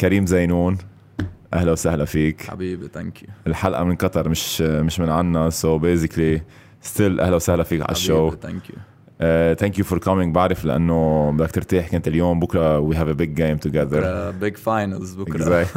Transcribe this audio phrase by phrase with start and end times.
[0.00, 0.78] كريم زينون.
[1.54, 2.42] أهلا وسهلا فيك.
[2.42, 6.42] حبيبي ثانك يو الحلقة من قطر مش مش من عنا so basically
[6.80, 8.30] still أهلا وسهلا فيك على ال show.
[8.30, 8.76] thank you
[9.54, 12.40] thank you for coming بعرف لأنه بدك ترتاح كنت اليوم.
[12.40, 15.68] بكرة we have a big game together big finals بكرة.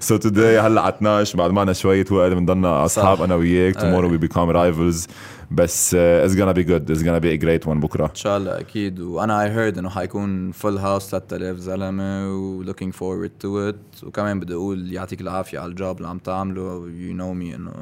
[0.00, 3.76] so today هلأ على 12 بعد معنا شوية وقت بنضلنا أصحاب أنا وياك.
[3.76, 5.06] tomorrow we become rivals
[5.50, 8.04] بس it's gonna be good it's gonna be a great one بكرة.
[8.04, 9.00] إن شاء الله أكيد.
[9.00, 14.40] وأنا I heard إنه حيكون full house 3000 زلمة و looking forward to it وكمان
[14.40, 16.88] بدي أقول يعطيك العافية على ال job اللي عم تعمله.
[16.98, 17.72] you know me إنه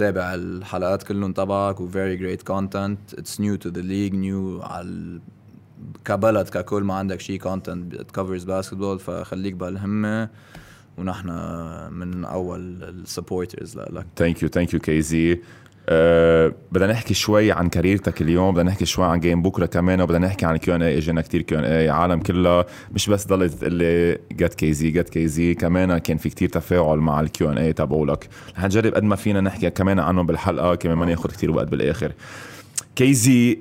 [0.00, 3.18] بتابع الحلقات كلهم تبعك و very great content.
[3.18, 5.20] It's new to the league new على
[6.04, 10.28] البلد ككل ما عندك شيء content that covers basketball فخليك بهالهمة
[10.98, 11.28] ونحن
[11.92, 14.06] من أول ال supporters لك.
[14.16, 15.40] thank you thank you كيزي
[15.88, 20.00] أه بدنا نحكي شوي عن career تك اليوم بدنا نحكي شوي عن game بكرة كمان
[20.00, 23.26] وبدنا نحكي عن Q and A اجينا كثير Q and A عالم كلها مش بس
[23.26, 27.50] ضلت تقول لي get كيزي get كيزي كمان كان في كثير تفاعل مع ال Q
[27.50, 28.28] and A تبعولك.
[28.56, 32.12] رح نجرب قد ما فينا نحكي كمان عنهم بالحلقة كمان ما ناخذ كثير وقت بالآخر.
[32.96, 33.58] كيزي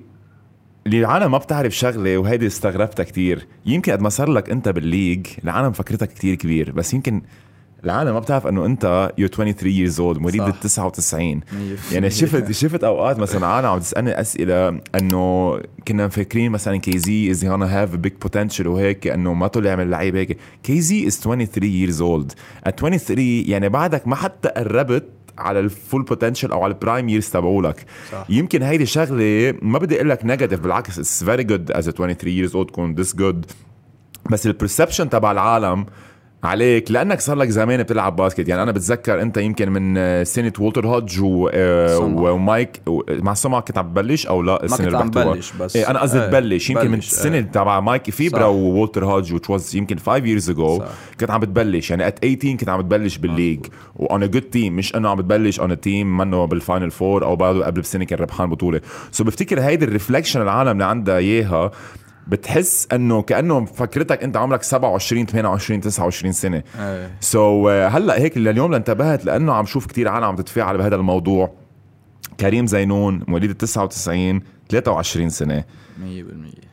[0.87, 4.84] اللي العالم ما بتعرف شغلة وهيدي استغربتها كثير يمكن قد ما صار لك أنت بال
[4.84, 7.21] league العالم فكرتك كثير كبير بس يمكن
[7.83, 11.41] العالم ما بتعرف إنه أنت you 23 years old مواليد ال 99
[11.91, 17.45] يعني شفت شفت أوقات مثلا عالم عم تسألني أسئلة إنه كنا مفكرين مثلا كيزي is
[17.45, 20.37] gonna have big potential وهيك إنه ما طلع من لعيب هيك.
[20.63, 22.33] كيزي is 23 years old.
[22.69, 25.03] At 23 يعني بعدك ما حتى قربت
[25.37, 27.85] على ال full potential أو على ال prime years تبعولك.
[28.29, 32.51] يمكن هيدي شغلة ما بدي أقول لك negative بالعكس it's very good as 23 years
[32.51, 33.45] old تكون this good
[34.31, 35.85] بس ال perception تبع العالم
[36.43, 38.47] عليك لأنك صار لك زمان بتلعب باسكت.
[38.49, 41.19] يعني أنا بتذكر أنت يمكن من سنة وولتر هودج
[41.53, 45.99] آه، ومايك مع سمع كنت عم تبلش أو لا السنة اللي بلش بس إيه أنا
[45.99, 46.69] قصدي تبلش.
[46.69, 50.83] يمكن من السنة تبع مايك فيبرا وولتر هودج which was يمكن 5 years ago
[51.19, 51.89] كنت عم بتبلش.
[51.89, 53.65] يعني at 18 كنت عم بتبلش بال league.
[53.95, 57.23] و on a good team مش إنه عم بتبلش on team منه بال final four
[57.25, 58.81] أو بعده قبل بسنة كان ربحان بطولة.
[59.11, 61.71] so so بفتكر هيدي ال reflection العالم اللي عندها إياها.
[62.27, 66.63] بتحس إنه كانه فكرتك أنت عمرك 27 28 29 سنة.
[67.19, 70.95] so so, uh, هلأ هيك لليوم انتبهت لأنه عم شوف كتير عالم عم تتفاعل بهذا
[70.95, 71.51] الموضوع.
[72.39, 75.59] كريم زينون مواليد ال 99 23 سنة.
[75.59, 75.63] 100%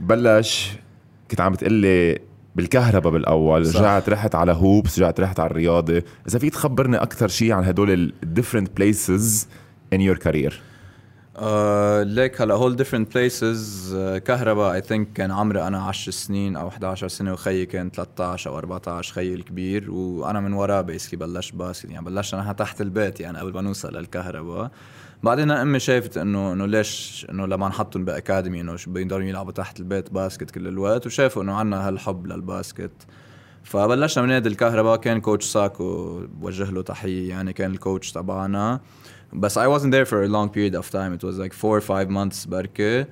[0.00, 0.72] بلش
[1.30, 2.18] كنت عم بتقلي
[2.56, 3.66] بالكهرباء بالأول.
[3.66, 3.80] صح.
[3.80, 6.02] رجعت رحت على هوبس رجعت رحت على الرياضة.
[6.28, 7.90] إذا فيك تخبرني أكثر شيء عن هدول
[8.22, 9.48] ال different places
[9.92, 10.62] in your career
[12.02, 17.08] ليك هلا هول different places كهرباء I think كان عمري أنا 10 سنين أو 11
[17.08, 19.90] سنة وخيي كان 13 أو 14 خيي الكبير.
[19.90, 23.96] وأنا من وراه basically بلشت باسكت يعني بلشت أنا تحت البيت يعني قبل ما نوصل
[23.96, 24.70] للكهرباء.
[25.22, 30.10] بعدين أمي شافت إنه إنه ليش إنه لما نحطهم بأكاديمي إنه بيقدروا يلعبوا تحت البيت
[30.10, 31.06] باسكت كل الوقت.
[31.06, 33.06] وشافوا إنه عنا هالحب للباسكت.
[33.64, 38.80] فبلشنا من نادي الكهرباء كان كوتش ساكو بوجه له تحية يعني كان الكوتش تبعنا.
[39.32, 41.12] بس I wasn't there for a long period of time.
[41.18, 43.06] It was like four or five months بركة.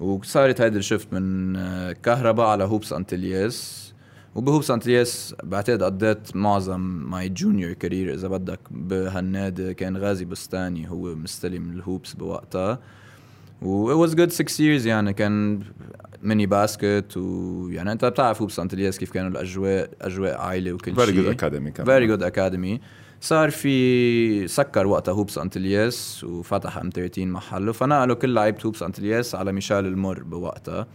[0.00, 3.92] وصارت هيدي ال shift من آه، كهرباء على هوبس انتلياس
[4.34, 11.14] وبهوبس انتلياس بعتقد قضيت معظم my junior career إذا بدك بهالنادي كان غازي بستاني هو
[11.14, 12.78] مستلم الهوبس بوقتها.
[13.62, 15.12] و it was good six years يعني.
[15.12, 15.60] كان
[16.22, 21.04] ميني باسكت ويعني أنت بتعرف هوبس انتلياس كيف كانوا الأجواء أجواء عائلة وكل شيء.
[21.04, 22.80] very good academy very good academy
[23.20, 27.72] صار في سكر وقتها هوبس انتلياس وفتح ام 13 محله.
[27.72, 30.86] فنقلوا كل لعيبة هوبس انتلياس على ميشيل المر بوقتها.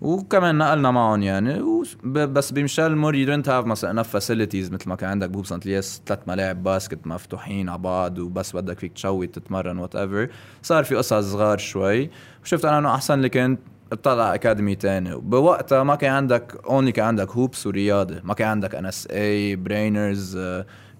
[0.00, 1.62] وكمان نقلنا معهم يعني.
[2.04, 6.02] بس بميشيل المور you don't have مثلا enough facilities مثل ما كان عندك بهوبس انتلياس
[6.06, 10.28] ثلاث ملاعب باسكت مفتوحين على بعض وبس بدك فيك تشوت تتمرن whatever
[10.62, 12.10] صار في قصص صغار شوي.
[12.44, 13.60] وشفت أنا إنه أحسن لي كنت
[13.92, 15.16] اطلع academy تاني.
[15.16, 18.20] بوقتها ما كان عندك only كان عندك هوبس ورياضة.
[18.24, 20.38] ما كان عندك ان اس اي برينرز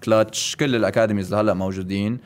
[0.03, 2.17] كلتش كل ال academies اللي هلا موجودين.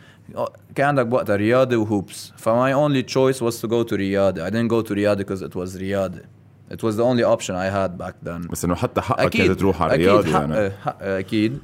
[0.76, 4.52] كان عندك بوقتها رياضه وهوبس ف my only choice was to go to رياضه I
[4.52, 6.20] didn't go to رياضه because it was رياضه
[6.72, 8.52] it was the only option I had back then.
[8.52, 9.56] بس إنه حتى حقك أكيد.
[9.56, 10.72] تروح على الرياضه أكيد يعني.
[10.72, 11.60] حق أكيد.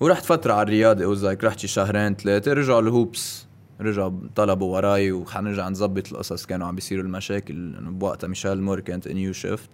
[0.00, 2.52] ورحت فترة على الرياضه like رحت شي شهرين ثلاثة.
[2.52, 3.46] رجعوا الهوبس
[3.80, 6.46] رجعوا طلبوا وراي وحنرجع نظبط القصص.
[6.46, 7.54] كانوا عم بيصيروا المشاكل.
[7.54, 9.70] إنه بوقتها ميشيل مور كانت new shift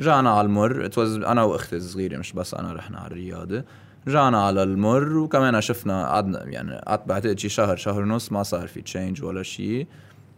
[0.00, 0.88] رجعنا على المر.
[0.88, 3.64] It was أنا وأختي الصغيرة مش بس أنا رحنا على الرياضه
[4.08, 8.66] رجعنا على المر وكمان شفنا قعدنا يعني قعدت بعتقد شي شهر شهر ونص ما صار
[8.68, 9.86] في change ولا شيء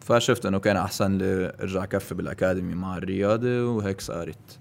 [0.01, 4.59] فشفت إنه كان أحسن لي ارجع كفي بال academy مع الرياضة وهيك صارت.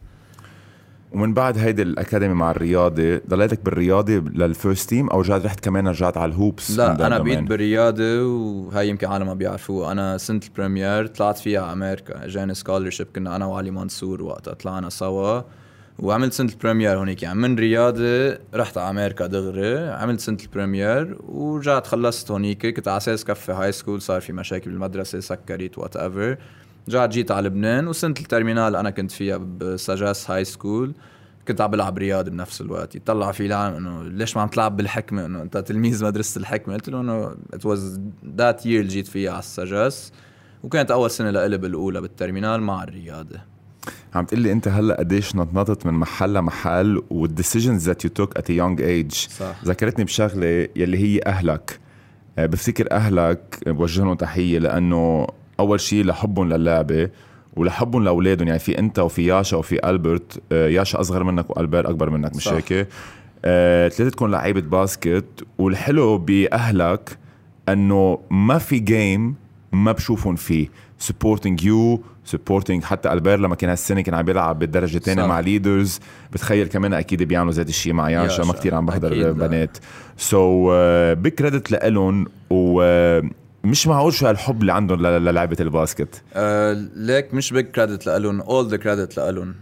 [1.11, 5.59] ومن بعد هيدي ال academy مع الرياضة ضليتك بالرياضة لل first team أو رجعت رحت
[5.59, 10.41] كمان رجعت على الهوبس لا أنا بقيت بالرياضة وهي يمكن عالم ما بيعرفوها أنا سنه
[10.49, 15.41] ال première طلعت فيها على أمريكا اجاني scholarship كنا أنا وعلي منصور وقتها طلعنا سوا.
[15.99, 17.23] وعملت سنة ال première هونيك.
[17.23, 22.67] يعني من رياضه رحت على أمريكا دغري عملت سنة ال première ورجعت خلصت هونيك.
[22.67, 26.37] كنت على أساس كفي high school صار في مشاكل بالمدرسة سكرت whatever
[26.89, 30.93] رجعت جيت على لبنان وسنة ال terminale أنا كنت فيها بسجاس high school
[31.47, 32.95] كنت عم بلعب رياضه بنفس الوقت.
[32.95, 36.73] يطلع في العالم إنه ليش ما عم تلعب بالحكمة؟ إنه أنت تلميذ مدرسة الحكمة.
[36.73, 38.01] قلت له إنه it was
[38.37, 40.11] that year جيت فيها على السجاس
[40.63, 43.48] وكانت أول سنة لإلي بالأولى بال terminale مع الرياضة.
[44.15, 48.37] عم تقول لي انت هلا قديش نطنطت من محل لمحل وال decisions that you took
[48.37, 49.11] at young age
[49.65, 51.79] ذكرتني بشغلة يلي هي أهلك.
[52.37, 55.27] آه، بفتكر أهلك بوجه لهم تحية لأنه
[55.59, 57.09] أول شيء لحبهم للعبة
[57.55, 58.47] ولحبهم لأولادهم.
[58.47, 60.41] يعني في أنت وفي ياشا وفي ألبرت.
[60.51, 62.47] آه، ياشا أصغر منك والبير أكبر منك مش.
[62.47, 62.87] هيك؟
[63.45, 65.25] آه، ثلاثتكم لعيبة basket.
[65.57, 67.17] والحلو بأهلك
[67.69, 69.35] أنه ما في game
[69.71, 70.67] ما بشوفهم فيه.
[70.99, 75.25] supporting you supporting حتى البير لما كان هالسنة كان عم بيلعب بالدرجة الثانية.
[75.25, 75.99] مع Leaders
[76.33, 78.53] بتخيل كمان أكيد بيعملوا زي الشيء مع ياشا ما.
[78.53, 79.31] كتير عم بحضر.
[79.31, 79.77] بنات
[80.17, 80.71] so
[81.13, 87.53] big credit لإلهم ومش معقول شو هالحب اللي عندهم للعبة ال basket آه ليك مش
[87.53, 89.55] big credit لألون all the credit لألون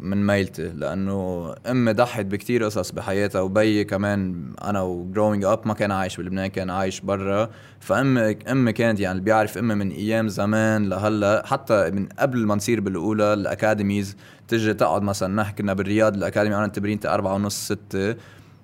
[0.00, 5.74] من ميلتي لأنه امي ضحت بكتير قصص بحياتها وبيي كمان أنا و growing up ما
[5.74, 7.50] كان عايش بلبنان كان عايش برا.
[7.80, 12.54] فامي امي كانت يعني اللي بيعرف امي من أيام زمان لهلأ حتى من قبل ما
[12.54, 14.16] نصير بالأولى ال academies
[14.48, 18.16] تجي تقعد مثلا نحكي كنا بالرياض ال academy أنا تمرينتي أربعة ونص ستة.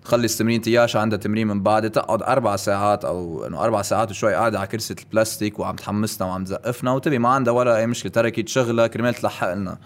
[0.05, 4.35] خلص تمرينتي ياشا عندها تمرين من بعد تقعد أربع ساعات أو إنه أربع ساعات وشوي
[4.35, 8.49] قاعدة على كرسي البلاستيك وعم تحمسنا وعم تزقفنا وتبي ما عندها ولا أي مشكلة تركت
[8.49, 9.79] شغلها كرمال تلحق لنا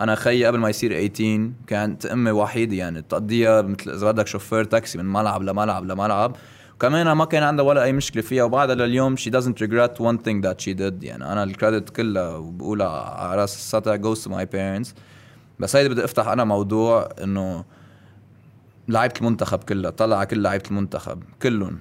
[0.00, 4.64] أنا خيي قبل ما يصير 18 كانت أمي وحيدة يعني تقضيها مثل إذا بدك شوفير
[4.64, 6.36] تاكسي من ملعب لملعب لملعب.
[6.74, 10.42] وكمان ما كان عندها ولا أي مشكلة فيها وبعدها لليوم she doesn't regret one thing
[10.46, 11.04] that she did.
[11.04, 14.94] يعني أنا الكريدت كلها وبقولها على رأس السطح goes to my parents.
[15.58, 17.64] بس هيدي بدي أفتح أنا موضوع إنه
[18.88, 21.78] لعيبة المنتخب كلها طلع كل لعيبة المنتخب كلهم.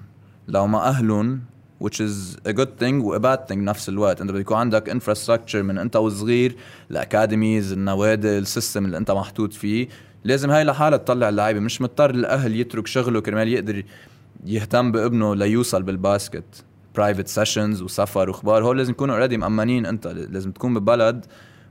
[0.48, 1.42] لو ما أهلهم
[1.82, 4.22] which is a good thing و a bad thing نفس الوقت.
[4.22, 6.56] انت بدك يكون عندك infrastructure من انت وصغير
[6.92, 9.88] ال academies النوادي ال system اللي انت محطوط فيه.
[10.24, 11.60] لازم هاي لحالها تطلع اللعيبة.
[11.60, 13.84] مش مضطر الأهل يترك شغله كرمال يقدر
[14.46, 16.64] يهتم بابنه ليوصل بال basket.
[16.96, 18.64] private sessions وسفر وأخبار.
[18.64, 20.08] هول لازم يكونوا already مأمنين انت.
[20.08, 21.26] لازم تكون ببلد.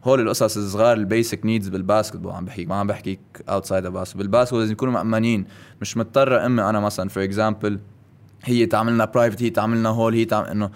[0.04, 2.26] هول القصص الصغار ال basic needs بال basket.
[2.26, 5.46] عم بحكيك ما عم بحكيك outside ال basket بال basket لازم يكونوا مأمنين.
[5.80, 7.78] مش مضطره أمي أنا مثلا for example
[8.44, 10.70] هي تعملنا private هي تعملنا هول هي تعمل إنه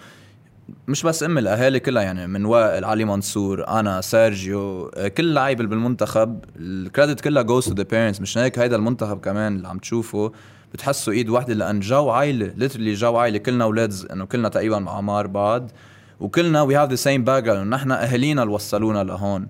[0.87, 5.69] مش بس ام الأهالي كلها يعني من وائل علي منصور أنا سيرجيو كل لعيبة اللي
[5.69, 9.77] بالمنتخب ال credit كلها goes to the parents مش هيك هيدا المنتخب كمان اللي عم
[9.77, 10.31] تشوفه
[10.73, 13.37] بتحسوا إيد واحدة لأن جو عائلة literally جو عائلة.
[13.37, 15.71] كلنا أولاد إنه كلنا تقريبا اعمار بعض
[16.19, 19.47] وكلنا we have the same back نحن أهالينا اللي وصلونا لهون.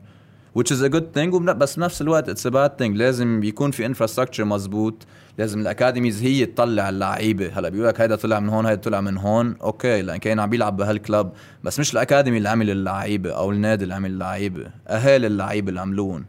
[0.59, 1.35] Which is a good thing.
[1.35, 2.97] بس بنفس الوقت it's a bad thing.
[2.97, 4.93] لازم يكون في infrastructure مزبوط
[5.37, 7.51] لازم ال academies هي تطلع اللعيبة.
[7.53, 9.55] هلا بيقول لك هيدا طلع من هون هيدا طلع من هون.
[9.61, 11.29] أوكي لأن كان عم بيلعب بهال club.
[11.63, 14.67] بس مش ال academy اللي عمل اللعيبة أو النادي اللي عمل اللعيبة.
[14.87, 16.25] أهالي اللعيبة اللي عملوهم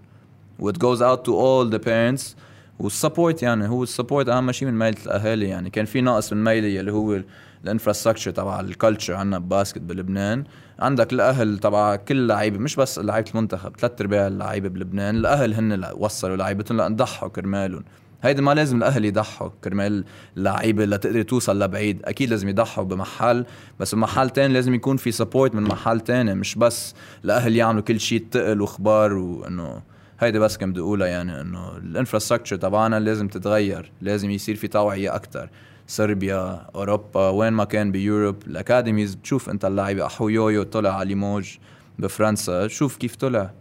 [0.58, 2.36] و it goes out to all the parents
[2.78, 5.70] وال support يعني هو ال support أهم شيء من ميلة الأهالي يعني.
[5.70, 7.22] كان في نقص من ميلة اللي هو
[7.64, 10.44] ال infrastructure تبع ال culture عندنا ب basket بلبنان.
[10.78, 15.84] عندك الأهل تبع كل لعيبة مش بس لعيبة المنتخب ثلاث أرباع اللعيبة بلبنان الأهل هن
[15.96, 17.84] وصلوا لعيبتهم لأن ضحوا كرمالهم.
[18.22, 20.04] هيدي ما لازم الأهل يضحوا كرمال
[20.36, 23.46] اللعيبة لتقدر توصل لبعيد أكيد لازم يضحوا بمحل
[23.80, 28.00] بس بمحل تاني لازم يكون في support من محل تاني مش بس الأهل يعملوا كل
[28.00, 29.82] شيء تقل واخبار وإنه
[30.20, 34.68] هيدي بس كم بدي أقولها يعني إنه ال infrastructure تبعنا لازم تتغير لازم يصير في
[34.68, 35.48] توعية أكثر
[35.86, 38.36] صربيا أوروبا وين ما كان ب Europe.
[38.46, 41.56] ال academies بتشوف أنت اللعيبه أحو يويو طلع على ليموج
[41.98, 42.68] بفرنسا.
[42.68, 43.52] شوف كيف طلع.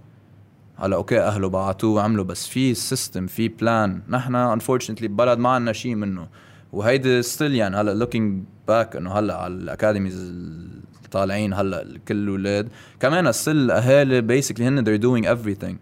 [0.75, 5.73] هلا أوكي أهله بعتوه وعملوا بس في system في plan نحن unfortunately ببلد ما عندنا
[5.73, 6.27] شيء منه.
[6.73, 10.33] وهيدي still يعني هلا looking back إنه هلا على ال academies
[11.11, 15.75] طالعين هلا كل الاولاد كمان still الاهالي basically هن they're doing everything.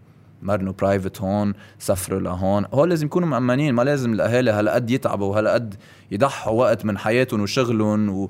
[0.44, 2.66] مرنوا private هون سافروا لهون.
[2.74, 5.76] هول لازم يكونوا مأمنين ما لازم الأهالي هالقد يتعبوا وهالقد
[6.12, 8.30] يضحوا وقت من حياتهم وشغلهم و...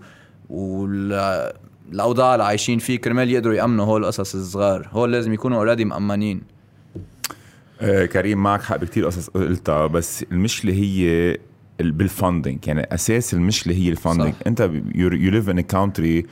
[0.50, 2.98] والاوضاع اللي عايشين فيه.
[3.00, 4.88] كرمال يقدروا يأمنوا هول القصص الصغار.
[4.92, 6.42] هول لازم يكونوا already مأمنين.
[7.82, 11.38] آه، كريم معك حق بكتير قصص قلتها بس المشكلة هي
[11.82, 14.40] ال- بال funding يعني أساس المشكلة هي ال funding صح.
[14.48, 16.26] أنت you live in country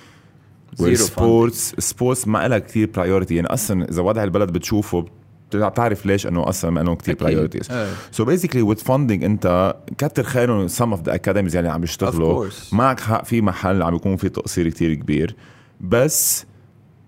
[0.94, 5.06] سبورتس سبورتس ما لها كثير priority يعني أصلا إذا وضع البلد بتشوفه
[5.56, 7.16] بتعرف ليش إنه أصلا ما لهم كثير.
[7.16, 7.70] priorities.
[8.12, 12.48] so basically with funding أنت كتر خيرهم some of the academies يعني عم يشتغلوا.
[12.72, 15.36] معك حق في محل عم يكون في تقصير كتير كبير.
[15.82, 16.46] بس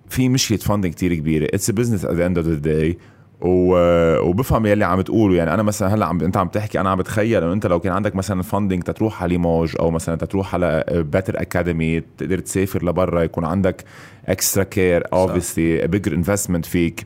[0.09, 1.47] في مشكلة funding كتير كبيرة.
[1.53, 2.97] it's business at the end of the day
[3.45, 7.43] وبفهم يلي عم تقوله يعني أنا مثلا هلأ عم أنت عم تحكي أنا عم بتخيل
[7.43, 11.41] إنه أنت لو كان عندك مثلا funding تروح على ليموج أو مثلا تروح على better
[11.41, 13.83] academy تقدر تسافر لبرا يكون عندك
[14.25, 17.05] extra care obviously bigger investment فيك.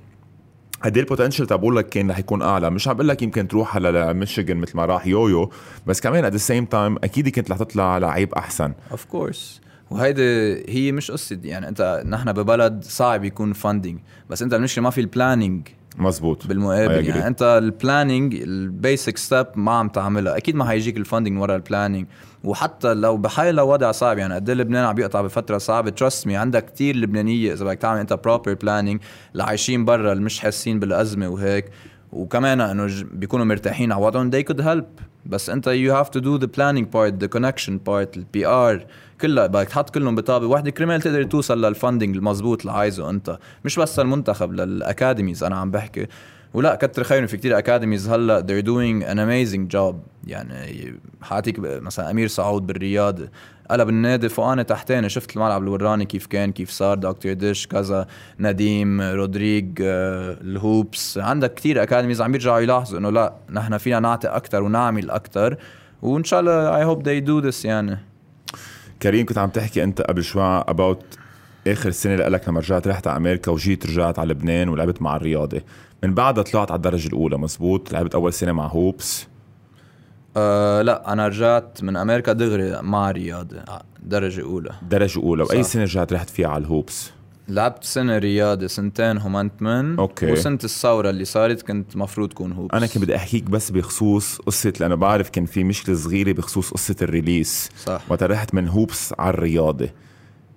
[0.83, 3.47] قد إيه ال potential تبقول لك كان رح يكون أعلى؟ مش عم بقول لك يمكن
[3.47, 5.51] تروح على ميشيغان مثل ما راح يويو
[5.87, 8.73] بس كمان at the same time أكيد كنت رح تطلع لعيب أحسن.
[8.91, 10.21] of course وهيدي
[10.69, 15.01] هي مش قصة يعني أنت نحن ببلد صعب يكون funding بس أنت المشكلة ما في
[15.01, 17.05] ال planning مزبوط بالمقابل.
[17.07, 20.37] يعني انت ال planning ال basic step ما عم تعملها.
[20.37, 22.07] أكيد ما هيجيك ال funding من ورا ال planning
[22.43, 25.89] وحتى لو بحي وضع صعب يعني قد إيه لبنان عم بيقطع بفترة صعبة.
[25.89, 29.01] trust me عندك كتير لبنانية إذا بدك تعمل أنت proper planning
[29.31, 31.65] اللي عايشين برا اللي مش حاسين بالأزمة وهيك.
[32.11, 34.31] وكمان إنه بيكونوا مرتاحين على وضعهم.
[34.31, 35.03] They could help.
[35.25, 38.85] بس أنت you have to do the planning part the connection part ال PR
[39.21, 40.71] كلها بدك تحط كلهم بطابه واحدة.
[40.71, 43.37] كرمال تقدر توصل لل funding المزبوط اللي عايزه أنت.
[43.65, 46.07] مش بس المنتخب لل academies أنا عم بحكي
[46.53, 49.95] ولا كتر خيرهم في كتير academies هلا they're doing an amazing job.
[50.27, 53.19] يعني حاعطيك مثلا أمير سعود بالرياض.
[53.71, 58.07] قلب النادي فوقاني تحتاني شفت الملعب اللي وراني كيف كان؟ كيف صار؟ دكتور ديش كذا
[58.39, 61.17] نديم رودريج آه، ال Hoops.
[61.17, 65.57] عندك كتير academies عم يرجعوا يلاحظوا إنه لا نحن فينا نعطي أكثر ونعمل أكثر
[66.01, 67.97] وإن شاء الله I hope they do this يعني.
[69.01, 71.03] كريم كنت عم تحكي أنت قبل شوي about
[71.67, 75.61] آخر سنة لك لما رجعت رحت على أمريكا وجيت رجعت على لبنان ولعبت مع الرياضة.
[76.03, 79.27] من بعدها طلعت على الدرجة الأولى مزبوط؟ لعبت أول سنة مع هوبس.
[80.37, 84.71] أه لا أنا رجعت من أمريكا دغري مع رياضه آه، درجة أولى.
[84.89, 85.69] درجة أولى وأي صح.
[85.69, 87.11] سنة رجعت رحت فيها على الهوبس؟
[87.49, 90.31] لعبت سنة رياضه سنتين هومنتمن okay.
[90.31, 92.75] وسنة الثورة اللي صارت كنت مفروض كون هوبس.
[92.75, 96.95] أنا كنت بدي أحكيك بس بخصوص قصة لأنه بعرف كان في مشكلة صغيرة بخصوص قصة
[97.01, 97.69] ال release.
[97.85, 98.01] صح.
[98.09, 99.89] وقت رحت من هوبس على الرياضة.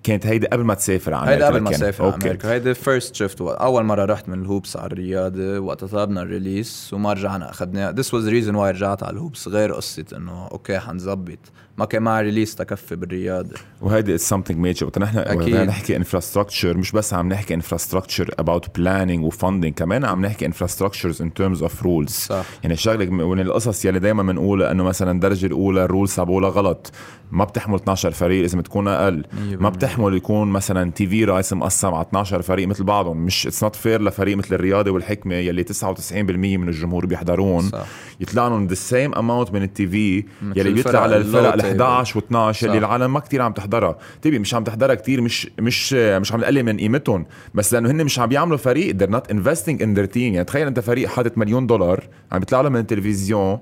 [0.03, 1.79] كانت هيدي قبل ما تسافر على أمريكا قبل ما كان.
[1.79, 2.13] اسافر على.
[2.15, 6.93] أمريكا هيدي first shift أول مرة رحت من الهوبس على الرياضه وقت طلبنا ال release
[6.93, 11.39] وما رجعنا اخذناه this was reason why رجعت على الهوبس غير قصة إنه okay حنظبط
[11.77, 15.23] ما كان معي release تكفي بالرياضه وهيدي it's something major وقت نحن.
[15.23, 20.45] بدنا نحكي infrastructure مش بس عم نحكي infrastructure about planning و funding كمان عم نحكي
[20.45, 22.45] infrastructures in terms of rules صح.
[22.63, 26.91] يعني الشغله من القصص يلي دائما بنقولها إنه مثلا الدرجة الأولى ال rules تبعولها غلط.
[27.31, 29.23] ما بتحمل 12 فريق لازم تكون أقل.
[29.59, 33.17] ما بتحمل يكون مثلا TV rights مقسم على 12 فريق مثل بعضهم.
[33.17, 36.13] مش it's not fair لفريق مثل الرياضه والحكمة يلي 99%
[36.57, 37.85] من الجمهور بيحضرون صح.
[38.19, 40.23] يطلع لهم the same amount من ال TV
[40.55, 42.77] يلي بيطلع الفرق على الفرق ال اللو 11 و12 يلي صح.
[42.77, 43.97] العالم ما كتير عم تحضرها.
[44.21, 47.25] تبي مش عم تحضرها كتير مش مش مش عم نقلل من قيمتهم.
[47.53, 50.17] بس لأنه هن مش عم بيعملوا فريق they're not investing in their team.
[50.17, 53.59] يعني تخيل أنت فريق حاطط مليون دولار عم بيطلع له من التلفزيون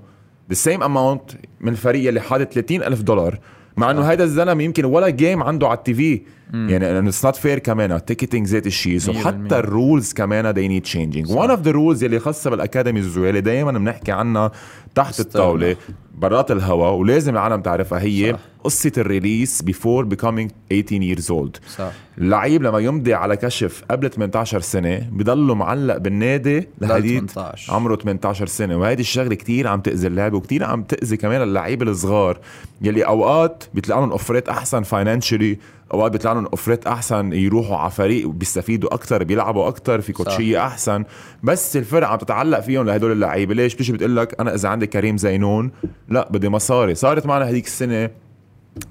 [0.53, 3.39] the same amount من الفريق اللي حاطط 30 ألف دولار.
[3.77, 6.21] مع إنه هيدا الزلمة يمكن ولا game عنده على ال TV.
[6.53, 7.91] يعني انه it's not fair كمان.
[7.91, 8.97] ال ticketing ذات الشيء.
[8.97, 9.59] so حتى.
[9.59, 11.35] ال rules كمان they need changing.
[11.35, 14.51] one of the rules يلي خاصة بال academies واللي دائما بنحكي عنها
[14.95, 15.19] تحت.
[15.19, 15.75] الطاولة
[16.15, 18.39] برات الهوا ولازم العالم تعرفها هي صح.
[18.63, 21.69] قصة ال release before becoming 18 years old.
[21.77, 21.91] صح.
[22.17, 27.73] اللعيب لما يمضي على كشف قبل 18 سنة بضله معلق بالنادي لحديت 18.
[27.73, 28.77] عمره 18 سنة.
[28.77, 32.39] وهيدي الشغلة كتير عم تأذي اللعبه وكتير عم تأذي كمان اللعيبه الصغار
[32.81, 35.59] يلي أوقات بيطلع لهم أوفرات أحسن financially
[35.93, 41.03] أوقات بيطلع لهم اوفرات أحسن يروحوا على فريق وبيستفيدوا أكثر بيلعبوا أكثر في كوتشية أحسن.
[41.43, 43.53] بس الفرق عم تتعلق فيهم لهدول اللعيبة.
[43.53, 45.71] ليش؟ بتيجي بتقول لك أنا إذا عندي كريم زينون
[46.09, 46.95] لا بدي مصاري.
[46.95, 48.09] صارت معنا هذيك السنة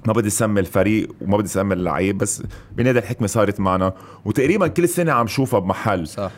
[0.06, 3.92] ما بدي سمي الفريق وما بدي سمي اللعيب بس بنادي الحكمة صارت معنا.
[4.24, 6.06] وتقريبا كل سنة عم شوفها بمحل.
[6.06, 6.30] صح.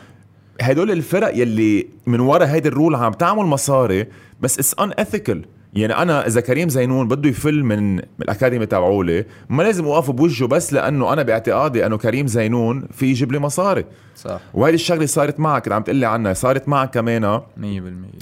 [0.61, 4.07] هدول الفرق يلي من ورا هيدي ال rule عم تعمل مصاري
[4.41, 9.85] بس it's unethical يعني أنا إذا كريم زينون بده يفل من الأكاديمي تبعولي ما لازم
[9.85, 13.85] اوقف بوجهه بس لأنه أنا باعتقادي أنه كريم زينون في يجيب لي مصاري.
[14.15, 14.39] صح.
[14.53, 17.41] وهيدي الشغلة صارت معك اللي عم تقلي عنها صارت معك كمان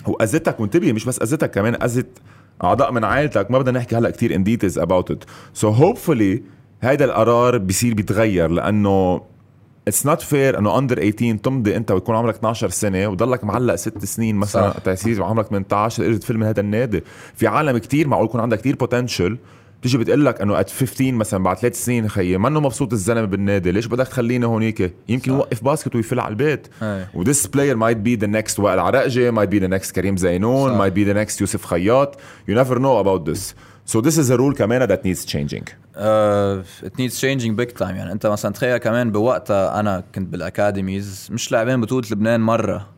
[0.06, 2.08] 100% واذتك وانتبه مش بس اذتك كمان اذت
[2.64, 6.42] أعضاء من عائلتك ما بدنا نحكي هلأ كتير in details about it so hopefully
[6.82, 9.22] هيدا القرار بيصير بيتغير لأنه
[9.88, 14.06] it's not fair إنه under 18 تمضي أنت ويكون عمرك 12 سنة وضلك معلق ست
[14.06, 14.74] سنين مثلا.
[14.84, 17.04] تأسيس وعمرك 18 تقدر تفل من هذا النادي.
[17.36, 19.38] في عالم كتير معقول يكون عندها كتير potential
[19.82, 23.72] تيجي بتقول لك إنه at 15 مثلا بعد ثلاث سنين خيي منه مبسوط الزلمة بالنادي؟
[23.72, 25.32] ليش بدك تخليني هونيك يمكن.
[25.32, 26.68] يوقف basket ويفل على البيت.
[27.14, 30.78] و this player might be the next وائل عرقجي might be the next كريم زينون
[30.80, 32.16] might be the next يوسف خياط.
[32.50, 33.54] You never know about this.
[33.94, 35.64] So this is a rule كمان that needs changing.
[36.00, 37.82] It needs changing big time.
[37.82, 42.90] يعني أنت مثلا تخيل كمان بوقتها أنا كنت بال academies مش لاعبين بطولة لبنان مرة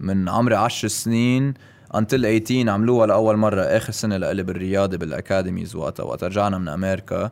[0.00, 1.54] من عمري 10 سنين
[1.96, 6.68] until 18 عملوها لأول مرة آخر سنة لإلي بالرياضة بال academies وقتها وقت رجعنا من
[6.68, 7.30] أمريكا.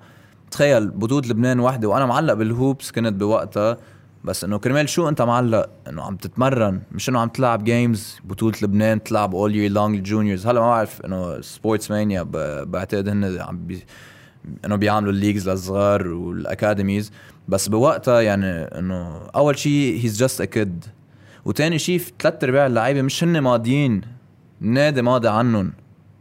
[0.51, 3.77] تخيل بطولة لبنان وحدة وأنا معلق بالهوبس كنت بوقتها
[4.25, 8.55] بس إنه كرمال شو أنت معلق؟ إنه عم تتمرن مش إنه عم تلعب games بطولة
[8.63, 12.23] لبنان تلعب all year long ال juniors هلا ما بعرف إنه Sports Mania
[12.65, 13.85] بعتقد هن عم بي
[14.65, 17.13] إنه بيعملوا ال leagues للصغار وال academies
[17.49, 20.85] بس بوقتها يعني إنه أول شيء he's just a kid
[21.45, 24.01] وتاني شيء ثلاث أرباع اللعيبة مش هن ماضيين.
[24.63, 25.73] النادي ماضي عنهم.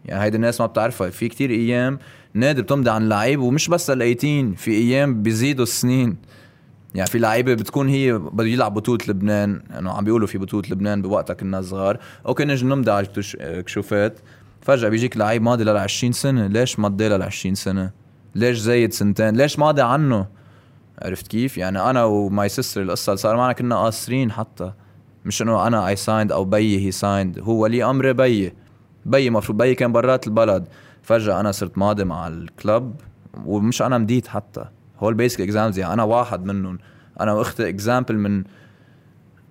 [0.06, 1.10] يعني هيدي الناس ما بتعرفها.
[1.10, 2.00] في كتير أيام
[2.34, 6.18] نادي بتمضي عن لعيب ومش بس ال 18 في أيام بيزيدوا السنين.
[6.96, 9.62] يعني في لعيبة بتكون هي بده يلعب بطولة لبنان.
[9.80, 12.00] إنه عم بيقولوا في بطولة لبنان بوقتها كنا صغار.
[12.26, 13.08] أوكي نجي نمضي على
[13.42, 14.20] الكشوفات
[14.62, 16.48] فجأة بيجيك لعيب ماضي لل 20 سنة.
[16.48, 18.01] ليش مضي لل 20 سنة؟
[18.36, 20.28] ليش زايد سنتين؟ ليش ماضي عنه؟
[21.02, 24.74] عرفت كيف؟ يعني أنا و my sister القصة اللي صار معنا كنا قاصرين حتى.
[25.26, 28.54] مش إنه أنا I signed أو بيي he signed هو ولي امري بيي.
[29.06, 30.68] بيي مفروض بيي كان برات البلد.
[31.02, 32.96] فجأة أنا صرت ماضي مع ال club.
[33.46, 34.66] ومش أنا مديت حتى.
[35.00, 36.78] هول basic examples يعني أنا واحد منهم.
[37.20, 38.44] أنا واختي example من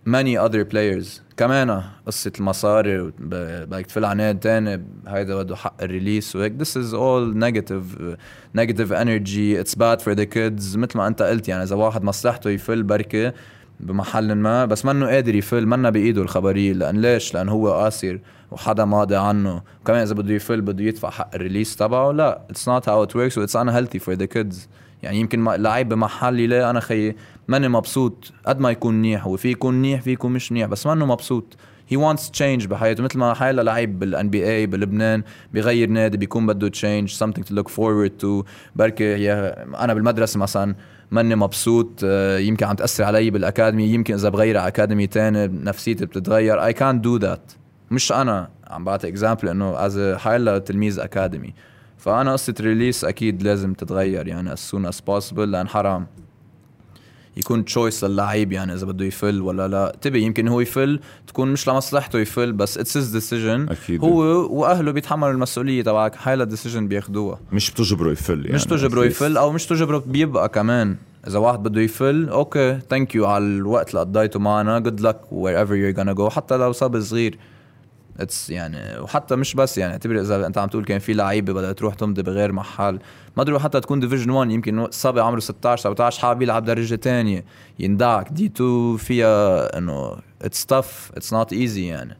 [0.07, 1.21] many other players.
[1.37, 6.63] كمان قصة المصاري بدك تفل على نادي تاني هيدا بده حق ال release وهيك.
[6.63, 8.17] This is all negative
[8.55, 9.57] negative energy.
[9.57, 10.77] It's bad for the kids.
[10.77, 13.33] مثل ما أنت قلت يعني إذا واحد مصلحته يفل بركة
[13.81, 16.73] بمحل ما بس منه قادر يفل منا بإيده الخبرية.
[16.73, 18.19] لأن ليش؟ لأن هو قاصر
[18.51, 19.63] وحدا ماضي عنه.
[19.81, 22.13] وكمان إذا بده يفل بده يدفع حق ال release تبعه.
[22.13, 23.39] لا it's not how it works.
[23.39, 24.57] و it's unhealthy for the kids.
[25.03, 27.17] يعني يمكن لعيب بمحل يلاقي أنا خيي
[27.51, 30.87] ماني مبسوط قد ما يكون منيح هو في يكون منيح في يكون مش منيح بس
[30.87, 31.57] منه مبسوط.
[31.89, 35.23] he wants change بحياته مثل ما حيلا لعيب بال NBA بلبنان
[35.55, 38.47] بغير نادي بيكون بده change something to look forward to.
[38.77, 40.75] بركي أنا بالمدرسة مثلا
[41.11, 46.07] ماني مبسوط آه، يمكن عم تأثر علي بالاكاديمي يمكن إذا بغير على اكاديمي تاني نفسيتي
[46.07, 46.65] بتتغير.
[46.65, 47.53] اي كانت دو ذات
[47.91, 51.55] مش أنا عم بعطي example إنه as حيلا تلميذ أكاديمي.
[51.99, 56.07] فأنا قصة release أكيد لازم تتغير يعني as soon as possible لأن حرام.
[57.37, 59.97] يكون choice للعيب يعني إذا بده يفل ولا لا.
[60.01, 63.67] طيب يمكن هو يفل تكون مش لمصلحته يفل بس it's his decision.
[63.91, 64.21] هو
[64.61, 68.55] وأهله بيتحملوا المسؤولية تبعك هاي ال decision بياخذوها مش بتجبره يفل يعني.
[68.57, 70.97] مش تجبره يفل أو مش تجبره بيبقى كمان.
[71.27, 75.75] إذا واحد بده يفل okay thank you على الوقت اللي قضيته معنا good luck wherever
[75.75, 77.39] you gonna go حتى لو صبي صغير.
[78.21, 81.73] it's يعني وحتى مش بس يعني اعتبر إذا أنت عم تقول كان في لعيبة بدها
[81.73, 82.99] تروح تمضي بغير محل.
[83.37, 87.45] ما أدري حتى تكون division 1 يمكن صبي عمره 16 17 حابب يلعب درجة ثانية
[87.79, 92.17] يندعك division 2 فيها إنه it's tough it's not easy يعني.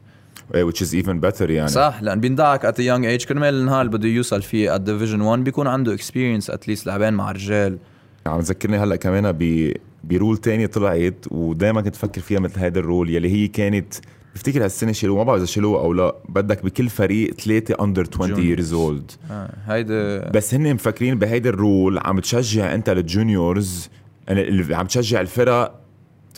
[0.53, 1.67] which is even better يعني.
[1.67, 5.43] صح لأن بيندعك at young age كرمال النهار اللي بده يوصل فيه at division 1
[5.43, 7.77] بيكون عنده experience at least لعبان مع رجال
[8.25, 9.73] عم تذكرني هلأ كمان ب
[10.03, 13.93] ب rule تانية طلعت ودائما كنت فكر فيها مثل هيدا ال rule يلي هي كانت
[14.35, 16.15] بفتكر هالسنة شالوه ما بعرف إذا شالوه أو لا.
[16.29, 19.31] بدك بكل فريق ثلاثة under 20 years old.
[19.31, 19.53] آه.
[19.67, 23.89] هيدا بس هن مفكرين بهيدا ال rule عم تشجع أنت ال juniors
[24.27, 25.81] يعني عم تشجع الفرق.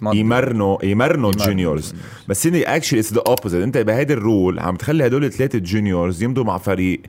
[0.04, 1.94] يمرنوا يمرنوا ال juniors
[2.28, 6.24] بس هن actually it's the opposite أنت بهيدا ال rule عم تخلي هدول الثلاثه juniors
[6.24, 7.02] يمضوا مع فريق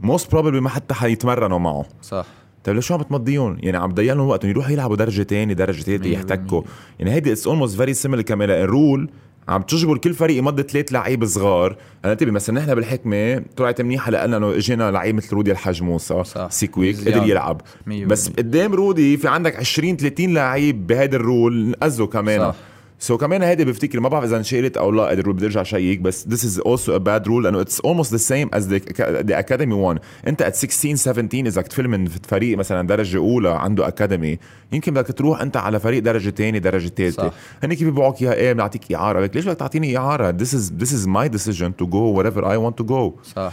[0.00, 1.84] most probably ما حتى حيتمرنوا معه.
[2.02, 2.26] صح.
[2.64, 5.82] طيب ليش شو عم تمضيهم؟ يعني عم تضيع لهم وقتهم يروحوا يلعبوا درجة ثانية درجة
[5.82, 6.62] ثالثه يحتكوا.
[6.98, 9.10] يعني هيدي it's almost very similar كمان ال rule
[9.48, 14.10] عم تجبر كل فريق يمضي ثلاث لعيبة صغار هلا انتبه مثلا نحن بالحكمة طلعت منيحه
[14.10, 16.22] لنا انه إجينا لعيب مثل رودي الحاج موسى.
[16.50, 16.96] He's quick.
[17.08, 17.60] قدر يلعب
[18.06, 18.28] بس.
[18.28, 22.54] قدام رودي في عندك 20 30 لعيب بهذا ال rule نقزوا كمان صح.
[23.02, 25.62] so so كمان هيدي بفتكر ما بعرف إذا انشالت أو لا ال rule بدي ارجع
[25.62, 27.42] check بس this is also a bad rule.
[27.42, 28.78] لأنه it's almost the same as the,
[29.22, 29.98] the academy one.
[30.28, 34.38] أنت at 16 17 إذا كنت من فريق مثلا درجة أولى عنده academy
[34.72, 37.34] يمكن بدك تروح أنت على فريق درجة ثانية درجة ثالثه صح.
[37.62, 39.20] هن كيف بيبيعوك اياها إيه بنعطيك إعارة.
[39.20, 42.56] لك ليش بدك تعطيني إعارة؟ This is this is my decision to go wherever I
[42.56, 43.26] want to go.
[43.36, 43.52] صح.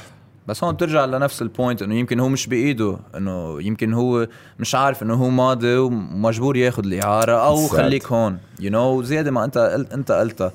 [0.49, 4.27] بس هون بترجع لنفس ال point إنه يمكن هو مش بإيده إنه يمكن هو
[4.59, 7.67] مش عارف إنه هو ماضي ومجبور ياخذ الإعارة أو.
[7.67, 10.51] خليك هون you you know زياده ما أنت قلت أنت قلتها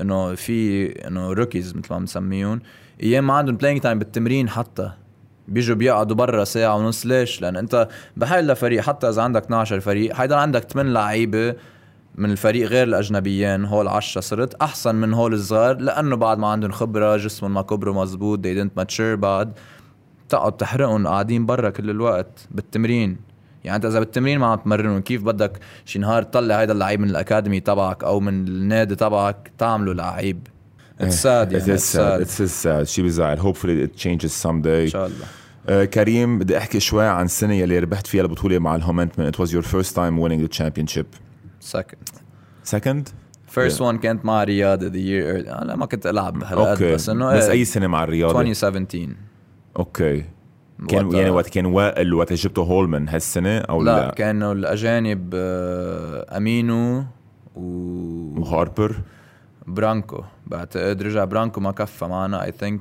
[0.00, 2.60] إنه في إنه rookies مثل ما بنسميهم
[3.02, 4.90] أيام ما عندهم playing time بالتمرين حتى
[5.48, 10.14] بيجوا بيقعدوا برا ساعة ونص ليش؟ لأن أنت بحال لفريق حتى إذا عندك 12 فريق
[10.14, 11.54] حيضل عندك 8 لعيبة
[12.14, 16.70] من الفريق غير الأجنبيين هول 10 صرت أحسن من هول الصغار لأنه بعد ما عندهم
[16.70, 19.52] خبرة جسمهم ما كبروا مزبوط they didn't mature بعد
[20.28, 23.16] تقعد تحرقهم قاعدين برا كل الوقت بالتمرين.
[23.64, 27.10] يعني أنت إذا بالتمرين ما عم تمرنهم كيف بدك شي نهار تطلع هيدا اللعيب من
[27.10, 30.46] ال academy تبعك أو من النادي تبعك تعمله لعيب؟
[31.00, 32.26] it's sad it يعني sad.
[32.26, 32.82] it is sad.
[32.82, 34.66] شي بزعل hopefully it changes someday.
[34.66, 35.26] إن شاء الله.
[35.68, 39.32] آه، كريم بدي أحكي شوي عن السنة يلي ربحت فيها البطولة مع الهومنتمن.
[39.32, 41.23] It was your first time winning the championship.
[41.64, 42.08] second
[42.70, 43.12] second?
[43.46, 46.94] first one كانت مع رياض that year أنا ما كنت ألعب هالقد أوكي.
[46.94, 49.08] بس إنه بس أي سنه مع الرياضة؟ 2017
[49.76, 50.24] أوكي.
[50.88, 56.36] كان يعني وقت كان وائل وقت جبته هولمان هالسنة أو لا, لا, كانوا الأجانب آه،
[56.36, 57.04] أمينو
[57.56, 59.00] و وهاربر؟
[59.66, 60.22] برانكو.
[60.46, 62.80] بعتقد رجع برانكو ما كفى معنا اي ثينك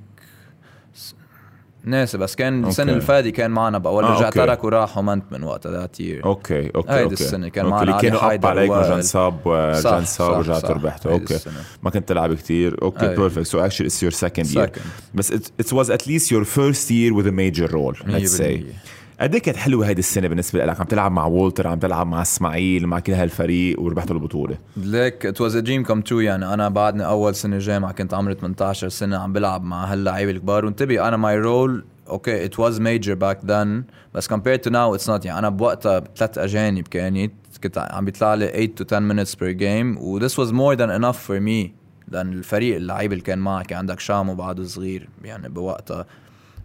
[1.86, 2.91] ناسي بس كان السنة أوكي.
[2.93, 4.39] اللي فاتت كان معنا باول آه، رجع أوكي.
[4.39, 7.76] ترك وراح هومنت من وقتها ذات يير أوكي أوكي هيدي أوكي السنة كان أوكي.
[7.78, 8.86] معنا اللي كانوا حيدر عليك ووائل.
[8.91, 11.39] وجان صاب وجان صاب ورجعت ربحته أوكي
[11.84, 13.15] ما كنت تلعب كتير أوكي.
[13.15, 14.71] perfect so actually it's your second year.
[15.13, 15.34] بس
[15.74, 18.92] was at least your first year with a major role let's say 100%.
[19.21, 22.21] قد إيه كانت حلوة هيدي السنة بالنسبة لك؟ عم تلعب مع وولتر عم تلعب مع
[22.21, 24.58] إسماعيل مع كل هالفريق وربحتوا البطولة.
[24.78, 28.89] ليك it was dream come true يعني أنا بعدني أول سنة جامعه كنت عمري 18
[28.89, 30.65] سنة عم بلعب مع هاللعيبة الكبار.
[30.65, 35.10] وانتبه أنا my role أوكي it was major back then بس compared to now it's
[35.10, 39.36] not يعني أنا بوقتها ثلاث أجانب كانت كنت عم بيطلع لي 8 to 10 minutes
[39.36, 40.02] per game.
[40.02, 41.71] و was more than enough for me
[42.08, 43.65] لأن الفريق اللعيبه اللي كان معك.
[43.65, 46.06] كان عندك شامو بعده صغير يعني بوقتها.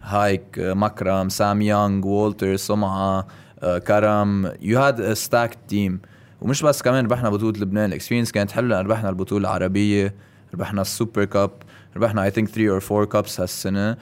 [0.01, 3.27] هايك مكرم سام يونغ وولتر سمعة
[3.87, 5.99] كرم you had stacked team
[6.41, 7.85] ومش بس كمان ربحنا بطولة لبنان.
[7.85, 8.81] ال experience كانت حلوة.
[8.81, 10.15] ربحنا البطولة العربية
[10.53, 11.51] ربحنا ال super cup
[11.95, 13.97] ربحنا I think 3 or 4 cups هالسنة.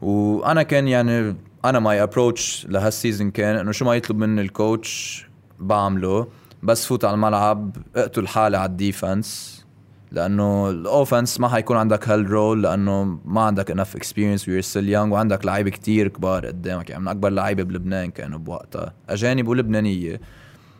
[0.00, 4.54] وأنا كان يعني أنا my approach لهال season كان إنه شو ما يطلب مني ال
[4.54, 5.26] coach
[5.58, 6.28] بعمله
[6.62, 9.65] بس فوت على الملعب اقتل حالي على ال defense
[10.12, 14.88] لأنه ال offense ما حيكون عندك هال role لأنه ما عندك enough experience we're still
[14.88, 20.20] young وعندك لعيبة كتير كبار قدامك يعني من أكبر لعيبة بلبنان كانوا بوقتها أجانب ولبنانية.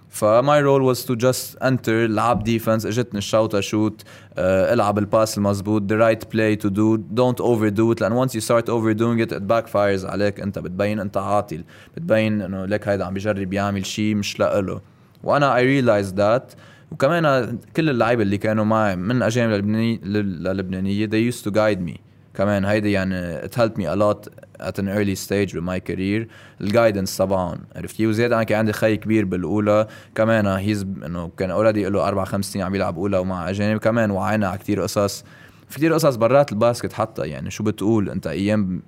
[0.09, 4.07] ف my role was to just enter لعب defense اجتني الشوطه shoot uh,
[4.39, 8.41] العب ال pass المزبوط the right play to do don't overdo it لأن once you
[8.41, 11.65] start overdoing it it backfires عليك أنت بتبين أنت عاطل
[11.97, 14.81] بتبين إنه لك هيدا عم بيجرب يعمل شيء مش لإله.
[15.23, 16.57] وأنا I realized that
[16.93, 21.99] وكمان كل اللعيبة اللي كانوا معي من أجانب للبنانيه للبنانية they used to guide me.
[22.35, 24.29] كمان هيدي يعني it helped me a lot
[24.61, 26.27] at an early stage with my career.
[26.61, 29.87] ال guidance تبعهم عرفتي وزيادة أنا كان عندي خي كبير بالأولى.
[30.15, 33.81] كمان he's إنه كان already له أربع خمس سنين عم يلعب أولى ومع أجانب.
[33.81, 35.25] كمان وعينا على كثير قصص.
[35.69, 38.83] في كثير قصص برات ال basket حتى يعني شو بتقول أنت أيام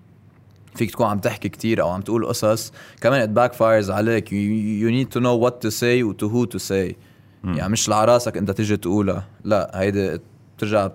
[0.75, 2.73] فيك تكون عم تحكي كتير أو عم تقول قصص.
[3.01, 4.29] كمان it backfires عليك.
[4.29, 6.97] You, you need to know what to say to who to say.
[7.45, 9.25] يعني مش على راسك انت تيجي تقولها.
[9.45, 10.21] لا هيدي
[10.57, 10.91] بترجع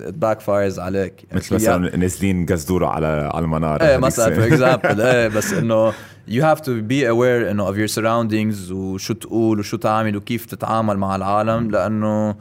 [0.00, 1.24] backfires عليك.
[1.24, 3.84] يعني مثل مثلا نازلين قزدوره على على المنارة.
[3.84, 4.34] إيه مثلا.
[4.34, 5.92] for example إيه بس إنه
[6.28, 10.96] you have to be aware إنه of your surroundings وشو تقول وشو تعمل وكيف تتعامل
[10.96, 12.36] مع العالم لأنه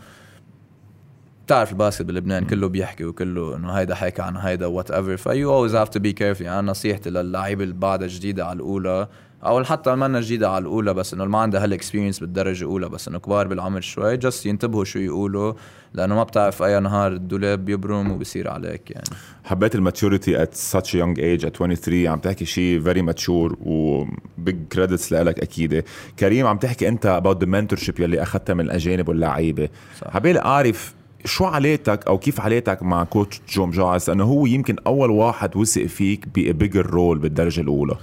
[1.45, 5.53] بتعرف ال basket بلبنان كله بيحكي وكله إنه هيدا حكى عن هيدا whatever ف you
[5.53, 9.07] always have to be careful يعني أنا نصيحتي للعيبة اللي بعدها جديده على الأولى
[9.45, 13.07] أو حتى ما جديده على الأولى بس إنه ما عندها هال experience بالدرجة الأولى بس
[13.07, 15.53] إنه كبار بالعمر شوي just ينتبهوا شو يقولوا
[15.93, 19.09] لأنه ما بتعرف أي نهار الدولاب بيبرم وبصير عليك يعني.
[19.43, 23.55] حبيت ال maturity at such a young age at 23 عم تحكي شيء very mature
[23.61, 24.05] و
[24.47, 25.83] big credits لك أكيد
[26.19, 29.69] كريم عم تحكي أنت about the mentorship يلي أخذتها من الأجانب واللعيبة.
[30.05, 30.93] حبيت أعرف
[31.25, 35.85] شو علاقتك أو كيف علاقتك مع coach جو مجاعص لأنه هو يمكن أول واحد وثق
[35.85, 37.95] فيك ب bigger role بالدرجة الأولى.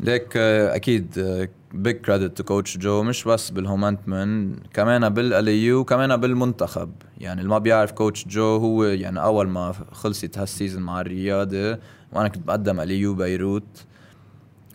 [0.00, 1.18] ليك آه، أكيد
[1.74, 3.02] big credit to coach جو.
[3.02, 6.92] مش بس بالهومنتمن كمان بال LAU كمان بالمنتخب.
[7.18, 11.78] يعني اللي ما بيعرف coach جو هو يعني أول ما خلصت هال season مع الرياضة
[12.12, 13.84] وأنا كنت بقدم LAU بيروت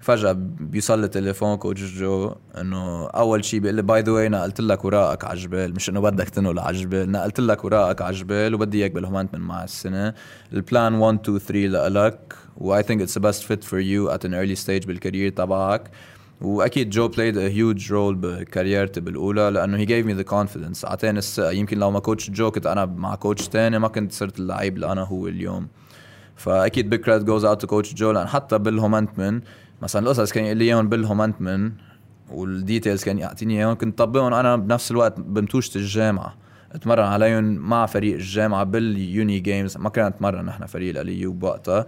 [0.02, 4.62] فجأة بيوصل لي تليفون coach جو إنه أول شيء بيقول لي by the way نقلت
[4.62, 5.74] لك ورقك على جبيل.
[5.76, 9.64] مش إنه بدك تنقل على جبيل نقلت لك ورقك على جبيل وبدي إياك بالهومنتمن مع
[9.64, 10.14] السنة.
[10.54, 12.36] ال plan 1 2 3 لإلك.
[12.58, 15.30] و I think it's the best fit for you at an early stage بال career
[15.30, 15.91] تبعك.
[16.41, 20.32] وأكيد جو played a huge role ب career تي بالأولى لأنه he gave me the
[20.32, 20.86] confidence.
[20.86, 21.52] أعطاني الثقة.
[21.52, 24.91] يمكن لو ما coach جو كنت أنا مع coach تاني ما كنت صرت اللعيب اللي
[24.91, 25.68] أنا هو اليوم.
[26.36, 29.41] فأكيد big credit goes out to coach جو لأن حتى بالهومنتمن
[29.82, 31.72] مثلا القصص كان يقول لي إياهم بالهومنتمن
[32.32, 34.34] وال details كان يعطيني إياهم كنت طبقهم.
[34.34, 36.36] أنا بنفس الوقت بمتوشة الجامعة.
[36.72, 41.32] أتمرن عليهم مع فريق الجامعة بال uni games ما كنا نتمرن نحن فريق ال LAU
[41.32, 41.86] بوقتها.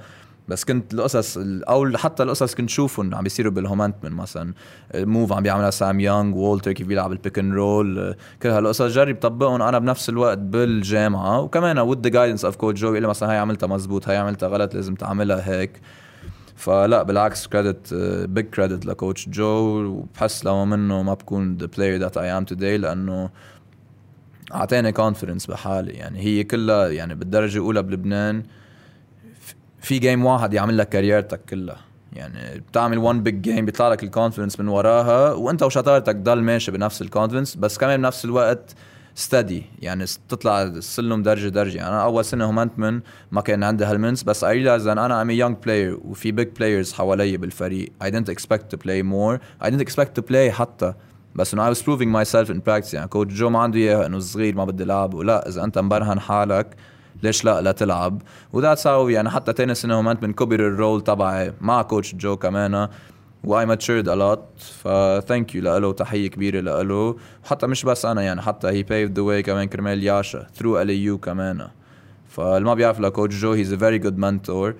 [0.47, 4.53] بس كنت القصص أو حتى القصص كنت شوفهم عم بيصيروا بالهومنتمن مثلا.
[4.95, 8.81] move عم بيعملها سام يونغ وولتر كيف بيلعب ال pick and roll كل هالقصص.
[8.81, 9.61] جرب طبقهم.
[9.61, 11.39] أنا بنفس الوقت بالجامعة.
[11.39, 14.75] وكمان with the guidance of coach جو لي مثلا هاي عملتها مزبوط هاي عملتها غلط
[14.75, 15.81] لازم تعملها هيك.
[16.55, 17.93] فلا بالعكس credit
[18.29, 19.47] big credit ل coach جو
[19.85, 23.29] وبحس لو منه ما بكون the player that I am today لأنه
[24.53, 25.91] أعطاني confidence بحالي.
[25.91, 28.43] يعني هي كلها يعني بالدرجة الأولى بلبنان.
[29.81, 31.77] في game واحد يعمل لك career تك كلها.
[32.13, 36.71] يعني بتعمل one big game بيطلع لك ال confidence من وراها وانت وشطارتك ضل ماشي
[36.71, 38.75] بنفس ال confidence بس كمان بنفس الوقت
[39.15, 41.77] steady يعني تطلع السلم درجة درجة.
[41.77, 42.99] يعني أنا أول سنة هومنتمن
[43.31, 46.47] ما كان عندي هال minutes بس I realized ان أنا a young player وفي big
[46.59, 47.91] players حوالي بالفريق.
[48.03, 49.39] I didn't expect to play more.
[49.65, 50.93] I didn't expect to play حتى.
[51.35, 52.93] بس إنه I was proving myself in practice.
[52.93, 55.13] يعني coach جو ما عنده إياها إنه صغير ما بدي ألعب.
[55.13, 56.75] ولا إذا أنت مبرهن حالك
[57.23, 58.21] ليش لا لا تلعب
[58.53, 61.53] و that's how يعني حتى تاني سنه هومنتمن كبر ال role تبعي.
[61.61, 62.87] مع coach جو كمان.
[63.43, 68.05] و I matured a lot ف thank you له وتحية كبيرة له وحتى مش بس
[68.05, 71.67] أنا يعني حتى he paved the way كمان كرمال ياشا through ال LAU كمان.
[72.29, 74.75] فاللي ما بيعرف ل coach جو he's a very good mentor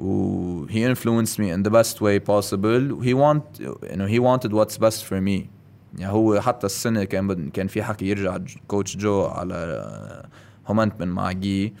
[0.00, 3.02] و he influenced me in the best way possible.
[3.02, 5.46] He want you know he wanted what's best for me.
[5.98, 7.50] يعني هو حتى السنة كان.
[7.50, 10.24] كان في حكي يرجع coach جو على
[10.70, 11.74] هومنتمن مع جي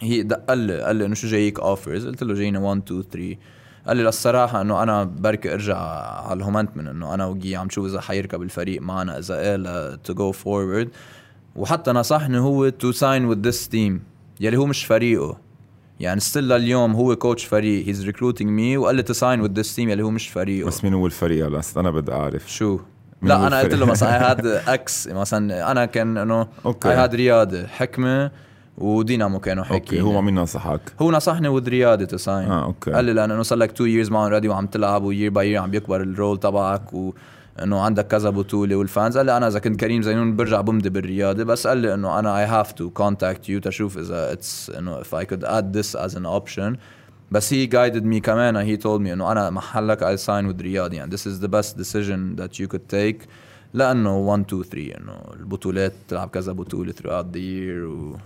[0.00, 3.36] he قال لي قال لي إنه شو جايك offers قلت له جاينا 1 2 3
[3.86, 5.78] قال لي للصراحة إنه أنا بركي أرجع
[6.28, 10.32] على الهومنتمن إنه أنا وجي عم شوف إذا حيركب الفريق معنا إذا إيه to go
[10.32, 10.88] forward
[11.56, 14.02] وحتى نصحني هو to sign with this team
[14.40, 15.36] يلي هو مش فريقه.
[16.00, 19.74] يعني still لليوم هو coach فريق he's recruiting me وقال لي to sign with this
[19.74, 20.66] team يلي هو مش فريقه.
[20.66, 22.52] بس مين هو الفريق هلأ؟ أنا بدي أعرف.
[22.52, 22.78] شو؟
[23.22, 27.66] لا أنا قلت له مثلا اي هاد إكس مثلا أنا كان إنه I had رياضه
[27.66, 28.30] حكمة
[28.78, 32.92] ودينامو كانوا حاكيين okay هو مين نصحك؟ هو نصحني with رياضه to sign آه okay.
[32.92, 35.62] قال لي لأنه صار لك 2 years معهم already وعم تلعب و year by year
[35.62, 37.12] عم بيكبر ال role تبعك و
[37.62, 40.88] إنه عندك كذا بطولة وال fans قال لي أنا إذا كنت كريم زينون برجع بمضي
[40.88, 45.00] بالرياضة بس قال لي إنه أنا I have to contact you تشوف إذا it's إنه
[45.00, 46.76] if I could add this as an option.
[47.32, 50.92] بس هي guided me كمان he told me إنه أنا محلك I sign with رياض
[50.94, 53.26] يعني this is the best decision that you could take.
[53.74, 58.16] لأنه 1 2 3 إنه البطولات تلعب كذا بطولة throughout the year و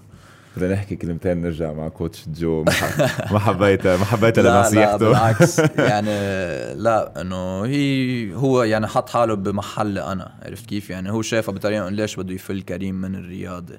[0.57, 2.65] بدنا نحكي كلمتين نرجع مع كوتش جو.
[3.33, 5.59] ما حبيتها ما حبيتها لنصيحته لا بالعكس.
[5.93, 6.11] يعني
[6.75, 10.33] لا إنه هي هو يعني حط حاله بمحلي أنا.
[10.43, 13.79] عرفت كيف؟ يعني هو شايفها بطريقة ليش بده يفل كريم من الرياضة.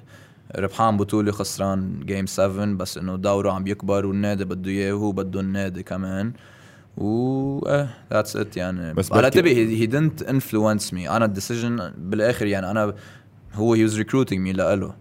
[0.56, 5.40] ربحان بطوله خسران game 7 بس إنه دوره عم يكبر والنادي بده إياه وهو بده
[5.40, 6.32] النادي كمان.
[6.96, 8.94] و إيه that's it يعني.
[8.94, 12.94] بس على تبي he didn't influence me أنا ال decision بالآخر يعني أنا
[13.54, 14.94] هو he was ريكروتينج مي لإله.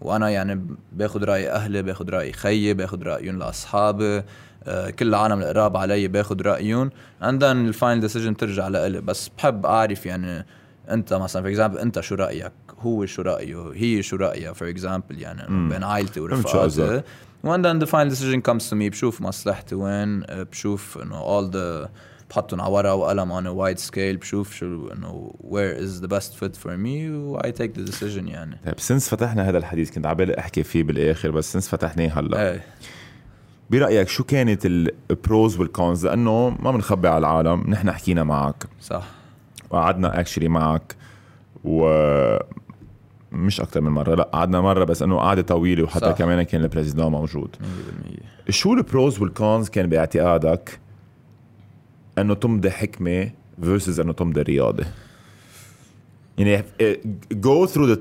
[0.00, 4.22] وأنا يعني باخذ رأي أهلي باخذ رأي خيي باخذ رأيهم لأصحابي.
[4.64, 6.90] آه، كل العالم القراب علي باخذ رأيهم.
[7.22, 9.00] and then ال final decision ترجع لإلي.
[9.00, 10.46] بس بحب أعرف يعني
[10.90, 12.52] أنت مثلا for example أنت شو رأيك؟
[12.86, 15.68] هو شو رأيه هي شو رأيها for example يعني مم.
[15.68, 17.02] بين عائلتي ورفقاتي
[17.44, 21.90] and then the final decision comes to me بشوف مصلحتي وين بشوف إنه all the
[22.30, 26.30] بحطهم على ورقة وقلم on a wide scale بشوف شو إنه where is the best
[26.32, 28.58] fit for me و I take the decision يعني.
[28.66, 32.52] طيب since فتحنا هذا الحديث كنت عبالي أحكي فيه بالآخر بس since فتحناه هلأ.
[32.52, 32.64] إيه.
[33.70, 38.66] برأيك شو كانت ال pros وال cons لأنه ما بنخبي على العالم نحن حكينا معك.
[38.80, 39.06] صح.
[39.70, 40.96] وقعدنا actually معك.
[41.64, 41.86] و
[43.36, 46.18] مش أكثر من مرة لا قعدنا مرة بس إنه قعدة طويلة وحتى صح.
[46.18, 47.56] كمان كان ال président موجود.
[48.48, 50.78] 100% شو ال pros وال cons كان باعتقادك
[52.18, 53.30] إنه تمضي حكمة
[53.62, 54.84] versus إنه تمضي رياضة؟
[56.38, 56.64] يعني
[57.32, 57.98] go through the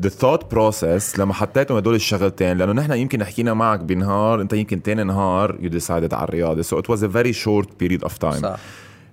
[0.00, 4.82] the thought process لما حطيتهم هدول الشغلتين لأنه نحن يمكن حكينا معك بنهار أنت يمكن
[4.82, 6.62] تاني نهار you decided على الرياضة.
[6.62, 8.56] so it was a very short period of time صح.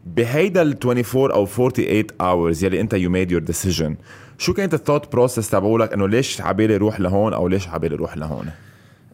[0.06, 3.96] بهيدا ال 24 أو 48 hours يلي أنت you made your decision
[4.40, 8.18] شو كانت ال thought process تبعولك؟ إنه ليش عبالي روح لهون أو ليش عبالي روح
[8.18, 8.50] لهون؟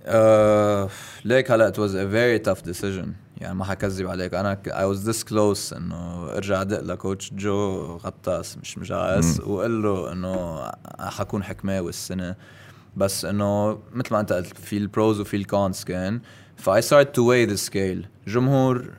[0.06, 0.92] uh,
[1.26, 3.08] ليك هلأ it was a very tough decision.
[3.38, 4.34] يعني ما حكذب عليك.
[4.34, 9.84] أنا I was this close إنه ارجع ادق ل coach جو غطاس مش مجاعص وقول
[9.84, 10.66] له إنه
[11.00, 12.36] حكون حكماوي السنة
[12.96, 16.22] بس إنه مثل ما أنت قلت في ال pros وفي ال cons كان.
[16.56, 18.08] ف I started to weigh the scale.
[18.28, 18.90] جمهور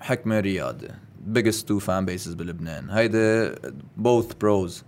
[0.00, 0.88] حكمة رياضة.
[1.34, 2.90] biggest two fan bases بلبنان.
[2.90, 3.50] هيدي
[4.02, 4.84] both pros.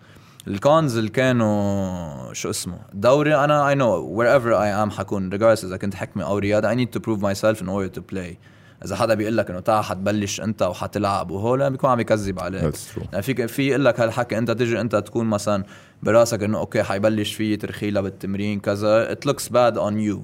[0.49, 5.65] ال cons اللي كانوا شو اسمه دوري أنا I know wherever I am حكون regardless
[5.65, 8.37] إذا كنت حكمة أو رياضة I need to prove myself in order to play.
[8.85, 12.75] إذا حدا بيقول لك إنه تعال حتبلش أنت وحتلعب وهول بيكون عم يكذب عليك.
[13.13, 15.65] يعني في في يقول لك هالحكي أنت تيجي أنت تكون مثلا
[16.03, 20.19] براسك إنه أوكي حيبلش في ترخيله بالتمرين كذا it looks bad on you.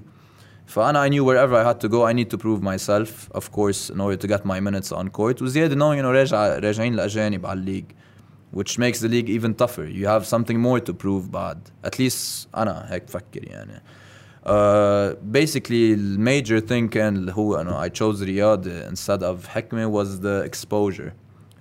[0.66, 3.90] فأنا I knew wherever I had to go I need to prove myself of course
[3.90, 5.42] in order to get my minutes on court.
[5.42, 7.84] وزيادة knowing انه راجع راجعين الاجانب على الليج.
[8.52, 9.86] Which makes the league even tougher.
[9.86, 13.82] You have something more to prove بعد at least أنا هيك بفكر يعني.
[14.44, 19.92] Uh, basically the major thing كان اللي هو إنه I chose رياض instead of حكمة
[20.04, 21.12] was the exposure.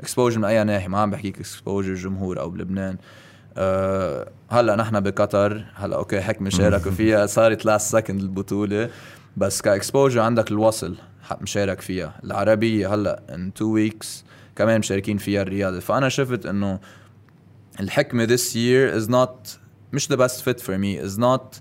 [0.05, 1.67] Exposure من أي ناحية؟ ما عم بحكيك exposure
[2.03, 2.97] جمهور أو بلبنان.
[2.97, 3.59] Uh,
[4.49, 5.65] هلأ نحن بقطر.
[5.75, 7.25] هلأ أوكي حكمة شاركوا فيها.
[7.25, 8.89] صارت last second البطولة.
[9.37, 10.95] بس ك exposure عندك الوصل
[11.41, 12.13] مشارك فيها.
[12.23, 14.07] العربية هلأ in two weeks.
[14.61, 15.79] كمان مشاركين فيها الرياضة.
[15.79, 16.79] فأنا شفت إنه
[17.79, 19.57] الحكمة this year is not
[19.93, 20.97] مش the best fit for me.
[21.07, 21.59] Is not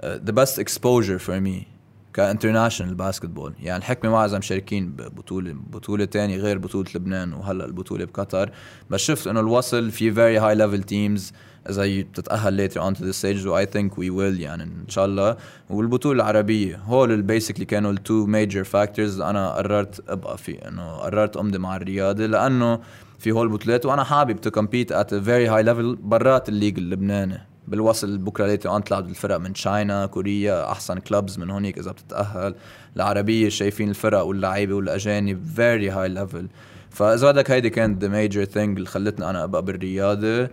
[0.00, 1.66] uh, the best exposure for me
[2.14, 3.54] ك international basketball.
[3.62, 8.50] يعني الحكمة ما اذا مشاركين ببطوله بطوله تانية غير بطولة لبنان وهلأ البطولة بقطر.
[8.90, 11.32] بس شفت إنه الوصل في very high level teams
[11.70, 15.04] اذا بتتاهل later on to the stage و I think we will يعني إن شاء
[15.04, 15.36] الله.
[15.70, 21.36] والبطولة العربية هول basically كانوا ال two major factors أنا قررت أبقى فيه إنه قررت
[21.36, 22.80] أمضي مع الرياضة لأنه
[23.18, 27.38] في هول البطولات وأنا حابب to compete at very high level برات ال league اللبناني.
[27.68, 32.54] بالوصل بكرة later on تلعب الفرق من تشاينا كوريا أحسن clubs من هونيك إذا بتتأهل.
[32.96, 36.48] العربية شايفين الفرق واللعيبة والأجانب very high level
[36.90, 40.48] فإذا بدك هيدي كانت the major thing اللي خلتني أنا أبقى بالرياضة.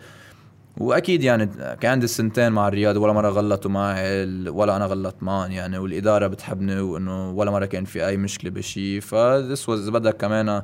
[0.77, 1.45] وأكيد يعني
[1.81, 6.27] كان عندي السنتين مع الرياضه ولا مرة غلطوا معي ولا أنا غلطت معهم يعني والإدارة
[6.27, 10.61] بتحبني وإنه ولا مرة كان في أي مشكلة بشيء ف this was بدك كمان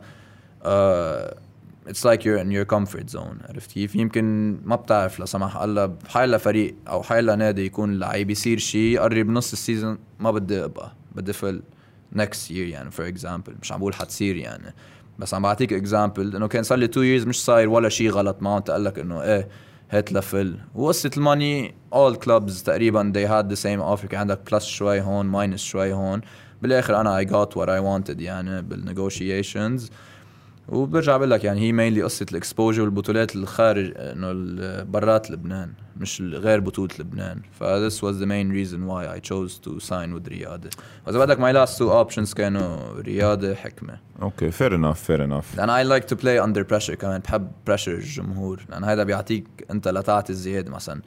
[1.88, 5.86] it's like you're in your comfort zone عرفت كيف؟ يمكن ما بتعرف لا سمح الله
[5.86, 10.64] بحيلا فريق أو حيلا نادي يكون اللعيب يصير شيء قرب نص ال season ما بدي
[10.64, 11.62] أبقى بدي فل
[12.14, 14.74] next year يعني for example مش عم بقول حتصير يعني.
[15.20, 18.42] بس عم بعطيك example إنه كان صار لي 2 years مش صاير ولا شيء غلط
[18.42, 19.48] معهم تقول لك إنه إيه
[19.92, 24.52] هات لفل وقصة ال money all clubs تقريبا they had the same offer كان عندك
[24.52, 26.22] plus شوي هون minus شوي هون.
[26.62, 29.92] بالآخر أنا I got what I wanted يعني بال negotiations
[30.70, 34.34] وبرجع بقول لك يعني هي mainly قصة ال exposure والبطولات الخارج إنه
[34.84, 37.42] برات لبنان مش غير بطولة لبنان.
[37.52, 40.70] ف this was the main reason why I chose to sign with رياضه
[41.08, 44.00] واذا بدك my last two options كانوا رياضه حكمة.
[44.22, 47.92] أوكي fair enough fair enough لأن I like to play under pressure كمان بحب pressure
[47.92, 48.66] الجمهور.
[48.70, 51.02] لأن هذا بيعطيك أنت لتعطي الزيادة مثلا.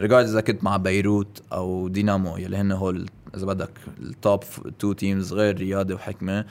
[0.00, 4.44] regardless إذا كنت مع بيروت أو دينامو يلي هن هول إذا بدك ال top
[4.78, 6.44] two teams غير رياضه وحكمة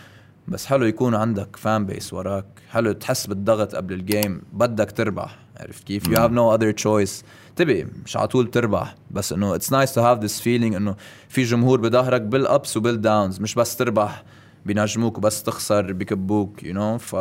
[0.47, 2.45] بس حلو يكون عندك fan base وراك.
[2.69, 5.39] حلو تحس بالضغط قبل ال game بدك تربح.
[5.57, 7.23] عرفت كيف؟ you have no other choice
[7.55, 8.95] maybe مش على طول تربح.
[9.11, 10.95] بس إنه it's nice to have this feeling إنه
[11.29, 14.23] في جمهور بظهرك بال ups وبال downs مش بس تربح.
[14.65, 16.97] بينجموك وبس تخسر بكبوك you know.
[16.99, 17.15] ف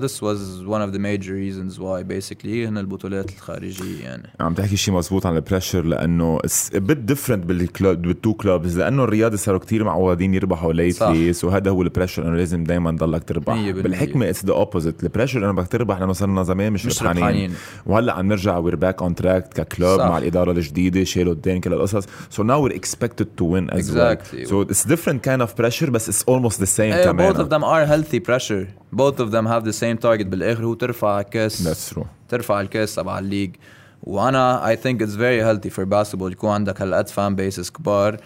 [0.00, 4.30] this was one of the major reasons why basically هن البطولات الخارجية يعني.
[4.40, 8.34] عم تحكي شيء مزبوط عن ال pressure لأنه it's bit different بال club بال two
[8.34, 12.64] clubs لأنه الرياضة صاروا كتير معودين يربحوا lately so هذا هو ال pressure إنه لازم
[12.64, 13.70] دائما ضلك تربح.
[13.70, 17.52] بالحكمة it's the opposite ال pressure إنه بدك تربح لأنه صرنا زمان مش, مش ربحانين.
[17.86, 21.72] وهلأ عم نرجع we're back on track ك club مع الإدارة الجديدة شالوا الدين كل
[21.72, 22.04] القصص.
[22.30, 24.44] so now we're expected to win as exactly.
[24.44, 27.64] so it's different kind of pressure بس it's almost the same كمان both of them
[27.64, 28.66] are healthy pressure.
[28.92, 30.26] Both of them have the same target.
[30.26, 32.06] بالآخر هو ترفع كاس That's true.
[32.28, 33.56] ترفع الكاس تبع ال league.
[34.02, 36.32] وأنا I think it's very healthy for basketball.
[36.32, 38.16] يكون عندك هالقد fan bases كبار.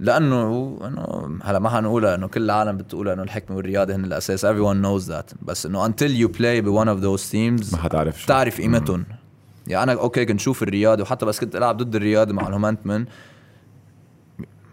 [0.00, 4.46] لأنه إنه هلا ما حنقولها إنه كل العالم بتقول إنه الحكمة والرياضه هن الأساس.
[4.46, 5.34] Everyone knows that.
[5.42, 9.04] بس إنه until you play ب one of those teams ما حتعرف بتعرف قيمتهم.
[9.66, 13.04] يعني أنا أوكي كنت شوف الرياضه وحتى بس كنت ألعب ضد الرياضه مع الهومنتمن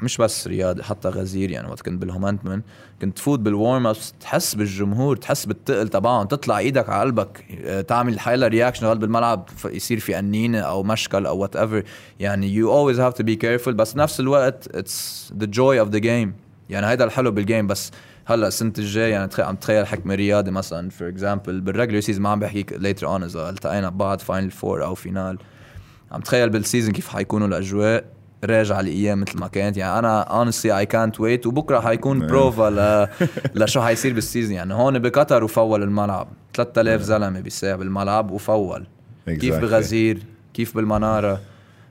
[0.01, 2.62] مش بس رياضي حتى غزير يعني وقت كنت بالهومنتمن
[3.01, 7.81] كنت تفوت بال warm ups تحس بالجمهور تحس بالتقل تبعهم تطلع إيدك على قلبك آه،
[7.81, 11.84] تعمل حيلا reaction غلط بالملعب يصير في أنينة أو مشكل أو whatever
[12.19, 15.97] يعني you always have to be careful بس بنفس الوقت it's the joy of the
[15.97, 16.34] game
[16.69, 17.91] يعني هيدا الحلو بال game بس
[18.25, 22.29] هلأ السنة الجاي يعني عم تخيل حكمة رياضي مثلا for example بال regular season ما
[22.29, 25.38] عم بحكيك later on إذا التقينا ببعض final four أو final
[26.12, 28.14] عم تخيل بال season كيف حيكونوا الأجواء.
[28.45, 29.77] راجع الأيام مثل ما كانت.
[29.77, 31.45] يعني أنا honestly I can't wait.
[31.45, 33.08] وبكرة حيكون بروفا ل...
[33.63, 36.27] لشو حيصير بال season يعني هون بقطر و full الملعب.
[36.53, 38.88] 3000 زلمة بيساع بالملعب و full.
[39.25, 40.19] كيف بغزير؟
[40.53, 41.39] كيف بالمنارة؟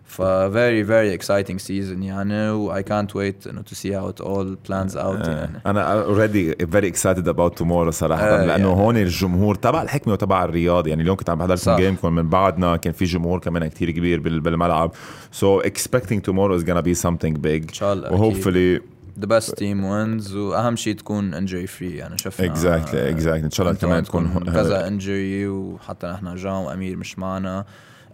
[0.06, 2.02] ف very very exciting season.
[2.02, 5.28] يعني و I can't wait انه to see how it all plans out.
[5.28, 5.60] يعني.
[5.66, 8.64] أنا already very excited about tomorrow صراحة آه، لأنه يعني.
[8.64, 11.76] هون الجمهور تبع الحكمة وتبع الرياض يعني اليوم كنت عم بحضر صح.
[11.76, 14.92] game كم من بعدنا كان في جمهور كمان كتير كبير بال- بالملعب.
[15.40, 17.62] So expecting tomorrow is gonna be something big.
[17.68, 18.44] إن شاء الله و أكيد.
[18.44, 18.82] hopefully
[19.20, 21.82] the best team wins وأهم شيء تكون injury free.
[21.82, 23.44] يعني شفنا exactly exactly.
[23.44, 27.64] إن شاء الله كمان تكون كذا injury وحتى نحن جان وأمير مش معنا.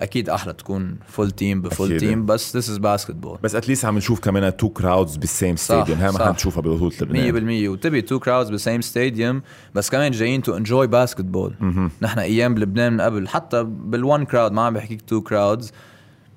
[0.01, 2.01] أكيد أحلى تكون full team ب full.
[2.01, 3.39] team بس this is basketball.
[3.43, 6.33] بس at least عم نشوف كمان two crowds بال same stadium هاي ما.
[6.33, 7.67] حنشوفها ببطوله لبنان.
[7.67, 9.43] 100% و to be two crowds بال same stadium
[9.75, 11.55] بس كمان جايين to enjoy basketball
[12.03, 15.73] نحن أيام بلبنان من قبل حتى بال one crowd ما عم بحكيك two crowds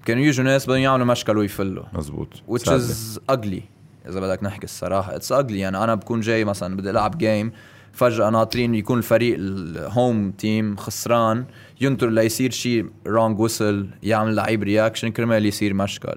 [0.05, 1.83] كانوا يجوا ناس بدهم يعملوا مشكل ويفلوا.
[1.93, 2.27] مزبوط.
[2.49, 3.61] Which is ugly.
[4.09, 5.15] إذا بدك نحكي الصراحة.
[5.15, 5.51] it's ugly.
[5.51, 7.51] يعني أنا بكون جاي مثلا بدي ألعب game
[7.93, 11.45] فجأة ناطرين يكون الفريق ال home team خسران
[11.81, 16.15] ينطر ليصير شيء wrong ويسل يعمل لعيب reaction كرمال يصير مشكل.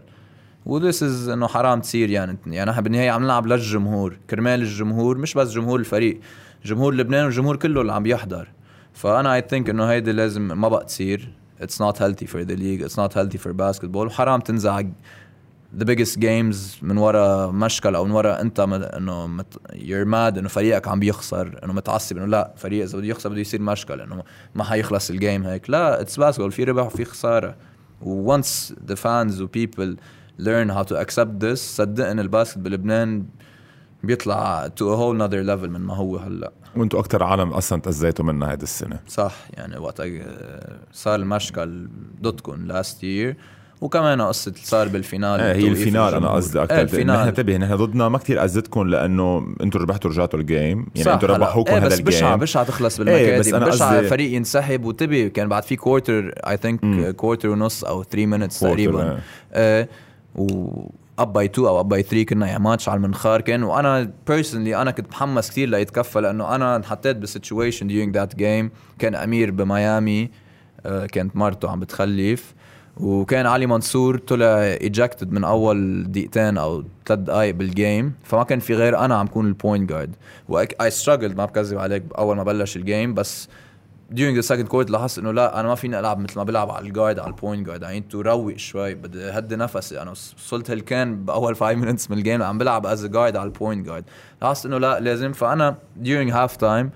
[0.66, 4.16] و this is إنه حرام تصير يعني يعني نحن بالنهاية عم نلعب للجمهور.
[4.30, 6.20] كرمال الجمهور مش بس جمهور الفريق
[6.64, 8.48] جمهور لبنان والجمهور كله اللي عم يحضر
[8.92, 11.32] فأنا I think إنه هيدي لازم ما بقى تصير.
[11.60, 14.88] it's not healthy for the league it's not healthy for basketball وحرام تنزعج.
[15.78, 18.60] The biggest games من ورا مشكل أو من ورا أنت
[18.96, 19.54] إنه مت...
[19.72, 23.40] you're mad إنه فريقك عم بيخسر إنه متعصب إنه لا فريق إذا بده يخسر بده
[23.40, 24.22] يصير مشكل إنه
[24.54, 25.70] ما حيخلص ال game هيك.
[25.70, 27.56] لا it's basketball في ربح وفي خسارة.
[28.02, 29.96] و once the fans و people
[30.40, 33.26] learn how to accept this صدقني ال basket بلبنان
[34.02, 36.52] بيطلع to a whole nother level من ما هو هلأ.
[36.76, 39.00] وأنتم أكثر عالم أصلا تأذيتوا منها هيدي السنة.
[39.08, 40.02] صح يعني وقت
[40.92, 41.88] صار المشكل
[42.22, 43.36] ضدكم last year
[43.80, 46.28] وكمان قصة صار بال final إيه هي ال final أنا.
[46.28, 47.16] قصدي أكثر ال final.
[47.16, 51.26] نحن انتبه نحن ضدنا ما كثير اذتكم لأنه أنتم ربحتوا رجعتوا ال game يعني أنتم.
[51.26, 54.32] ربحوكم إيه هذا بس بشعة ال game بشعة تخلص بس بالمكاتب أنا بشعة قصدي- فريق
[54.36, 58.60] ينسحب و to be كان بعد في quarter I think quarter ونص أو 3 minutes
[58.60, 59.12] تقريبا.
[59.12, 59.18] إيه.
[59.54, 59.88] إيه
[60.34, 60.70] و
[61.18, 63.62] up by 2 أو up by 3 كنا يا ماتش على المنخار كان.
[63.62, 68.70] وأنا personally أنا كنت محمس كثير ليتكفى لأنه أنا انحطيت ب situation during that game
[68.98, 70.30] كان أمير بميامي
[70.86, 72.54] آه، كانت مرته عم بتخلف.
[73.00, 78.58] وكان علي منصور طلع ejected من أول دقيقتين أو ثلاث دقائق بال game فما كان
[78.60, 80.16] في غير أنا عم كون ال point guard
[80.48, 83.48] و I struggled ما بكذب عليك أول ما بلش ال game بس
[84.14, 86.86] during the second quarter لاحظت إنه لا أنا ما فيني ألعب مثل ما بلعب على
[86.86, 90.02] ال guard على ال point guard need to روق شوي بدي هدي نفسي.
[90.02, 93.53] أنا وصلت هالكان بأول 5 minutes من ال game عم بلعب as guard على ال
[93.53, 94.04] point guard
[94.42, 96.86] لاحظت إنه لا لازم فأنا during half time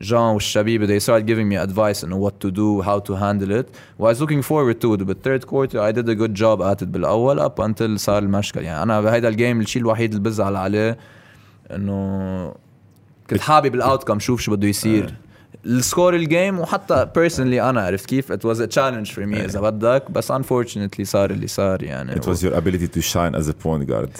[0.00, 3.66] جان والشبيبه they started giving me advice انه what to do how to handle it.
[3.98, 6.60] و I was looking forward to it بال third quarter I did a good job
[6.74, 10.22] at it بالاول up until صار المشكل يعني أنا بهيدا ال game الشيء الوحيد اللي
[10.22, 10.98] بزعل عليه
[11.70, 12.54] إنه
[13.30, 15.14] كنت حابب ال outcome شوف شو بده يصير.
[15.66, 19.38] ال score ال game وحتى personally أنا عرفت كيف it was a challenge for me
[19.38, 23.48] إذا بدك بس unfortunately صار اللي صار يعني It was your ability to shine as
[23.48, 24.10] a point guard.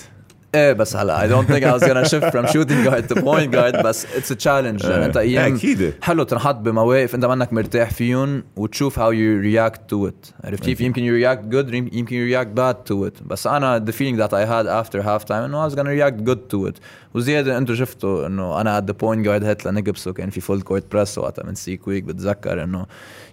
[0.55, 3.51] إيه بس هلا I don't think I was gonna shift from shooting guard to point
[3.53, 7.91] guard بس it's a challenge يعني انت أيام أكيد حلو تنحط بمواقف انت منك مرتاح
[7.91, 12.35] فيهم وتشوف how you react to it عرفت كيف يمكن you react good يمكن you
[12.35, 15.69] react bad to it بس أنا the feeling that I had after half time انه
[15.69, 16.81] I was gonna react good to it
[17.15, 20.83] وزيادة أنتم شفتوا انه أنا at the point guard هيت لنقبسه كان في full court
[20.95, 22.87] press وقتها من سي كويك بتذكر انه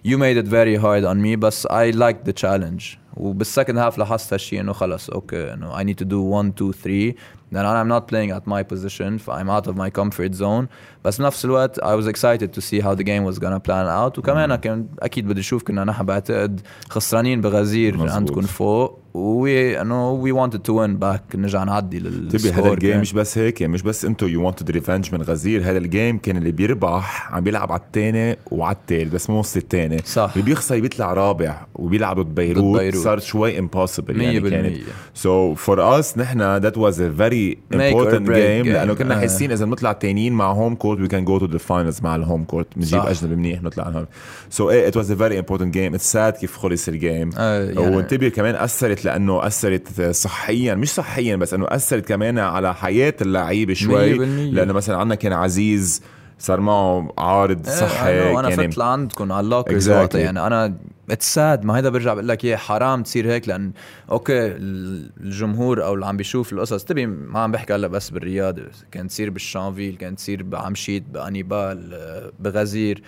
[0.08, 3.98] you made it very hard on me بس I liked the challenge وبال second half
[3.98, 7.14] لاحظت هالشيء إنه خلص أوكي إنه I need to do 1 2 3
[7.52, 10.66] لأن أنا I'm not playing at my position ف I'm out of my comfort zone.
[11.04, 14.18] بس بنفس الوقت I was excited to see how the game was gonna plan out.
[14.18, 18.10] وكمان كان أكيد بدي أشوف كنا نحن بعتقد خسرانين بغزير مزبوط.
[18.10, 19.00] عندكم فوق.
[19.14, 22.72] و we إنه we wanted to win back نرجع نعدي لل score to be هذا
[22.72, 23.00] ال game كان.
[23.00, 26.36] مش بس هيك مش بس انتو you wanted revenge من غزير هذا ال game كان
[26.36, 30.30] اللي بيربح عم بيلعب على الثاني وعلى الثالث بس مو وصل الثاني صح.
[30.36, 32.94] اللي بيخسر بيطلع رابع وبيلعب ضد بيروت.
[32.94, 34.76] صار شوي impossible يعني 100% كانت
[35.14, 38.66] so for us نحن that was a very important game.
[38.66, 39.20] لأنه كنا آه.
[39.20, 42.22] حاسين إذا بنطلع تانيين مع home court we can go to the finals مع ال
[42.22, 43.00] home court بنجيب.
[43.00, 44.04] أجنبي منيح نطلع
[44.50, 47.64] so إيه it was a very important game it's sad كيف خلص ال game آه،
[47.64, 53.14] يعني- وانتبه كمان أثرت لأنه أثرت صحيا مش صحيا بس أنه أثرت كمان على حياة
[53.22, 54.20] اللعيبه شوي 100%.
[54.54, 56.02] لأنه مثلا عندنا كان عزيز
[56.38, 60.14] صار معه عارض إيه، صحي know، أنا يعني فت لعندكم على ال lockers Exactly.
[60.14, 60.74] يعني أنا
[61.10, 63.72] it's sad ما هيدا برجع بقول لك اياه حرام تصير هيك لأن
[64.10, 68.10] أوكي ال- الجمهور أو اللي عم بيشوف القصص to be ما عم بحكي هلأ بس
[68.10, 71.96] بالرياضه كانت تصير بالشانفيل كانت تصير بعمشيت بأنيبال
[72.40, 73.02] بغزير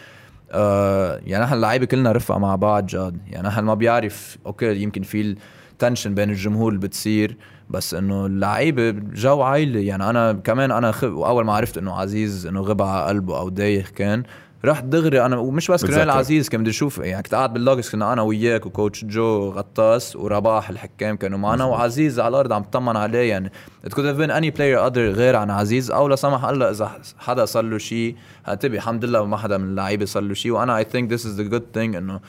[0.51, 5.03] آه يعني نحن اللعيبة كلنا رفقة مع بعض جاد يعني نحن ما بيعرف أوكي يمكن
[5.03, 5.37] في
[5.83, 7.37] ال tension بين الجمهور اللي بتصير
[7.71, 11.05] بس إنه اللعيبة جو عائله يعني أنا كمان أنا خ...
[11.05, 14.23] اول ما عرفت إنه عزيز إنه غبى على قلبه أو دايخ كان
[14.65, 16.11] رحت دغري أنا ومش بس بتذكر.
[16.11, 20.17] عزيز كان بدي أشوف يعني كنت قاعد باللوج كنا أنا وياك و coach جو غطاس
[20.17, 23.31] ورباح الحكام كانوا معنا وعزيز على الأرض عم طمن عليه.
[23.31, 23.53] يعني
[23.87, 26.91] it could have been any player other غير عن عزيز أو لا سمح الله إذا
[27.19, 28.17] حدا صار له شيء
[28.49, 31.41] انتبه الحمد لله ما حدا من اللعيبة صار له شيء وأنا I think this is
[31.41, 32.21] the good thing إنه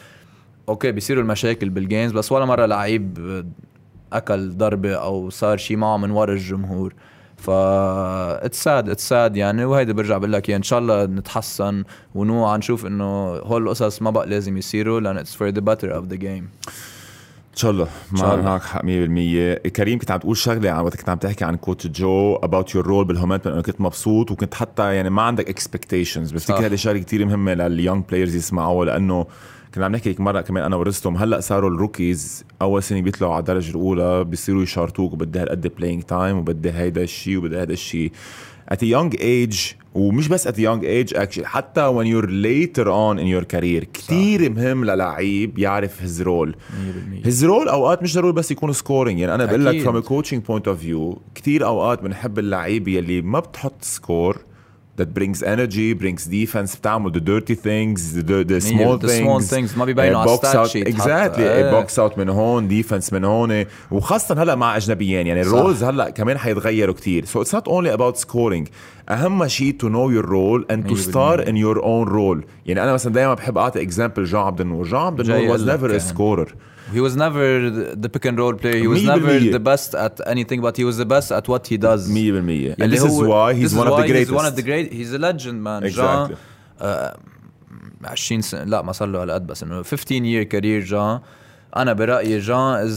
[0.70, 3.18] أوكي بيصيروا المشاكل بال games بس ولا مرة لعيب
[4.14, 6.94] أكل ضربة أو صار شيء معه من ورا الجمهور.
[7.38, 9.66] ف it's sad it's sad يعني.
[9.66, 11.84] وهيدا برجع بقول لك يعني إن شاء الله نتحسن
[12.16, 16.06] ونوعا نشوف إنه هول القصص ما بقى لازم يصيروا لأن it's for the better of
[16.06, 16.50] the game
[17.52, 17.88] إن شاء الله.
[18.14, 18.86] معك حق 100%
[19.70, 22.88] كريم كنت عم تقول شغلة عن وقت كنت عم تحكي عن coach جو about your
[22.88, 26.66] role بالهومنتمن إنه كنت مبسوط وكنت حتى يعني ما عندك expectations بفتكر.
[26.66, 29.26] هذه شغلة كثير مهمة لل young players يسمعوها لأنه
[29.76, 31.16] كنا عم نحكي هيك مرة كمان أنا ورستم.
[31.18, 36.04] هلأ صاروا ال rookies أول سنة بيطلعوا على الدرجة الأولى بيصيروا يشارطوك وبدي هالقد playing
[36.04, 38.12] time وبدي هيدا الشيء وبدي هيدا الشيء
[38.72, 42.86] at a young age ومش بس at a young age actually حتى when you're later
[42.88, 46.52] on in your career كتير مهم للعيب يعرف role.
[46.52, 49.82] 100% his role أوقات مش ضروري بس يكون scoring يعني أنا بقول لك.
[49.82, 54.38] from coaching point of view كثير أوقات بنحب اللعيبه يلي ما بتحط score
[55.01, 59.41] that brings energy brings defense بتعمل the dirty things the, the small the things small
[59.41, 61.85] things ما بيبينوا على box الستات out شيت exactly حتى.
[61.87, 66.39] box out من هون defense من هون وخاصة هلا مع اجنبيين يعني الرولز هلا كمان
[66.39, 68.69] حيتغيروا كتير so it's not only about scoring
[69.09, 72.93] اهم شيء to know your role and to star in your own role يعني انا
[72.93, 75.85] مثلا دائما بحب اعطي example جون عبد النور جون عبد جاي النور was أقول never
[75.85, 76.47] لك a يعني.
[76.47, 76.51] scorer
[76.95, 78.83] He was never the the pick and roll player.
[78.83, 79.53] He was مية never بالمية.
[79.53, 82.09] the best at anything, but he was the best at what he does.
[82.09, 84.31] 100% and اللي this is هو- why he's this is one of the why greatest
[84.31, 84.93] He's one of the great.
[84.93, 85.83] He's a legend, man.
[85.85, 85.97] Exactly.
[85.97, 86.37] جان
[86.81, 87.17] آه،
[88.05, 91.21] 20 سنة لا ما صار له هالقد بس انه 15 year career جان
[91.77, 92.95] انا برأيي جان is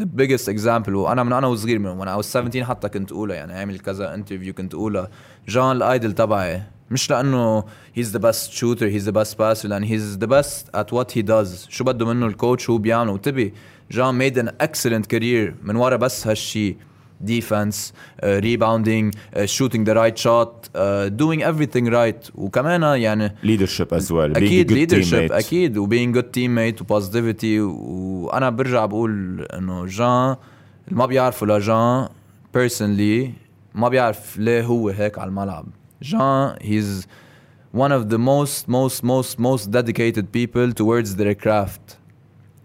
[0.00, 3.36] the biggest example وانا من انا وصغير من وانا I was 17 حتى كنت اقولها
[3.36, 5.08] يعني عامل كذا انترفيو كنت اقولها
[5.48, 7.63] جان الايدل تبعي مش لأنه
[7.95, 11.21] he's the best shooter he's the best passer لأن he's the best at what he
[11.21, 13.15] does شو بده منه الكوتش هو بيعمله.
[13.15, 13.51] انتبه
[13.91, 16.75] جان made an excellent career من ورا بس هالشيء
[17.21, 17.93] defense
[18.23, 19.13] rebounding
[19.45, 25.77] shooting the right shot doing everything right وكمان يعني leadership as well أكيد leadership أكيد.
[25.77, 30.35] و being good teammate و positivity وأنا برجع بقول إنه جان
[30.87, 32.07] اللي ما بيعرفوا لجان
[32.53, 33.31] بيرسونلي
[33.75, 35.65] ما بيعرف ليه هو هيك على الملعب.
[36.02, 37.06] جان هيز
[37.76, 41.98] one of the most most most most dedicated people towards their craft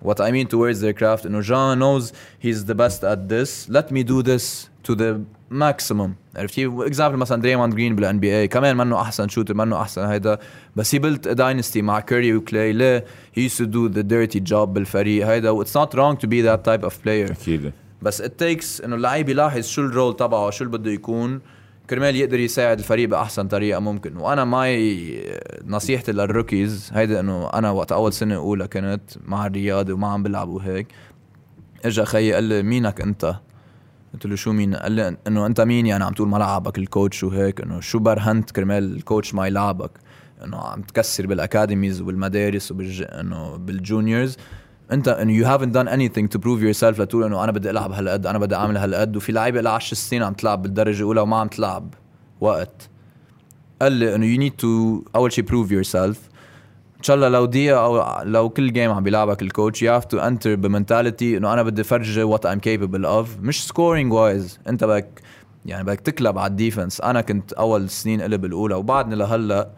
[0.01, 2.11] what I mean towards their craft انه جان knows
[2.43, 5.19] he's the best at this let me do this to the
[5.49, 10.01] maximum عرفتي اكزامبل مثلا دريموند جرين بالان بي اي كمان منه احسن شوتر منه احسن
[10.01, 10.39] هيدا
[10.75, 13.05] بس he built a dynasty مع كوري وكلاي ليه
[13.37, 16.41] he used to do the dirty job بالفريق هيدا و it's not wrong to be
[16.41, 17.71] that type of player اكيد
[18.01, 21.41] بس it takes انه اللعيب يلاحظ شو الرول تبعه شو اللي بده يكون
[21.90, 24.16] كرمال يقدر يساعد الفريق بأحسن طريقة ممكن.
[24.16, 25.18] وأنا my
[25.66, 30.22] نصيحتي لل rookies هيدا إنه أنا وقت أول سنة أولى كنت مع الرياضة وما عم
[30.22, 30.86] بلعب وهيك
[31.84, 33.34] اجى خيي قال لي مينك أنت؟
[34.14, 37.60] قلت له شو مين؟ قال لي إنه أنت مين يعني عم تقول ملعبك الكوتش وهيك؟
[37.60, 39.90] إنه شو برهنت كرمال الكوتش ما يلعبك؟
[40.44, 44.36] إنه عم تكسر بال academies وبالمدارس وبالج إنه بال juniors.
[44.92, 48.38] انت you haven't done anything to prove yourself لتقول إنه أنا بدي ألعب هالقد أنا
[48.38, 51.94] بدي أعمل هالقد وفي لعيبة لها 10 سنين عم تلعب بالدرجة الأولى وما عم تلعب
[52.40, 52.88] وقت.
[53.82, 56.20] قال لي إنه you need to أول شيء yourself
[56.98, 60.18] إن شاء الله لو دقيقة أو لو كل game عم بيلعبك الكوتش you have to
[60.18, 64.84] enter ب mentality إنه أنا بدي فرجي what I'm capable of مش scoring wise أنت
[64.84, 65.22] بدك
[65.66, 67.00] يعني بدك تكلب على ال defense.
[67.00, 69.70] أنا كنت أول سنين اكلب بالاولى وبعدني لهلأ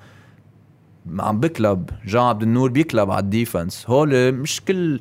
[1.19, 3.85] عم بكلب جان عبد النور بيكلب على ال defense.
[3.89, 5.01] هول مش كل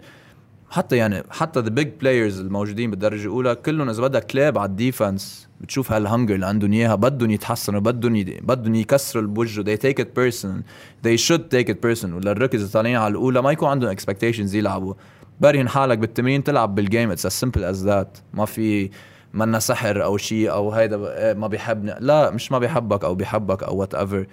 [0.69, 4.79] حتى يعني حتى the big players الموجودين بالدرجة الأولى كلهم إذا بدك كلاب على ال
[4.79, 8.23] defense بتشوف هال hunger اللي عندهم إياها بدهم يتحسنوا بدهم ي...
[8.23, 10.61] بدهم يكسروا بوجهه they take it personal.
[11.07, 12.27] They should take it personal.
[12.27, 14.93] ال rookies اللي طالعين على الأولى ما يكون عندهم expectations يلعبوا.
[15.41, 18.21] برهن حالك بالتمرين تلعب بال game it's as simple as that.
[18.33, 18.89] ما في
[19.33, 23.63] منا سحر أو شيء أو هيدا إيه ما بيحبني لا مش ما بيحبك أو بيحبك
[23.63, 24.25] أو whatever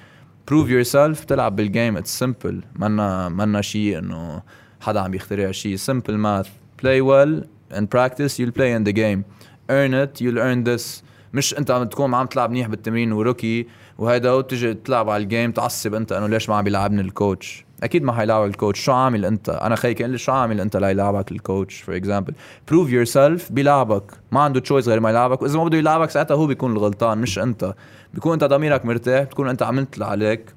[0.51, 2.55] prove yourself تلعب بال game it's simple.
[2.76, 4.43] منا منا شيء إنه
[4.80, 5.76] حدا عم يخترع شيء.
[5.76, 6.49] Simple math.
[6.82, 9.24] Play well in practice you'll play in the game.
[9.70, 11.03] Earn it you'll earn this.
[11.34, 13.66] مش أنت عم تكون عم تلعب منيح بالتمرين و rookie
[13.99, 18.03] وهيدا وتجي تلعب على ال game تعصب أنت إنه ليش ما عم بيلعبني الكوتش أكيد
[18.03, 21.80] ما حيلعبك الكوتش شو عامل أنت؟ أنا خيي قال لي شو عامل أنت ليلعبك الكوتش
[21.80, 22.34] for example
[22.68, 24.12] prove yourself بيلعبك.
[24.33, 25.43] ما عنده choice غير ما يلعبك.
[25.43, 27.74] وإذا ما بده يلعبك ساعتها هو بيكون الغلطان مش أنت.
[28.14, 30.55] بيكون أنت ضميرك مرتاح بتكون أنت عملت اللي عليك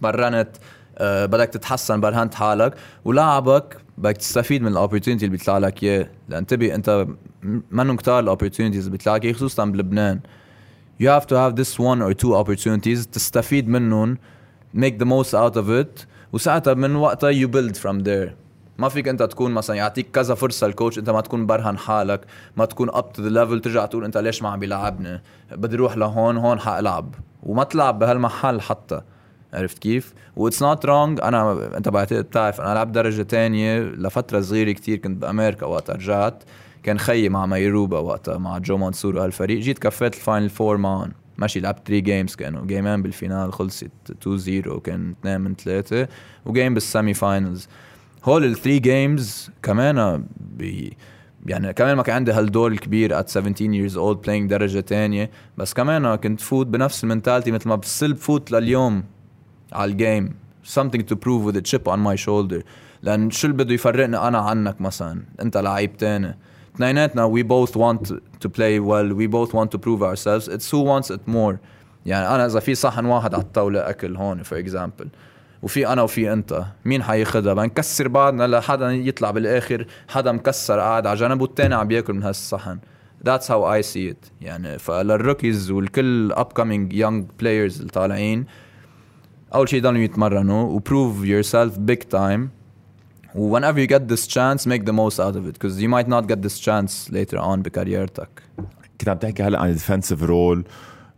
[0.00, 0.48] تمرنت
[0.98, 2.74] آه، بدك تتحسن برهنت حالك.
[3.04, 6.08] ولاعبك بدك تستفيد من ال opportunity اللي بيطلع لك إياه.
[6.28, 7.06] لأن انتبه أنت
[7.70, 10.20] منهم كتار ال opportunities اللي بيطلع لك إياه، خصوصا بلبنان.
[11.02, 14.18] You have to have this one or two opportunities تستفيد منهم
[14.76, 16.06] make the most out of it.
[16.32, 18.30] وساعتها من وقتها you build from there.
[18.78, 22.20] ما فيك انت تكون مثلا يعطيك كذا فرصة الكوتش انت ما تكون برهن حالك
[22.56, 25.22] ما تكون up to the level ترجع تقول انت ليش ما عم بيلعبني؟
[25.52, 27.14] بدي أروح لهون هون حألعب.
[27.42, 29.00] وما تلعب بهالمحل حتى.
[29.54, 34.40] عرفت كيف؟ و it's not wrong أنا أنت بعتقد بتعرف أنا لعبت درجة تانية لفترة
[34.40, 36.42] صغيرة كتير كنت بأمريكا وقت رجعت.
[36.82, 39.60] كان خيي مع ميروبا وقتها مع جو منصور وهالفريق.
[39.60, 41.12] جيت كفيت ال final four معهم.
[41.40, 43.90] ماشي لعبت 3 games كانوا جيمين بال final خلصت
[44.24, 46.08] 2-0 وكان 2 من 3
[46.44, 47.68] وجيم بال semi finals
[48.24, 50.96] هول ال three games كمان بي
[51.46, 55.74] يعني كمان ما كان عندي هالدور الكبير at 17 years old playing درجة تانية بس
[55.74, 59.04] كمان كنت فوت بنفس ال mentality مثل ما بصير بفوت لليوم
[59.72, 60.34] على ال game
[60.64, 62.62] something to prove with a chip on my shoulder.
[63.02, 66.38] لأن شو اللي بده يفرقني أنا عنك مثلا؟ أنت لعيب تاني.
[66.74, 68.12] اثنيناتنا we both want
[68.44, 69.14] to play well.
[69.14, 70.48] We both want to prove ourselves.
[70.48, 71.58] It's who wants it more.
[72.06, 75.06] يعني أنا إذا في صحن واحد على الطاولة أكل هون for example.
[75.62, 76.64] وفي أنا وفي أنت.
[76.84, 82.12] مين حياخدها؟ بنكسر بعضنا لحدا يطلع بالآخر حدا مكسر قاعد على جنب والتاني عم بياكل
[82.12, 82.78] من هالصحن.
[83.24, 84.30] That's how I see it.
[84.40, 88.46] يعني فللروكيز والكل upcoming young players اللي طالعين
[89.54, 92.59] أول شيء ضلوا يتمرنوا و prove yourself big time.
[93.34, 96.26] Whenever you get this chance make the most out of it because you might not
[96.26, 98.42] get this chance later on بكاريرتك
[99.00, 100.64] كنت عم تحكي هلا عن ال defensive role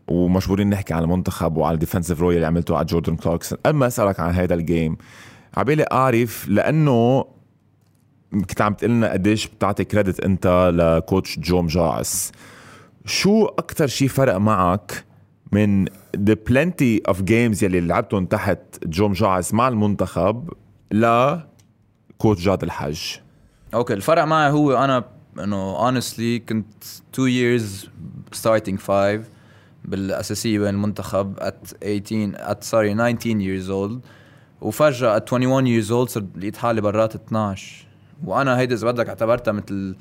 [0.09, 3.87] ومجبورين نحكي عن المنتخب وعلى ال defensive role اللي عملته على جوردن كلاركسون قبل ما
[3.87, 4.97] أسألك عن هذا ال game
[5.57, 7.25] عبالي أعرف لأنه
[8.33, 12.33] كنت عم تقلنا قديش بتعطي credit أنت لكوتش جو مجاعس
[13.07, 15.05] شو أكثر شيء فرق معك
[15.53, 15.87] من
[16.17, 20.53] the plenty of games يلي لعبتهم تحت جو مجاعس مع المنتخب
[20.93, 21.37] ل
[22.23, 23.01] كوتش جاد الحج
[23.75, 25.05] أوكي الفرق معي هو أنا
[25.39, 27.87] إنه honestly كنت 2 years
[28.37, 29.23] starting 5
[29.85, 34.09] بالأساسية بين المنتخب at 18 at sorry 19 years old.
[34.61, 37.87] وفجأة at 21 years old صرت لقيت حالي برات 12
[38.25, 39.97] وأنا هيدي إذا بدك اعتبرتها مثل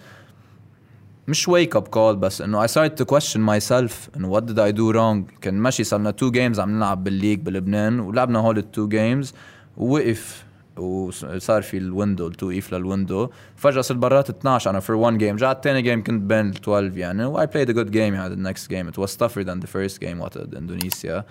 [1.27, 4.71] مش wake up call بس إنه I started to question myself إنه what did I
[4.77, 5.39] do wrong.
[5.41, 9.33] كان ماشي صرنا 2 games عم نلعب بال league بلبنان ولعبنا هول ال two games
[9.77, 10.50] ووقف.
[10.77, 13.29] وصار في ال window التوقيف لل window.
[13.55, 15.33] فجأة صرت برات 12 أنا for one game.
[15.33, 17.25] رجعت ثاني game كنت بين ال 12 يعني.
[17.25, 18.87] و I played a good game يعني the next game.
[18.93, 20.19] It was tougher than the first game.
[20.25, 21.25] with اندونيسيا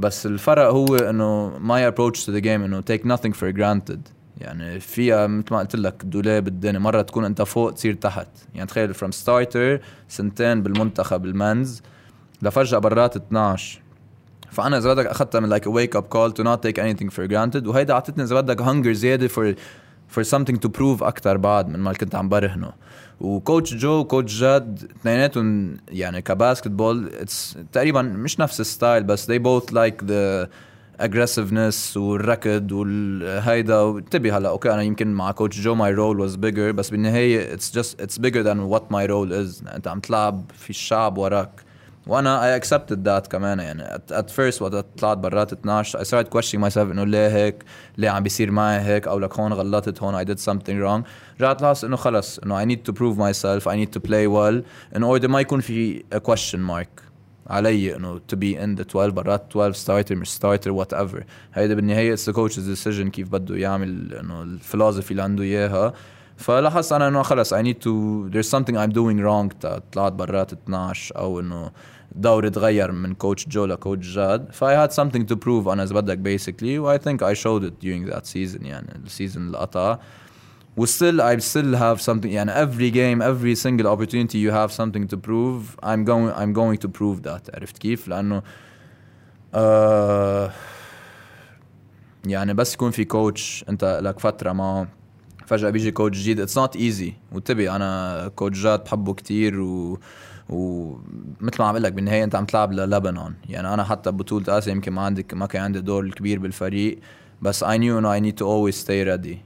[0.00, 3.98] بس الفرق هو إنه my approach to the game إنه take nothing for granted.
[4.38, 8.28] يعني فيها مثل ما قلت لك دولاب الدنيا مرة تكون أنت فوق تصير تحت.
[8.54, 11.82] يعني تخيل from starter سنتين بالمنتخب ال men's.
[12.42, 13.80] لفجأة برات 12
[14.54, 17.66] فأنا إذا بدك أخذتها من like wake up call to not take any for granted
[17.66, 19.54] وهيدا اعطتني إذا بدك hunger زيادة for
[20.08, 22.72] for something to prove أكثر بعد من ما كنت عم برهنه.
[23.20, 29.30] وكوتش جو وكوتش جاد اثنيناتهم يعني ك basketball it's تقريبا مش نفس ال style بس
[29.30, 30.48] they both like the
[31.06, 36.72] aggressiveness والركض والهيدا انتبه هلا أوكي أنا يمكن مع كوتش جو my role was bigger
[36.72, 40.70] بس بالنهاية it's just it's bigger than what my role is أنت عم تلعب في
[40.70, 41.50] الشعب وراك.
[42.06, 43.82] وأنا I accepted that كمان يعني.
[44.10, 47.64] at first وقت طلعت برات ال 12 I start questioning myself إنه ليه هيك؟
[47.98, 51.04] ليه عم بيصير معي هيك؟ أو لك هون غلطت هون I did something wrong
[51.40, 54.64] رجعت لاحظت إنه خلص إنه I need to prove myself I need to play well
[54.96, 56.88] in order ما يكون في question mark
[57.46, 61.24] علي إنه to be in the 12 برات 12 starter مش starter whatever
[61.54, 65.92] هيدا بالنهاية it's the coach's decision كيف بده يعمل إنه ال philosophy اللي عنده إياها.
[66.36, 69.52] فلاحظت أنا إنه خلص I need to there's something I'm doing wrong
[69.92, 71.70] طلعت برات 12 أو إنه
[72.14, 75.82] دوري تغير من coach جو ل coach جاد ف I had something to prove أنا
[75.82, 79.46] اذا بدك basically و I think I showed it during that season يعني ال season
[79.46, 79.98] اللي قطع
[80.76, 85.06] و still I still have something يعني every game every single opportunity you have something
[85.08, 88.42] to prove I'm going I'm going to prove that عرفت كيف لأنه
[89.54, 90.50] uh,
[92.26, 94.88] يعني بس يكون في coach انت لك فتره معه
[95.46, 99.98] فجاه بيجي coach جديد it's not easy وانتبه أنا coach جاد بحبه كتير و
[100.54, 104.92] ومثل ما عم لك بالنهاية أنت عم تلعب للبنان يعني أنا حتى ببطوله آسيا يمكن
[104.92, 106.98] ما عندي ما كان عندي دور كبير بالفريق
[107.42, 109.36] بس I knew إنه I need to always stay ready.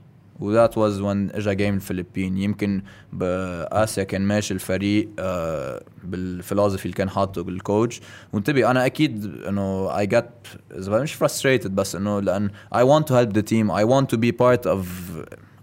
[0.41, 2.39] و that was when اجى game الفلبين.
[2.39, 2.83] يمكن
[3.13, 8.01] باسيا كان ماشي الفريق uh, بال philosophy اللي كان حاطه ال coach
[8.33, 10.31] وانتبه أنا أكيد إنه I get
[10.77, 13.71] مش frustrated بس إنه لأن I want to help the team.
[13.71, 14.87] I want to be part of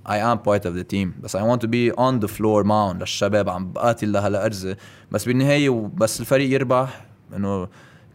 [0.05, 2.99] I am part of the team بس I want to be on the floor معهم
[2.99, 4.75] للشباب عم بقاتل لهالأرزة
[5.11, 7.67] بس بالنهاية بس الفريق يربح إنه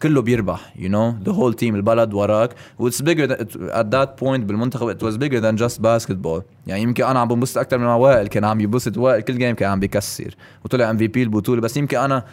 [0.03, 2.55] كله بيربح you know the whole team البلد وراك.
[2.79, 6.43] و it's bigger than, at that point بالمنتخب it was bigger than just basketball.
[6.67, 9.71] يعني يمكن أنا عم بنبسط أكثر من وائل كان عم ينبسط وائل كل game كان
[9.71, 10.35] عم بيكسر
[10.65, 12.25] وطلع MVP البطولة بس يمكن أنا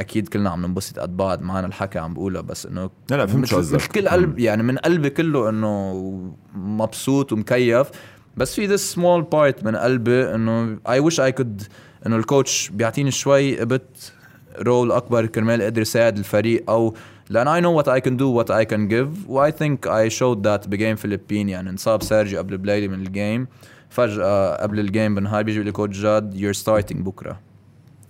[0.00, 3.46] أكيد كلنا عم ننبسط قد بعض معنا الحكي عم بقولها بس إنه لا لا فهمت
[3.46, 3.80] شو قصدك.
[3.80, 7.90] كل قلب يعني من قلبي كله إنه مبسوط ومكيف.
[8.36, 11.62] بس في this small part من قلبي إنه I wish I could
[12.06, 14.12] إنه ال coach بيعطيني شوي a bit
[14.58, 16.94] role أكبر كرمال أقدر ساعد الفريق أو
[17.30, 20.10] لأن I know what I can do what I can give و I think I
[20.10, 21.48] showed that ب game فلبين.
[21.48, 23.46] يعني انصاب سيرجي قبل بليلي من ال game.
[23.90, 27.40] فجأة قبل ال game بنهار بيجي لي coach جاد you're starting بكرة.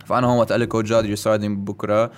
[0.06, 2.10] فأنا هون وقت قال لي coach جاد you're starting بكرة.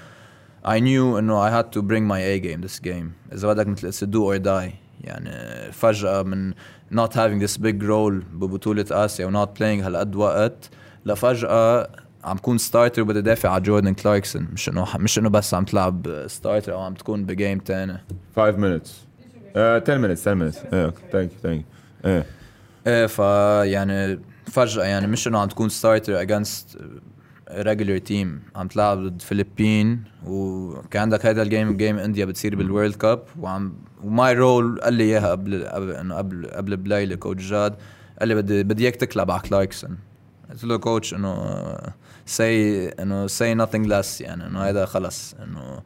[0.65, 3.33] I knew إنه I had to bring my A game this game.
[3.33, 4.88] إذا بدك مثل it's a do or die.
[5.01, 6.53] يعني فجأة من
[6.95, 10.71] not having this big role ببطولة آسيا و not playing هالقد وقت
[11.07, 11.89] لفجأة
[12.25, 16.25] عم كون starter وبدي دافع على جوردن كلاركسون مش إنه مش إنه بس عم تلعب
[16.27, 17.99] starter أو عم تكون ب game تاني.
[18.37, 18.89] 5 minutes.
[19.55, 20.75] Uh, 10 minutes 10 minutes.
[20.75, 21.65] إيه thank you thank
[22.05, 22.27] إيه
[22.87, 26.79] إيه فيعني فجأة يعني مش إنه عم تكون starter against
[27.53, 32.68] regular team عم تلعب ضد فلبين وكان عندك هذا ال game game انديا بتصير بال
[32.68, 33.75] World Cup وعم
[34.05, 37.75] و my role قال لي إياها قبل إنه قبل قبل بليلة coach جاد
[38.21, 39.99] قال لي بدي بدي إياك تكلب على كلاركسون
[40.51, 41.57] قلت له coach إنه
[42.27, 45.83] see إنه see nothing less يعني إنه هذا خلص إنه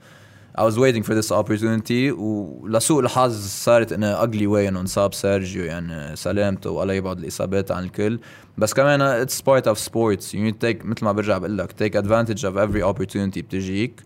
[0.55, 5.65] I was waiting for this opportunity ولسوء الحظ صارت انه ugly way إنه انصاب سيرجيو
[5.65, 8.21] يعني سلامته والله يبعد الإصابات عن الكل.
[8.59, 11.73] بس كمان it's part of sports you need to take مثل ما برجع بقول لك
[11.73, 14.03] take advantage of every opportunity بتجيك.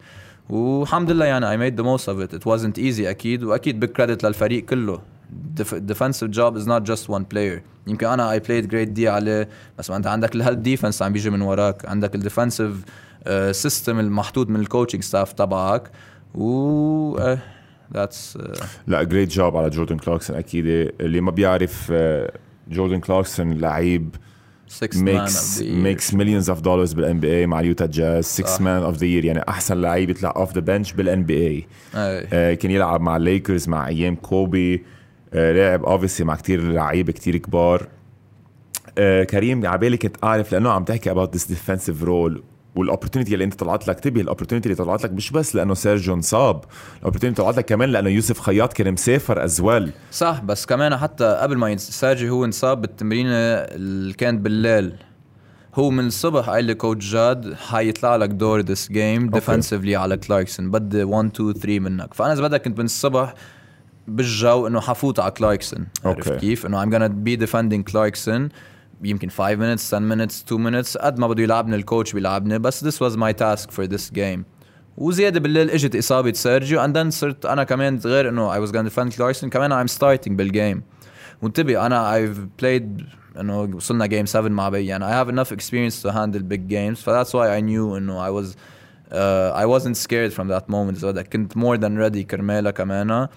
[0.50, 2.36] والحمد لله يعني I made the most of it.
[2.38, 5.00] It wasn't easy أكيد وأكيد big credit للفريق كله.
[5.62, 7.60] Defensive job is not just one player.
[7.86, 11.12] يمكن أنا I played great D عليه بس ما أنت عندك ال help defense عم
[11.12, 11.88] بيجي من وراك.
[11.88, 12.84] عندك ال defensive
[13.50, 15.90] system المحطوط من ال coaching staff تبعك.
[16.36, 17.36] و
[17.94, 18.38] that's
[18.86, 20.64] لا great job على جوردن كلاركسون أكيد.
[21.00, 21.92] اللي ما بيعرف
[22.68, 24.16] جوردن كلاركسون لعيب
[24.84, 25.84] sixth man of the year makes.
[25.86, 28.60] makes millions of dollars بال NBA مع ال Utah Jazz 6 صح.
[28.60, 31.66] man of the year يعني أحسن لعيب يطلع off the bench بال NBA.
[31.94, 34.84] إيه كان يلعب مع الليكرز مع أيام كوبي.
[35.34, 37.88] آه، لعب اوبسي مع كتير لعيبة كتير كبار.
[38.98, 42.40] آه، كريم عبالي كنت أعرف لأنه عم تحكي about this defensive role.
[42.76, 45.74] وال opportunity اللي انت طلعت لك تبي ال opportunity اللي طلعت لك مش بس لأنه
[45.74, 46.60] سيرجيو انصاب
[46.98, 50.96] ال opportunity طلعت لك كمان لأنه يوسف خياط كان مسافر as well صح بس كمان
[50.96, 54.92] حتى قبل ما ينس- سيرجي هو انصاب بالتمرينه اللي كانت بالليل.
[55.74, 60.70] هو من الصبح قال لي coach جاد حيطلع لك دور this game defensively على كلاركسون
[60.70, 62.14] بدي 1 2 3 منك.
[62.14, 63.34] فأنا إذا بدك كنت من الصبح
[64.08, 66.32] بالجو إنه حفوت على كلاركسون عرفت.
[66.32, 68.48] كيف؟ إنه I'm gonna be defending كلاركسون
[69.04, 72.84] يمكن 5 minutes 10 minutes 2 minutes قد ما بده يلعبني ال coach بيلعبني بس
[72.84, 74.40] this was my task for this game.
[74.96, 78.88] وزيادة بالليل إجت إصابة سيرجيو and then صرت أنا كمان غير إنه I was gonna
[78.88, 80.82] defend كلاركسون كمان I am starting بال game
[81.42, 83.06] وانتبه أنا I've played
[83.40, 86.98] إنه وصلنا game 7 مع بي يعني I have enough experience to handle big games
[86.98, 88.56] ف that's why I knew إنه I was
[89.12, 93.28] I wasn't scared from that moment إذا بدك كنت more than ready كرمالها كمان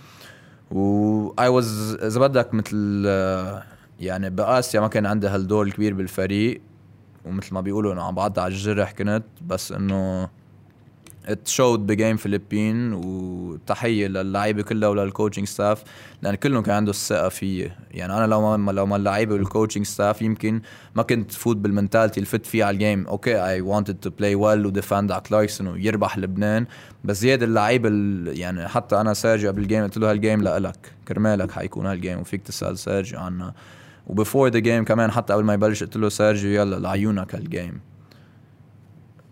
[0.72, 6.62] و I was إذا بدك مثل uh, يعني بآسيا ما كان عندي هالدور الكبير بالفريق
[7.26, 10.30] ومثل ما بيقولوا إنه عم بعض على الجرح كنت بس إنه
[11.28, 15.84] it showed ب game فلبين وتحية للعيبة كلها ولل coaching staff
[16.22, 17.72] لأن كلهم كان عنده الثقة فيي.
[17.92, 20.62] يعني أنا لو ما لو ما اللعيبة وال coaching staff يمكن
[20.96, 24.10] ما كنت فوت بال mentality اللي فت فيه على ال game okay I wanted to
[24.10, 26.66] play well و defend على كلاركسون ويربح لبنان
[27.04, 30.42] بس زيادة اللعيبة ال- يعني حتى أنا سيرجيو قبل ال game قلت له هال game
[30.42, 33.54] لإلك كرمالك حيكون هال game وفيك تسأل سيرجيو عنها
[34.10, 37.50] و before the game كمان حتى قبل ما يبلش قلت له سيرجيو يلا لعيونك هال
[37.50, 37.80] game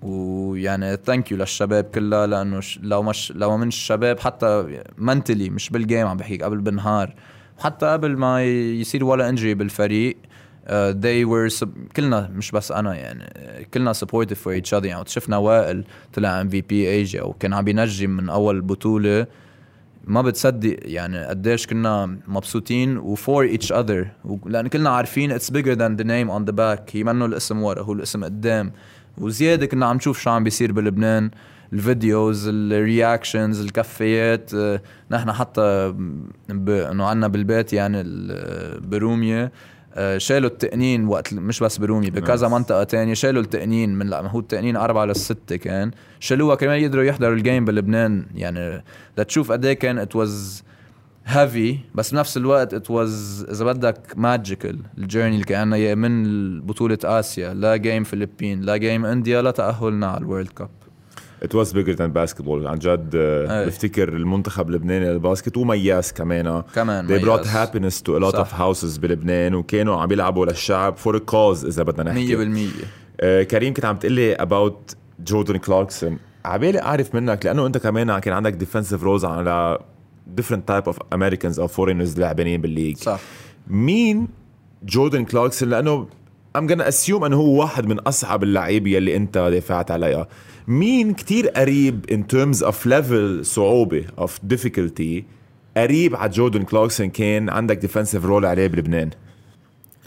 [0.01, 2.61] ويعني thank you للشباب كلها لأنه.
[2.81, 7.15] لو مش لو من الشباب حتى mentally مش بال game عم بحكيك قبل بالنهار
[7.59, 10.17] حتى قبل ما يصير ولا injury بالفريق
[10.67, 11.69] uh, they were sub...
[11.95, 16.89] كلنا مش بس أنا يعني كلنا supportive for each other يعني شفنا وائل طلع MVP
[16.89, 19.27] ايجا وكان عم بينجم من أول بطولة
[20.07, 24.07] ما بتصدق يعني قديش كنا مبسوطين و for each other
[24.45, 26.81] لأن كلنا عارفين it's bigger than the name on the back.
[26.91, 28.71] هي منه الاسم ورا هو الاسم قدام.
[29.17, 31.31] وزيادة كنا عم نشوف شو عم بيصير بلبنان.
[31.73, 34.81] ال videos ال reactions الكفيات آه،
[35.11, 35.93] نحن حتى.
[36.69, 37.99] إنه عنا بالبيت يعني
[38.31, 38.79] آه،
[40.17, 42.47] شالوا التقنين وقت مش بس برومي بكذا.
[42.47, 47.41] منطقة تانية شالوا التقنين من هو التقنين أربعة للستة كان شالوها كمان يقدروا يحضروا ال
[47.41, 48.83] game بلبنان يعني
[49.17, 50.63] لتشوف قد إيه كان it was
[51.25, 56.97] heavy بس بنفس الوقت it was إذا بدك magical ال journey اللي كان من بطولة
[57.03, 60.69] آسيا ل game فلبين ل game India لا تأهلنا على ال World Cup
[61.41, 62.65] It was bigger than basketball.
[62.65, 63.65] عن جد آه،.
[63.65, 66.63] بفتكر المنتخب اللبناني للباسكت ومياس كمان.
[66.75, 68.47] كمان They brought happiness to a lot صح.
[68.47, 72.35] of houses بلبنان وكانوا عم يلعبوا للشعب for a cause إذا بدنا نحكي.
[72.35, 72.85] 100%
[73.21, 76.17] آه، كريم كنت عم تقول لي about جوردن كلاركسون.
[76.45, 79.79] عبالي أعرف منك لأنه أنت كمان كان عندك defensive roles على
[80.39, 82.97] different type of Americans أو foreigners لعبانين بال league.
[82.97, 83.19] صح.
[83.67, 84.27] مين
[84.83, 86.07] جوردن كلاركسون؟ لأنه
[86.57, 90.27] I'm gonna assume إنه هو واحد من أصعب اللعيبة يلي أنت دافعت عليها.
[90.67, 95.23] مين كتير قريب in terms of level صعوبة of difficulty
[95.77, 99.09] قريب على جوردن كلاركسون كان عندك defensive role عليه بلبنان؟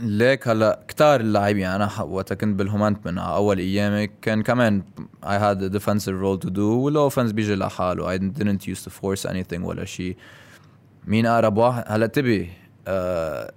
[0.01, 1.85] ليك هلا كتار اللاعبين يعني.
[1.85, 4.83] أنا وقت كنت بالهومنت من أول أيامي كان كمان
[5.25, 8.17] had a defensive role to do وال offense بيجي لحاله.
[8.17, 10.17] I didn't used to force anything ولا شيء
[11.07, 12.51] مين أقرب واحد؟ هلا تبي
[12.89, 13.53] آه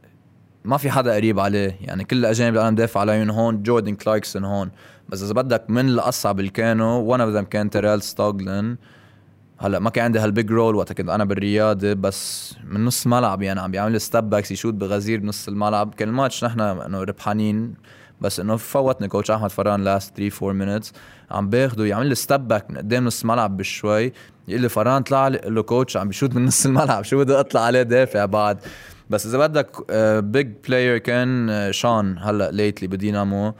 [0.65, 1.77] ما في حدا قريب عليه.
[1.81, 4.71] يعني كل الأجانب اللي أنا مدافع عليهم هون جوردن كلاركسون هون.
[5.09, 8.77] بس إذا بدك من الأصعب اللي كانوا one of them كان تيريل ستوغلن.
[9.57, 13.41] هلأ ما كان عندي هال big role وقت كنت أنا بالرياضة بس من نص ملعب
[13.41, 15.93] يعني عم بيعمل step backs يشوت بغزير بنص الملعب.
[15.93, 17.73] كان الماتش نحن إنه ربحانين
[18.21, 20.93] بس إنه فوتني coach أحمد فران last 3 4 minutes
[21.31, 24.13] عم باخده يعمل لي step back من قدام نص الملعب بشوي.
[24.47, 27.61] يقول لي فران طلع لي له coach عم بيشوت من نص الملعب شو بدي أطلع
[27.61, 28.57] عليه دافع بعد.
[29.09, 29.91] بس إذا بدك
[30.23, 33.53] big player كان آه، شان هلأ lately بدينامو.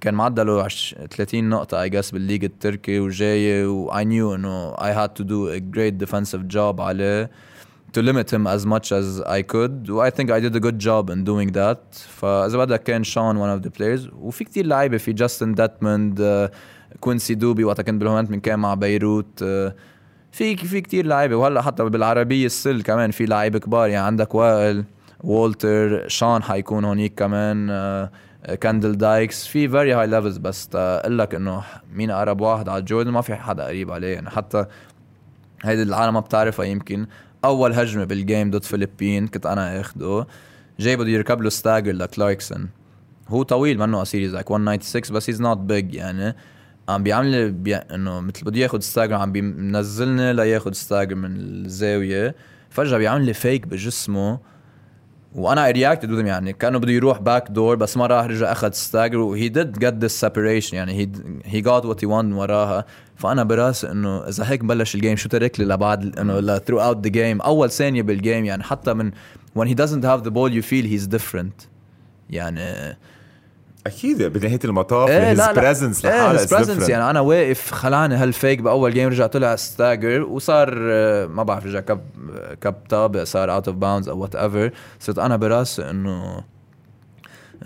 [0.00, 5.10] كان معدله 30 نقطة I guess بالليج التركي وجاي و I knew إنه I had
[5.20, 7.30] to do a great defensive job عليه
[7.92, 9.90] to limit him as much as I could.
[9.90, 11.98] و I think I did a good job in doing that.
[12.08, 14.12] فإذا بدك كان شون one of the players.
[14.14, 16.50] وفي كتير لعيبة في جاستن داتموند
[17.00, 19.72] كوينسي دوبي وقتها كنت بالهومنتمن كان مع بيروت uh,
[20.32, 21.36] في في كتير لعيبة.
[21.36, 23.88] وهلأ حتى بالعربية السلة كمان في لعيبة كبار.
[23.88, 24.84] يعني عندك وائل
[25.24, 27.70] وولتر شان حيكون هونيك كمان
[28.60, 33.10] كاندل دايكس في very high levels بس أقول لك إنه مين أقرب واحد على جوردن
[33.10, 34.14] ما في حدا قريب عليه.
[34.14, 34.66] يعني حتى
[35.64, 37.06] هيدي العالم ما بتعرفها يمكن.
[37.44, 40.26] أول هجمة بال game ضد فلبين كنت أنا أخده.
[40.80, 42.68] جاي بده يركب له stagger لكلاركسون
[43.28, 46.36] هو طويل منه قصير زيك 196 بس he's not big يعني.
[46.88, 47.76] عم بيعمل بي...
[47.76, 52.34] إنه مثل بده ياخذ stagger عم بينزلني لياخذ stagger من الزاوية.
[52.70, 54.38] فجأة بيعمل لي fake بجسمه.
[55.38, 59.18] وأنا reacted with يعني كأنه بده يروح back door بس ما راح رجع أخذ stagger
[59.18, 61.08] و he did get this separation يعني he
[61.44, 62.84] he got what he want وراها.
[63.16, 67.10] فأنا براسي إنه إذا هيك بلش ال game شو ترك لي لبعد؟ إنه throughout the
[67.10, 69.10] game أول ثانية بال game يعني حتى من
[69.58, 71.68] when he doesn't have the ball you feel he's different
[72.30, 72.96] يعني.
[73.86, 78.60] أكيد بنهاية المطاف إيه his presence لحالها إيه presence يعني أنا واقف خلعني هال fake
[78.60, 82.00] بأول game رجع طلع stagger وصار آه، ما بعرف رجع كب
[82.60, 84.70] كب طابق صار out of bounds أو whatever
[85.00, 86.44] صرت أنا براسي إنه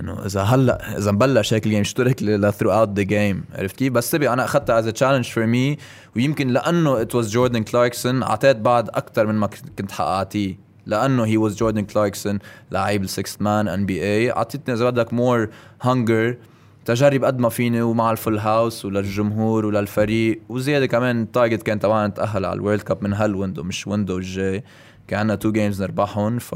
[0.00, 3.76] إنه إذا هلأ إذا مبلش هيك ال game شو ترك لي throughout the game عرفت
[3.76, 5.78] كيف؟ بس تبي أنا أخذتها as challenge for me
[6.16, 9.48] ويمكن لأنه it was جوردن كلاركسون أعطيت بعد أكثر من ما
[9.78, 10.71] كنت حققتيه.
[10.86, 12.38] لأنه he was جوردن كلاركسون
[12.70, 15.48] لعيب ال sixth man NBA أعطيتني إذا بدك more
[15.82, 16.36] hunger
[16.84, 20.40] تجرب قد ما فيني ومع ال full house وللجمهور وللفريق.
[20.48, 23.86] وزيادة كمان ال target كان تبعنا نتاهل على ال World Cup من هال window مش
[23.86, 24.64] window الجاي.
[25.08, 26.38] كان عندنا two games نربحهم.
[26.38, 26.54] ف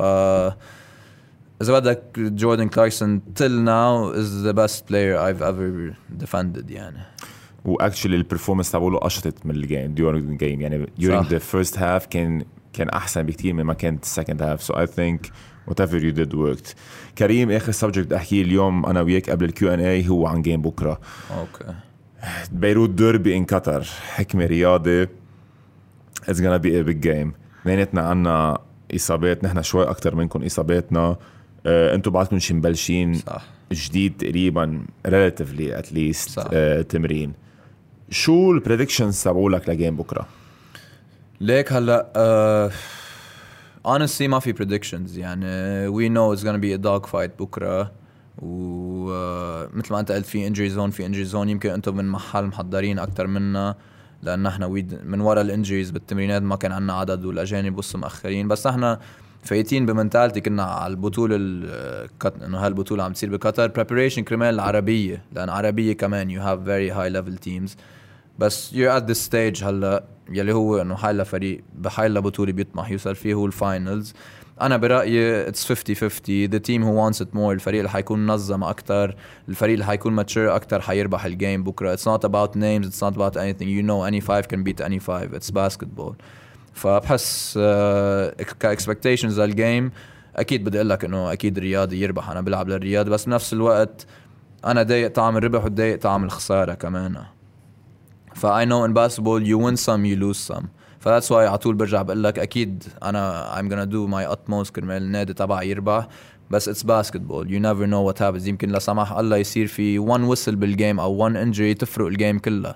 [1.62, 6.98] إذا بدك جوردن كلاركسون till now is the best player I've ever defended يعني.
[7.64, 11.28] و actually ال performance تبعه قشطت من ال game during the game يعني during صح.
[11.28, 12.44] the first half كان
[12.76, 15.30] كان أحسن بكثير مما كانت ال second half so I
[15.66, 16.74] think whatever you did worked
[17.18, 20.42] كريم آخر subject بدي أحكيه اليوم أنا وياك قبل ال Q and A هو عن
[20.42, 21.00] game بكرة.
[21.30, 21.74] okay.
[22.52, 23.82] بيروت derby in قطر
[24.14, 25.02] حكمة رياضي
[26.28, 28.58] it's gonna be a big game اثنيناتنا عنا
[28.94, 29.44] إصابات.
[29.44, 31.16] نحن شوي أكثر منكم إصاباتنا.
[31.66, 33.44] آه، أنتم بعدكم شي مبلشين صح.
[33.72, 37.32] جديد تقريبا relatively at least آه تمرين.
[38.10, 40.26] شو ال predictions تبعولك ل game بكرة؟
[41.40, 42.06] ليك هلا
[42.66, 42.72] uh,
[43.88, 45.16] honestly ما في predictions.
[45.16, 47.92] يعني we know it's gonna be a dog fight بكرة.
[48.38, 52.08] و uh, مثل ما انت قلت في injuries هون في injuries هون يمكن أنتم من
[52.08, 53.74] محل محضرين أكثر منا
[54.22, 54.68] لأن إحنا
[55.04, 58.48] من وراء ال injuries بالتمرينات ما كان عندنا عدد والأجانب بص مأخرين.
[58.48, 59.00] بس إحنا
[59.42, 61.36] فايتين ب mentality كنا على البطولة
[62.44, 63.68] إنه هالبطولة عم تصير بقطر.
[63.68, 67.76] preparation كرمال العربية لأن عربية كمان you have very high level teams.
[68.38, 73.14] بس you're at this stage هلا يلي هو إنه حيلا فريق بحيلا بطوله بيطمح يوصل
[73.14, 74.14] فيه هو ال finals
[74.60, 78.64] أنا برأيي it's 50 50 the team who wants it more الفريق اللي حيكون منظم
[78.64, 79.16] أكثر
[79.48, 81.92] الفريق اللي حيكون mature أكثر حيربح ال game بكرة.
[81.92, 84.98] it's not about names it's not about anything you know any five can beat any
[85.00, 86.16] five it's basketball
[86.72, 87.58] فبحس
[88.60, 89.90] ك expectations لل game
[90.36, 92.30] أكيد بدي أقول لك إنه أكيد الرياضي يربح.
[92.30, 93.10] أنا بلعب للرياضي.
[93.10, 94.06] بس بنفس الوقت
[94.64, 97.16] أنا ضايق طعم الربح وضايق طعم الخسارة كمان.
[98.36, 100.62] ف I know in basketball you win some you lose some
[101.00, 104.72] ف that's why على طول برجع بقول لك أكيد أنا I'm gonna do my utmost
[104.72, 106.08] كرمال النادي تبعي يربح.
[106.50, 110.24] بس it's basketball you never know what happens يمكن لا سمح الله يصير في one
[110.24, 112.70] whistle بال game أو one injury تفرق ال game كلها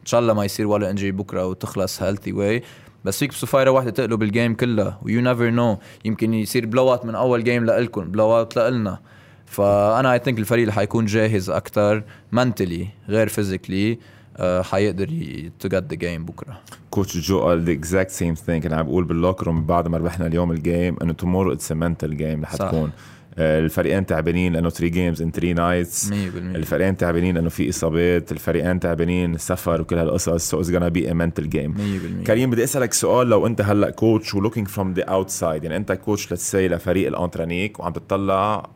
[0.00, 2.62] إن شاء الله ما يصير ولا injury بكرة وتخلص healthy way
[3.04, 7.04] بس فيك بصفايرة واحدة تقلب ال game كلها و you never know يمكن يصير blowout
[7.04, 8.04] من أول game لإلكم.
[8.10, 8.98] blowout لإلنا.
[9.46, 12.02] فأنا I think الفريق اللي حيكون جاهز أكثر
[12.32, 13.98] mentally غير physically
[14.36, 15.06] آه، حيقدر
[15.60, 16.60] to get the game بكرة.
[16.90, 19.98] coach جو قال the exact same thing أنا عم بقول بال locker room بعد ما
[19.98, 22.90] ربحنا اليوم ال game إنه tomorrow it's mental game رح تكون.
[23.38, 28.32] الفريقين تعبانين لأنه 3 games in 3 nights 100% الفريقين تعبانين لأنه في إصابات.
[28.32, 30.50] الفريقين تعبانين سفر وكل هالقصص.
[30.50, 31.74] so it's gonna be a mental game
[32.22, 33.28] 100% كريم بدي أسألك سؤال.
[33.28, 37.08] لو أنت هلأ coach و looking from the outside يعني أنت coach let's say لفريق
[37.08, 38.70] الانترانيك وعم تطلع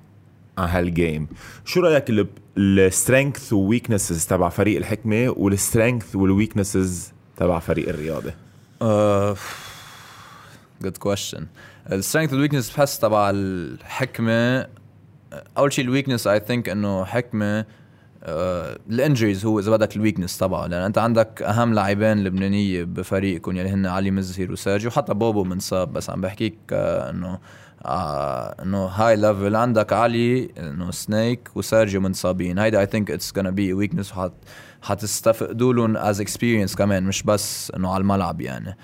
[0.58, 1.28] على هال game
[1.64, 2.10] شو رأيك
[2.58, 8.32] ال strength و weaknesses تبع فريق الحكمة وال strength وال weaknesses تبع فريق الرياضة.
[10.82, 11.46] good question
[11.92, 14.66] ال strength وال weakness بحس تبع الحكمة
[15.58, 17.64] أول شيء ال weakness I think إنه حكمة
[18.90, 20.66] ال injuries هو إذا بدك ال weakness تبعه.
[20.66, 25.92] لأن أنت عندك أهم لاعبين لبنانية بفريقكم يلي هن علي مزهر وساجي وحتى بوبو منصاب
[25.92, 27.38] بس عم بحكيك آه، إنه
[27.86, 33.46] آه إنه high level عندك علي إنه سنيك وسيرجيو منصابين هيدا I think it's gonna
[33.48, 34.14] be weakness
[34.82, 38.76] حتستفقدوا لهم as experience كمان مش بس إنه على الملعب يعني.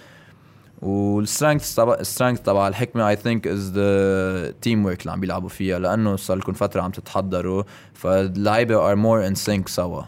[0.82, 5.48] وال strength تبع ال strength تبع الحكمة I think is the teamwork اللي عم بيلعبوا
[5.48, 7.62] فيها لأنه صار لكم فترة عم تتحضروا
[7.94, 10.02] فاللعيبة are more in sync سوا.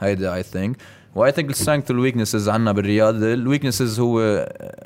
[0.00, 0.76] هيدا I think
[1.14, 4.20] و I think ال strength وال weaknesses عندنا بالرياضة ال weaknesses هو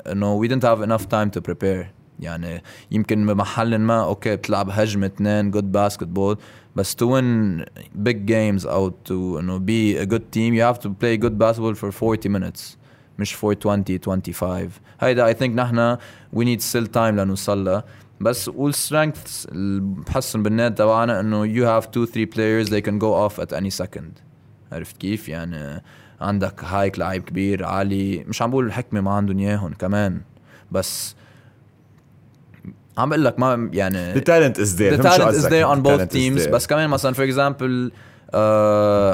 [0.07, 5.05] إنه we didn't have enough time to prepare يعني يمكن بمحل ما okay بتلعب هجمة
[5.05, 6.37] اثنين good basketball
[6.75, 7.59] بس to win
[8.07, 11.75] big games أو to إنه be a good team you have to play good basketball
[11.75, 12.77] for 40 minutes
[13.19, 15.95] مش for 20 25 هيدا I think نحن
[16.35, 17.83] we need still time لنوصل لها
[18.21, 19.45] بس وال strength
[19.79, 23.53] بحس إنه بالنادي تبعنا إنه you have two three players they can go off at
[23.57, 24.21] any second.
[24.71, 25.83] عرفت كيف؟ يعني
[26.21, 30.21] عندك هايك لعيب كبير عالي مش عم بقول الحكمة ما عندهم إياهم كمان.
[30.71, 31.15] بس
[32.99, 36.13] عم بقول لك ما يعني the talent is there the talent is there on both
[36.13, 36.47] teams.
[36.47, 37.91] بس كمان مثلا for example
[38.29, 38.35] uh,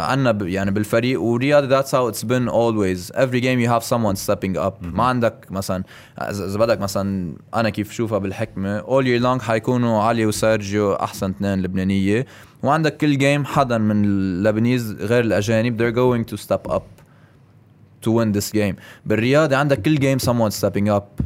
[0.01, 3.11] عنا يعني بالفريق ورياض that's how it's been always.
[3.15, 4.73] Every game you have someone stepping up.
[4.81, 5.83] ما عندك مثلا
[6.21, 11.61] اذا بدك مثلا أنا كيف شوفها بالحكمة all year long حيكونوا علي وسيرجيو أحسن اثنين
[11.61, 12.25] لبنانية.
[12.63, 17.04] وعندك كل game حدا من ال Lebanese غير الأجانب they're going to step up.
[18.05, 18.75] To win this game.
[19.05, 21.21] بالرياضة عندك كل game someone stepping up.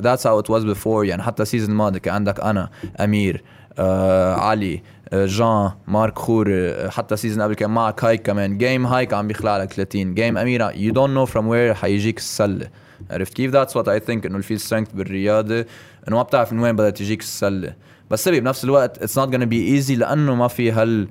[0.00, 1.04] that's how it was before.
[1.04, 3.42] يعني حتى ال season الماضي كان عندك أنا أمير
[3.78, 8.58] آه علي آه جان مارك خوري آه حتى ال season قبل كان معك هايك كمان.
[8.58, 12.68] game هايك عم بيخلع لك 30 game أمير you don't know from where حيجيك السله
[13.10, 15.66] عرفت كيف؟ that's what I think إنه ال real strength بالرياضة.
[16.08, 17.74] إنه ما بتعرف من وين بدها تجيك السله
[18.10, 21.08] بس بنفس الوقت it's not gonna be easy لأنه ما في هال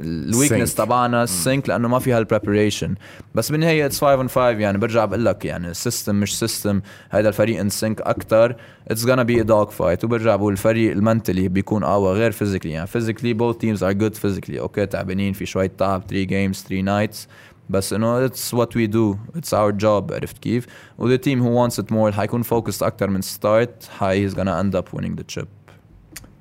[0.00, 2.94] ال weakness تبعنا ال sync لأنه ما في هال preparation
[3.34, 6.80] بس بالنهاية it's 5 on 5 يعني برجع بقول لك يعني system مش system
[7.10, 8.56] هذا الفريق in sync أكثر
[8.88, 13.32] it's gonna be dogfight وبرجع بقول الفريق ال mentally بيكون اقوى غير physically يعني physically
[13.32, 17.28] both teams are good physically okay تعبانين في شوية تعب 3 games 3 nights
[17.70, 20.66] بس انه it's what we do it's our job عرفت كيف؟
[20.98, 24.60] و the team who wants it more حيكون focused أكثر من start هاي he's gonna
[24.60, 25.46] end up winning the chip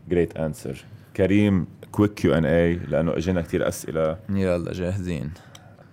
[0.09, 0.85] great answer
[1.17, 5.30] كريم كويك كيو ان اي لانه اجينا كثير اسئله يلا جاهزين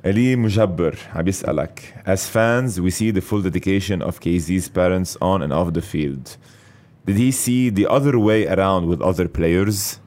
[0.06, 5.42] الي مجبر عم يسالك as fans we see the full dedication of KZ's parents on
[5.42, 6.38] and off the field
[7.08, 10.00] did he see the other way around with other players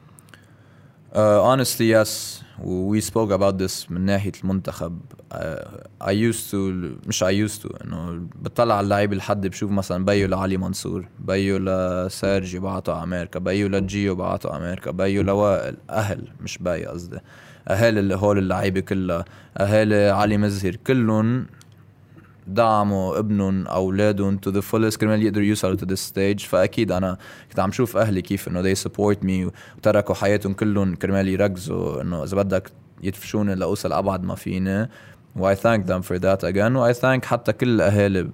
[1.14, 4.99] uh, honestly yes We spoke about this من ناحية المنتخب.
[6.03, 6.55] I used to
[7.07, 11.57] مش I used to إنه بطلع على اللعيبة لحد بشوف مثلا بيو لعلي منصور بيو
[11.57, 17.19] لسيرجي بعتوا على أمريكا بيو لجيو بعتوا على أمريكا بيو لوائل أهل مش باي قصدي.
[17.67, 19.25] اهالي هول اللعيبة كلها
[19.57, 21.45] اهالي علي مزهر كلهم
[22.47, 27.17] دعموا ابنهم أولادهم to the fullest كرمال يقدروا يوصلوا to this stage فأكيد أنا
[27.49, 32.23] كنت عم شوف أهلي كيف إنه they support me وتركوا حياتهم كلهم كرمال يركزوا إنه
[32.23, 32.71] إذا بدك
[33.03, 34.89] يدفشوني لأوصل أبعد ما فيني.
[35.35, 36.75] و I thank them for that again.
[36.75, 38.29] و I thank حتى كل أهالي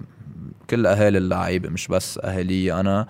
[0.70, 3.06] كل أهالي اللعيبة مش بس أهالي أنا.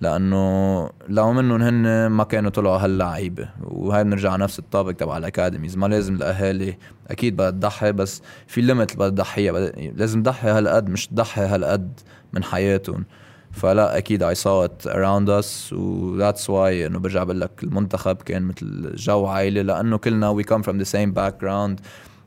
[0.00, 5.23] لأنه لو منهم هن ما كانوا طلعوا هاللعيبة وهي بنرجع على نفس الطابق تبع ال
[5.23, 5.76] academies.
[5.76, 6.78] ما لازم الأهالي
[7.08, 9.52] أكيد بدها تضحي بس في limit بدها تضحيها.
[9.96, 12.00] لازم تضحي هالقد مش تضحي هالقد
[12.32, 13.04] من حياتهم.
[13.52, 18.16] فلا أكيد I saw it around us و that's why إنه برجع بقول لك المنتخب
[18.16, 19.62] كان مثل جو عائلة.
[19.62, 21.82] لأنه كلنا we come from the same background.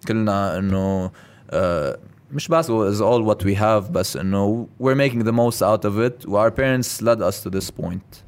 [0.07, 1.97] كلنا إنه uh,
[2.32, 5.98] مش basketball is all what we have بس انه we're making the most out of
[5.98, 8.26] it و our parents led us to this point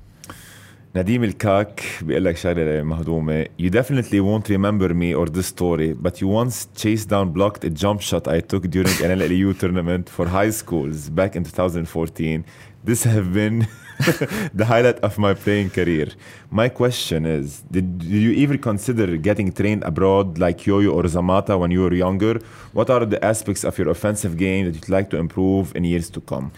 [0.97, 6.21] نديم الكاك بيقول لك شغله مهضومه You definitely won't remember me or this story but
[6.21, 10.27] you once chased down blocked a jump shot I took during an LLU tournament for
[10.29, 12.45] high schools back in 2014
[12.85, 13.67] This have been
[14.55, 16.09] the highlight of my playing career.
[16.51, 21.59] My question is did, did you ever consider getting trained abroad like Yo-Yo or Zamata
[21.59, 22.35] when you were younger?
[22.73, 26.09] What are the aspects of your offensive game that you'd like to improve in years
[26.11, 26.53] to come?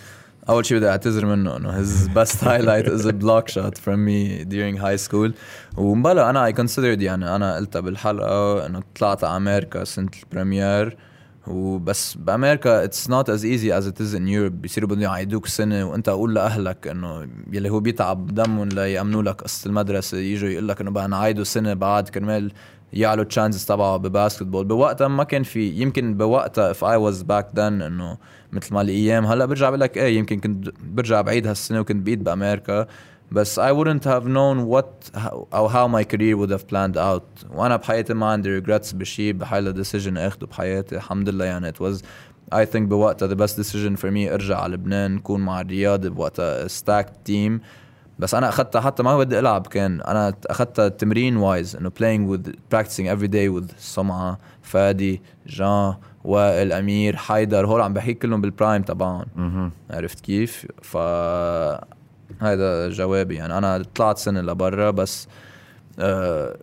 [0.49, 4.45] اول شيء بدي اعتذر منه انه his best highlight is a block shot from me
[4.45, 5.33] during high school
[5.77, 10.97] ومبلا انا I considered يعني انا قلتها بالحلقه انه طلعت على امريكا سنه البريمير
[11.48, 15.86] وبس بأمريكا it's not as easy as it is in Europe بيصيروا بدهم يعيدوك سنة
[15.86, 20.82] وأنت أقول لأهلك إنه يلي هو بيتعب دمهم ليامنوا لك قصة المدرسة يجوا يقول لك
[20.82, 22.52] إنه بقى نعيدوا سنة بعد كرمال
[22.94, 27.22] يعلوا ال chances تبعه ب basketball بوقتها ما كان في يمكن بوقتها if I was
[27.22, 28.18] back then إنه
[28.52, 32.24] مثل ما الأيام هلأ برجع بقول لك إيه يمكن كنت برجع بعيد هالسنة وكنت بعيد
[32.24, 32.88] بأمريكا.
[33.32, 35.18] بس I wouldn't have known what
[35.54, 37.56] أو how my career would have planned out.
[37.56, 40.96] وأنا بحياتي ما عندي regrets بشيء بحيالا decision أخده بحياتي.
[40.96, 42.02] الحمد لله يعني it was
[42.56, 46.68] I think بوقتها the best decision for me أرجع على لبنان نكون مع الرياض بوقتها
[46.68, 47.52] stacked team.
[48.20, 50.02] بس أنا أخذتها حتى ما بدي ألعب كان.
[50.02, 56.72] أنا أخذتها تمرين wise إنه playing with practicing every day with سمعة فادي جان وائل
[56.72, 57.66] أمير حيدر.
[57.68, 59.72] هول عم بحكي كلهم بال prime تبعهم.
[59.90, 60.98] عرفت كيف؟ ف
[62.41, 65.29] هذا جوابي يعني انا طلعت سنه لبرا بس
[65.99, 66.57] uh,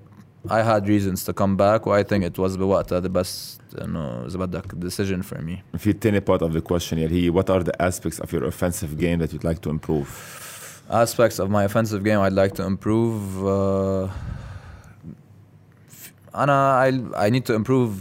[0.50, 4.26] I had reasons to come back و I think it was بوقتها the best انه
[4.26, 7.64] اذا بدك decision for me في الثاني part of the question يلي هي what are
[7.64, 10.08] the aspects of your offensive game that you'd like to improve
[10.90, 14.10] aspects of my offensive game I'd like to improve uh,
[16.36, 17.92] انا I, I need to improve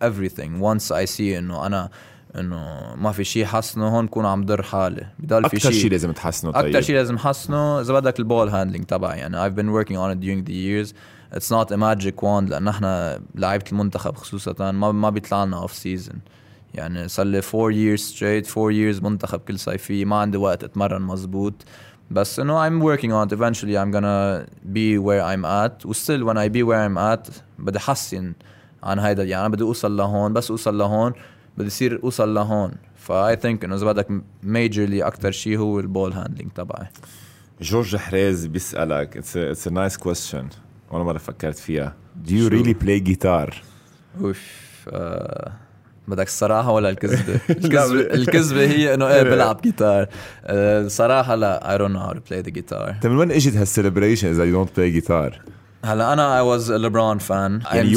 [0.00, 1.90] everything once I see انه انا
[2.35, 5.07] إنه ما في شيء حسنه هون بكون عم ضر حالي.
[5.19, 6.65] بضل في أكثر شيء شيء لازم تحسنه طيب.
[6.65, 7.81] أكثر شيء لازم حسنه.
[7.81, 10.93] إذا بدك ال ball handling تبعي يعني I've been working on it during the years.
[11.37, 15.73] It's not a magic wand لأن إحنا لعيبة المنتخب خصوصا ما ما بيطلع لنا off
[15.73, 16.19] season
[16.73, 21.01] يعني صار لي 4 years straight 4 years منتخب كل صيفيه ما عندي وقت أتمرن
[21.01, 21.53] مزبوط.
[22.11, 23.37] بس إنه I'm working on it.
[23.37, 25.85] Eventually I'm gonna be where I'm at.
[25.85, 28.33] و still when I be where I'm at بدي احسن
[28.83, 29.23] عن هيدا.
[29.23, 31.13] يعني بدي أوصل لهون بس أوصل لهون.
[31.57, 32.71] بدي يصير أوصل لهون.
[32.95, 34.07] ف I think إنه إذا بدك
[34.43, 36.87] majorly أكثر شيء هو ال ball handling تبعي.
[37.61, 40.45] جورج حريز a, it's a nice question.
[40.91, 41.95] ولا مرة فكرت فيها.
[42.25, 43.53] Do you really play guitar?
[44.21, 44.39] أوف
[44.89, 45.53] آه
[46.07, 50.07] بدك الصراحة ولا الكذبة؟ الكذبة الكذبة هي إنه إيه بلعب جيتار
[50.45, 53.01] آه، الصراحة لا I don't know how to play the guitar.
[53.01, 55.39] طيب من وين إجت هال celebration إذا you don't play guitar؟
[55.87, 57.73] هلا أنا was a LeBron fan.
[57.75, 57.95] يعني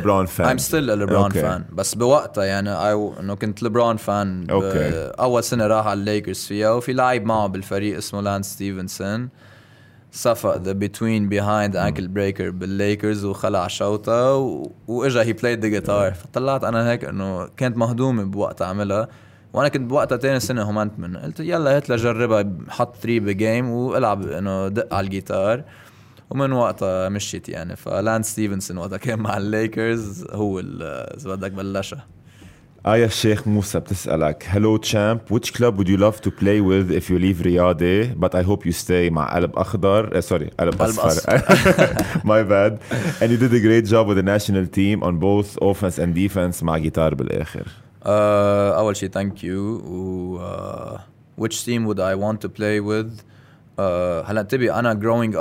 [0.00, 0.44] LeBron fan.
[0.44, 1.42] I'm still a LeBron Okay.
[1.42, 1.74] fan.
[1.74, 3.58] بس بوقتها يعني I إنه كنت
[3.98, 4.46] fan.
[4.46, 5.20] ب- Okay.
[5.20, 9.28] أول سنة راح على الليكرز فيها وفي لاعب معه بالفريق اسمه لانس ستيفنسون
[10.12, 14.70] صفق the between behind ankle breaker بالليكرز وخلع شوطة و...
[14.88, 19.08] وإجا he played the guitar فطلعت أنا هيك إنه كانت مهضومه بوقتها اعملها
[19.52, 24.26] وأنا كنت بوقتها تاني سنة همنتمن قلت يلا هات لجربها حط 3 ب game وإلعب
[24.28, 25.62] إنه دق على الجيتار
[26.30, 27.76] ومن وقتها مشيت يعني.
[27.76, 32.06] فلانس ستيفنسون وقتها كان مع الليكرز هو إذا بدك بلشها.
[32.86, 37.10] ايا الشيخ موسى بتسألك hello champ which club would you love to play with if
[37.10, 40.20] you leave رياضي but I hope you stay مع قلب أخضر.
[40.20, 41.40] sorry uh, قلب, أصفر.
[42.24, 42.78] my bad
[43.22, 46.78] and you did a great job with national team on both offense and defense مع
[46.78, 47.66] جيتار بالآخر.
[48.06, 50.40] آه، أول شيء thank you و
[51.38, 53.10] which team would I want to play with
[54.26, 54.94] هلا انتبه أنا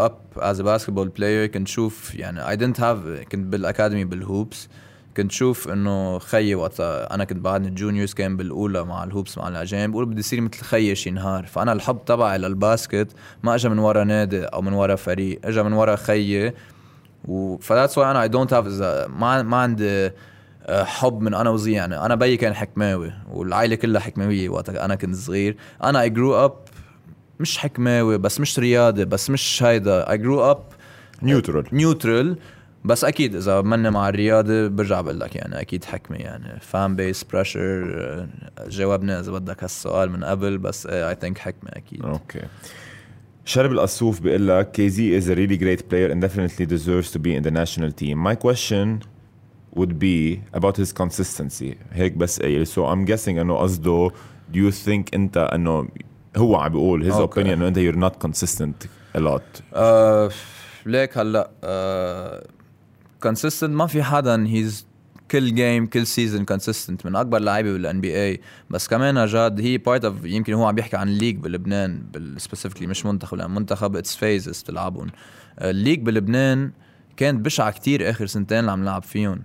[0.08, 4.70] up as a basketball player كنت شوف يعني I didn't have كنت بالأكاديمي بالهوبس
[5.18, 9.92] كنت شوف إنه خيي وقتها أنا كنت بعدني juniors كان بالأولى مع الهوبس مع الأجانب
[9.92, 13.12] بقول بدي يصير مثل خيي شي نهار فأنا الحب تبعي لل basket
[13.44, 16.54] ما اجى من ورا نادي أو من ورا فريق اجى من ورا خيي
[17.26, 18.66] و ف that's why أنا I don't have
[19.10, 20.12] ما ما عندي
[20.70, 24.96] آه، حب من أنا وصغير يعني أنا بيي كان حكماوي والعائله كلها حكماوية وقتها أنا
[24.96, 25.58] كنت صغير.
[25.84, 26.54] أنا I grew up
[27.40, 30.64] مش حكماوي بس مش رياضي بس مش هيدا I grew up
[31.24, 32.38] neutral neutral
[32.86, 37.24] بس أكيد إذا مني مع الرياضه برجع بقول لك يعني أكيد حكمة يعني fan base
[37.24, 38.28] pressure
[38.68, 42.42] جاوبنا إذا بدك هالسؤال من قبل بس I think حكمة أكيد okay
[43.46, 47.34] شربل قصوف بيقول لك KZ is a really great player and definitely deserves to be
[47.36, 48.18] in the national team.
[48.18, 49.04] My question
[49.78, 51.78] would be about his consistency.
[51.92, 52.68] هيك بس قايل.
[52.68, 54.12] So I'm guessing إنه قصده
[54.54, 55.88] do you think أنت إنه
[56.38, 57.30] هو عم بيقول Okay.
[57.34, 59.62] opinion إنه أنت not consistent a lot.
[59.74, 60.30] آه
[60.86, 62.48] ليك هلأ آه
[63.24, 64.88] consistent ما في حدا he's
[65.32, 70.06] كل game كل season consistent من أكبر لعيبة بال NBA بس كمان جاد هي part
[70.06, 72.04] of يمكن هو عم بيحكي عن ال league بلبنان
[72.38, 75.08] specifically مش منتخب لأن منتخب it's phases بتلعبهم.
[75.62, 76.72] ال league بلبنان
[77.18, 79.42] كانت بشعة كتير آخر سنتين اللي عم نلعب فيهم.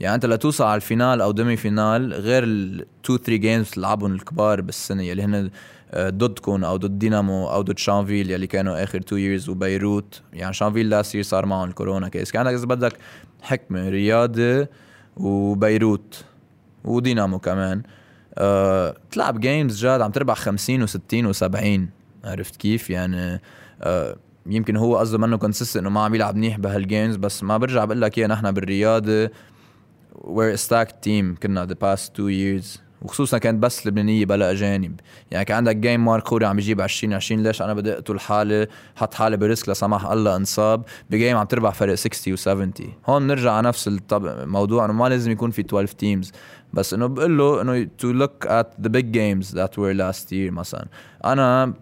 [0.00, 4.60] يعني أنت لتوصل على ال finale أو demi-finale غير ال 2 3 games تلعبهم الكبار
[4.60, 5.02] بالسنة.
[5.02, 5.50] يلي هن آه،
[5.96, 10.90] ضدكم أو ضد دينامو أو ضد شانفيل يلي كانوا آخر 2 years وبيروت يعني شانفيل
[10.90, 12.92] last year صار معهم الكورونا case كان عندك إذا بدك
[13.42, 14.68] حكمة رياضة
[15.16, 16.24] وبيروت
[16.84, 17.82] ودينامو كمان.
[18.34, 21.80] أه تلعب games جاد عم تربح 50 و60 و70
[22.24, 23.40] عرفت كيف؟ يعني
[23.82, 24.16] أه
[24.46, 27.84] يمكن هو قصده منه consistent إنه ما عم يلعب منيح بهال games بس ما برجع
[27.84, 29.30] بقول لك إياه نحن بالرياضة.
[30.12, 32.78] A stacked team كنا the past two years.
[33.02, 35.00] وخصوصا كانت بس لبنانية بلا أجانب.
[35.30, 38.66] يعني كان عندك game مارك خوري عم يجيب 20 20 ليش؟ أنا بدي أقتل حالي
[38.96, 40.82] حط حالي ب risk لا سمح الله انصاب.
[41.10, 45.30] ب game عم تربح فرق 60 و70 هون نرجع على نفس الموضوع إنه ما لازم
[45.30, 46.32] يكون في 12 teams
[46.72, 50.52] بس إنه بقول له إنه to look at the big games that were last year
[50.52, 50.86] مثلا.
[51.24, 51.74] أنا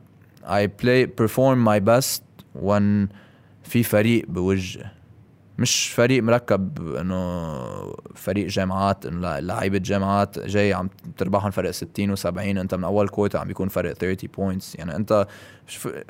[0.45, 2.23] I play perform my best
[2.55, 3.09] when
[3.65, 5.00] في فريق بوجه
[5.61, 7.55] مش فريق مركب إنه
[8.15, 13.39] فريق جامعات إنه لعيبة جامعات جاي عم تربحهم فرق 60 و70 أنت من أول quarter
[13.39, 15.27] عم بيكون فرق 30 points يعني أنت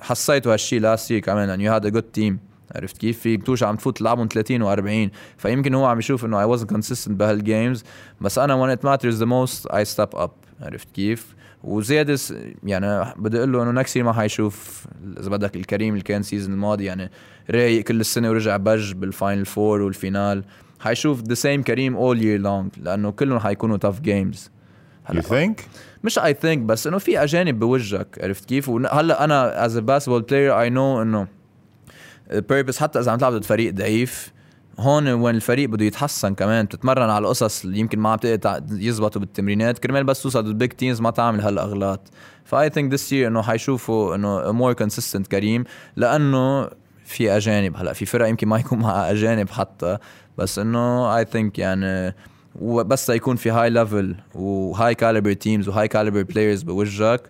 [0.00, 2.38] حسيتوا هالشيء last year كمان انه you had a good team
[2.74, 4.64] عرفت كيف؟ في بتوش عم تفوت تلعبهم 30
[5.08, 7.84] و40 فيمكن هو عم يشوف إنه I wasn't consistent بهال games
[8.20, 10.30] بس أنا when it matters the most I step up.
[10.62, 12.18] عرفت كيف؟ وزيادة
[12.64, 14.86] يعني بدي أقول له إنه نكسي ما حيشوف
[15.18, 17.10] إذا بدك الكريم اللي كان ال season الماضي يعني
[17.50, 20.44] رايق كل السنة ورجع بج بال final four وال final
[20.80, 24.50] حيشوف the same كريم all year long لأنه كلهم حيكونوا tough games
[25.14, 25.64] you think
[26.04, 30.22] مش I think بس إنه في أجانب بوجهك عرفت كيف؟ وهلا أنا as a basketball
[30.22, 31.26] player I know إنه
[32.32, 34.32] purpose حتى إذا عم تلعب ضد فريق ضعيف
[34.80, 39.20] هون وين الفريق بده يتحسن كمان بتتمرن على القصص اللي يمكن ما عم تقدر يزبطوا
[39.20, 39.78] بالتمرينات.
[39.78, 42.00] كرمال بس توصل لل big teams ما تعمل هالأغلاط.
[42.44, 45.64] ف I think this year إنه حيشوفوا إنه more consistent كريم
[45.96, 46.68] لأنه
[47.04, 49.98] في أجانب هلأ في فرق يمكن ما يكون معها أجانب حتى
[50.38, 52.14] بس إنه I think يعني
[52.60, 57.22] وبس يكون في high level و high caliber teams و high caliber players بوجهك.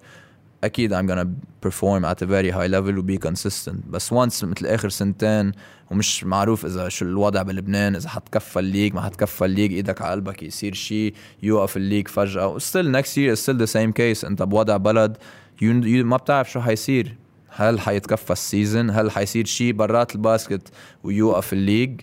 [0.65, 1.27] أكيد I'm gonna
[1.66, 3.91] perform at a very high level و be consistent.
[3.91, 5.53] بس once مثل آخر سنتين
[5.91, 10.03] ومش معروف إذا شو الوضع بلبنان إذا حتكفى ال league ما حتكفى ال league إيدك
[10.03, 12.59] على قلبك يصير شيء يوقف ال league فجأة.
[12.59, 14.24] Still next year is still the same case.
[14.24, 15.16] أنت بوضع بلد
[15.57, 17.16] you, you ما بتعرف شو حيصير.
[17.49, 20.69] هل حيتكفى ال season هل حيصير شيء برات ال basket
[21.05, 22.01] ويوقف ال league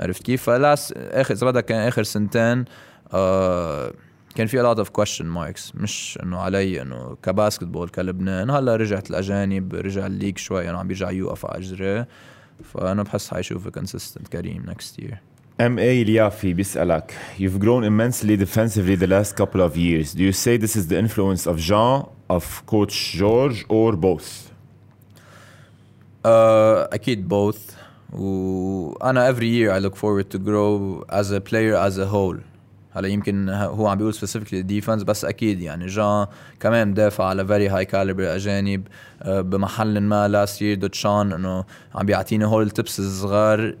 [0.00, 2.64] عرفت كيف؟ ف last آخر إذا بدك كان آخر سنتين
[3.12, 3.92] آه
[4.38, 8.76] كان في a lot of question marks مش انه علي انه كباسكت بول كلبنان هلا
[8.76, 12.06] رجعت الاجانب رجع الليج شوي انه عم بيرجع يوقف على اجري
[12.64, 15.14] فانا بحس حيشوف consistent كريم next year
[15.60, 20.14] ام اي اليافي بيسألك You've grown immensely defensively the last couple of years.
[20.14, 24.52] Do you say this is the influence of Jean, of Coach George, or both?
[26.24, 27.74] Uh, أكيد both
[28.12, 32.38] وأنا every year I look forward to grow as a player as a whole
[32.92, 36.26] هلا يمكن هو عم بيقول specifically defense بس أكيد يعني جان
[36.60, 38.88] كمان مدافع على very high caliber أجانب
[39.22, 43.74] آه، بمحل ما last year coach جان إنه عم بيعطيني هول ال tips الصغار.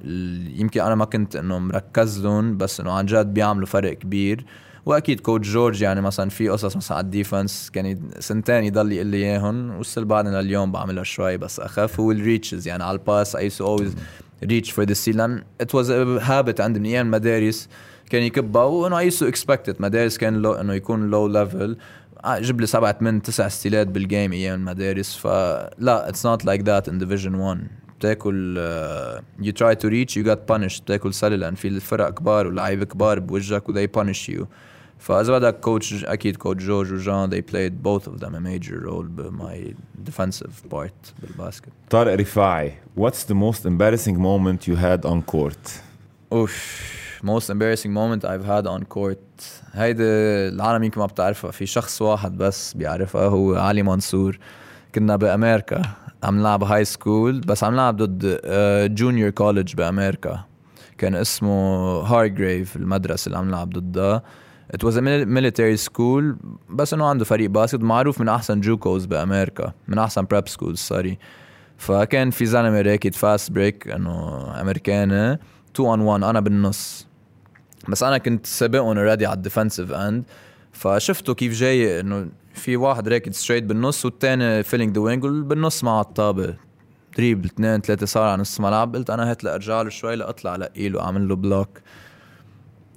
[0.56, 4.44] يمكن أنا ما كنت إنه مركز لهم بس إنه عن جد بيعملوا فرق كبير.
[4.86, 9.06] وأكيد coach جورج يعني مثلا في قصص مثلا على ال defense كان سنتين يضل يقول
[9.06, 12.98] لي إياهم و still بعدنا لليوم بعملها شوي بس اخف هو ال reaches يعني على
[12.98, 13.94] ال pass I so always
[14.44, 17.68] reach for the steal لأن it was habit عندي من أيام المدارس.
[18.08, 21.76] كان يكبها وإنه I so expected مدارس كان لو إنه يكون low level
[22.28, 25.16] جيب لي سبعة ثمان تسع steal ات بال game أيام المدارس.
[25.16, 27.66] فلا it's not like that in division 1
[27.98, 28.56] بتاكل
[29.38, 33.18] you try to reach you get punished بتاكل سلة لأن في الفرق كبار ولاعيبة كبار
[33.18, 34.46] بوجهك و they punish you
[34.98, 39.04] فاذا بدك coach أكيد coach جورج وجان they played both of them a major role
[39.04, 39.74] ب my
[40.10, 41.68] defensive part بال basket.
[41.90, 45.70] طارق رفاعي What's the most embarrassing moment you had on court?
[46.32, 47.07] أوف.
[47.22, 49.42] Most embarrassing moment I've had on court.
[49.72, 50.02] هيدي
[50.48, 51.50] العالم يمكن ما بتعرفها.
[51.50, 54.38] في شخص واحد بس بيعرفها هو علي منصور.
[54.94, 55.82] كنا بأمريكا
[56.22, 58.40] عم نلعب high school بس عم نلعب ضد
[58.94, 60.44] junior college بأمريكا.
[60.98, 61.56] كان اسمه
[62.00, 64.22] Hargrave المدرسة اللي عم نلعب ضدها.
[64.76, 66.36] It was a military school
[66.70, 71.18] بس إنه عنده فريق basket معروف من أحسن JUCOs بأمريكا من أحسن prep schools sorry
[71.76, 75.40] فكان في زلمة راكد fast break إنه امريكاني 2
[75.76, 77.07] on 1 أنا بالنص.
[77.88, 80.24] بس أنا كنت سابقهم already على ال defensive end
[80.72, 86.00] فشفته كيف جاي إنه في واحد راكد straight بالنص والثاني filling the wing بالنص مع
[86.00, 86.54] الطابة.
[87.16, 90.88] dribble اثنين ثلاثة صار على نص ملعب قلت أنا هات لأرجع له شوي لأطلع لقي
[90.88, 91.68] له أعمل له block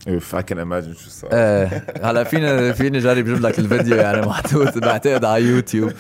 [0.07, 1.29] اوف you can imagine شو صار.
[1.33, 5.91] إيه هلأ فيني فيني جرب جيب لك الفيديو يعني محطوط بعتقد على يوتيوب.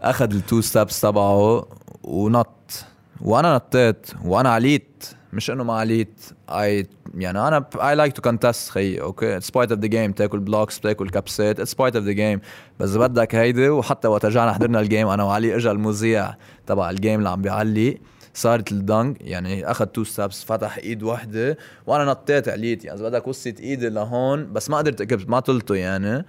[0.00, 1.66] أخذ ال two steps تبعه
[2.02, 2.84] ونط.
[3.20, 8.70] وأنا نطيت وأنا عليت مش إنه ما عليت اي يعني أنا I like to contest
[8.70, 12.12] خي okay؟ it's part of the game تاكل blocks تاكل كبسات it's part of the
[12.12, 12.40] game
[12.80, 16.34] بس بدك هيدي وحتى وقت رجعنا حضرنا ال game أنا وعلي اجى المذيع
[16.66, 18.00] تبع ال game اللي عم بيعلي
[18.34, 22.84] صارت ال dunk يعني أخذ two steps فتح إيد وحدة وأنا نطيت عليت.
[22.84, 26.26] يعني إذا بدك وصلت إيدي لهون بس ما قدرت اكبت ما طلته يعني.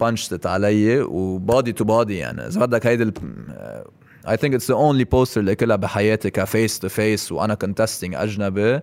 [0.00, 2.46] punched علي و body to body يعني.
[2.46, 3.12] إذا بدك هيدي
[4.28, 8.14] I think it's the only poster اللي كلها بحياتي ك face to face وأنا contesting
[8.14, 8.80] أجنبي.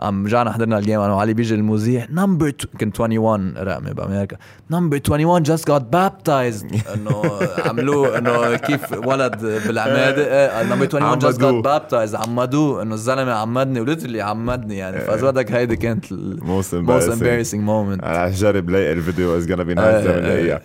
[0.00, 2.06] عم رجعنا حضرنا ال game أنا وعلي بيجي المذيع.
[2.10, 4.36] number كنت 21 رقمي بامريكا
[4.70, 7.22] number 21 just got baptized إنه
[7.66, 9.36] عملوه إنه كيف ولد
[9.66, 12.82] بالعماده number 21 just got baptized عمدوه.
[12.82, 15.00] إنه الزلمة عمدني و literally عمدني يعني.
[15.00, 17.54] فاذا بدك هيدي كانت most embarrassing.
[17.54, 18.04] moment.
[18.04, 20.60] أنا جرب لاقي الفيديو it's nice لما نلاقيها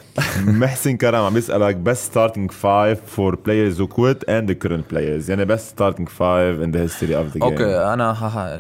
[0.48, 5.30] محسن كرم عم يسألك best starting five for players who quit and the current players.
[5.30, 7.44] يعني best starting five in the history of the game.
[7.44, 8.60] okay أنا ها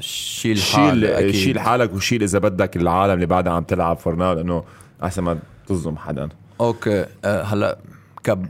[0.65, 4.63] شيل شيل حالك وشيل إذا بدك العالم اللي بعدها عم تلعب for now لأنه
[5.03, 6.29] أحسن ما تظلم حدا
[6.61, 7.77] okay أه هلأ
[8.23, 8.47] كب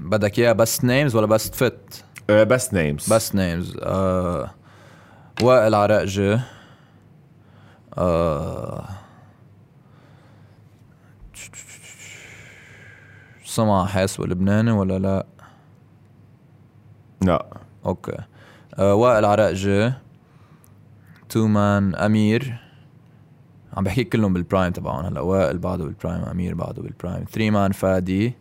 [0.00, 4.50] بدك اياها بس names ولا بس فت؟ بس names بس names آه
[5.42, 6.40] وائل عرقجة
[7.98, 8.88] آه
[13.44, 15.26] سمع حاسب لبناني ولا لا؟
[17.22, 17.46] لا
[17.86, 18.18] okay
[18.78, 19.94] آه وائل عرقجة
[21.32, 22.58] two man أمير.
[23.76, 27.24] عم بحكي كلهم بال prime تبعهم هلا وائل بعده بال prime أمير بعده بال prime
[27.24, 28.34] three man فادي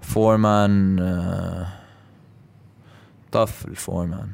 [0.00, 0.96] four man
[3.32, 4.28] tough ال four man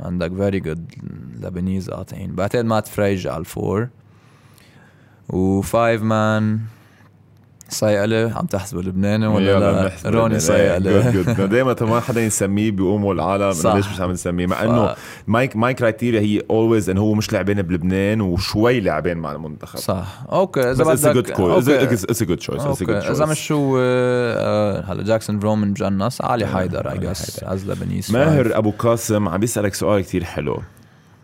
[0.00, 0.92] عندك very good
[1.40, 2.34] Lebanese قاطعين.
[2.34, 3.88] بعتقد مات فريج على ال four
[5.28, 6.60] و five man
[7.74, 11.10] صيقلة عم تحسبه لبناني ولا لا؟ روني صيقلة
[11.54, 13.48] دائما ما حدا يسميه بيقوموا العالم.
[13.64, 14.94] ليش مش عم نسميه؟ مع إنه
[15.26, 19.78] my my criteria هي always انه هو مش لاعبين بلبنان وشوي لاعبين مع المنتخب.
[19.78, 20.24] صح.
[20.32, 24.84] okay إذا بس it's بدك good call it's a good choice إذا مش هو آه،
[24.92, 29.74] هلا جاكسون فرومان مجنس علي حيدر I guess as Lebanese ماهر أبو قاسم عم بيسألك
[29.74, 30.62] سؤال كتير حلو.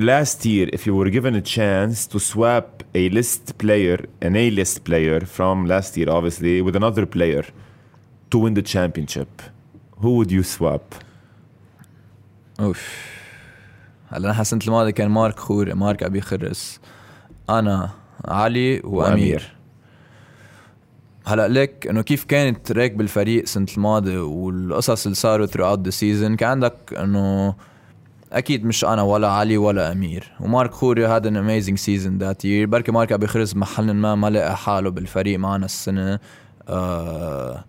[0.00, 4.82] Last year, if you were given a chance to swap a list player, an A-list
[4.82, 7.44] player from last year, obviously, with another player
[8.30, 9.42] to win the championship,
[9.98, 10.94] who would you swap?
[12.60, 13.10] اوف
[14.08, 16.80] هلا نحن السنة الماضيه كان مارك خوري مارك ابي خرس
[17.50, 17.90] أنا
[18.24, 19.52] علي وامير, وأمير.
[21.26, 26.34] هلا ليك انه كيف كانت ريك بالفريق السنة الماضيه والقصص اللي صاروا throughout the season
[26.36, 27.54] كان عندك انه
[28.32, 30.32] أكيد مش أنا ولا علي ولا أمير.
[30.40, 34.30] ومارك خوري had an amazing season that year بركي مارك أبي خرس محل ما ما
[34.30, 36.18] لقى حاله بالفريق معنا السنة.
[36.68, 37.64] آه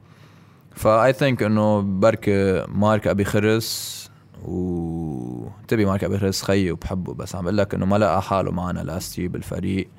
[0.76, 4.02] ف I think إنه بركي مارك أبي خرس
[4.46, 8.52] و تبي مارك أبي خرس خيي وبحبه بس عم بقول لك إنه ما لقى حاله
[8.52, 9.90] معنا last year بالفريق.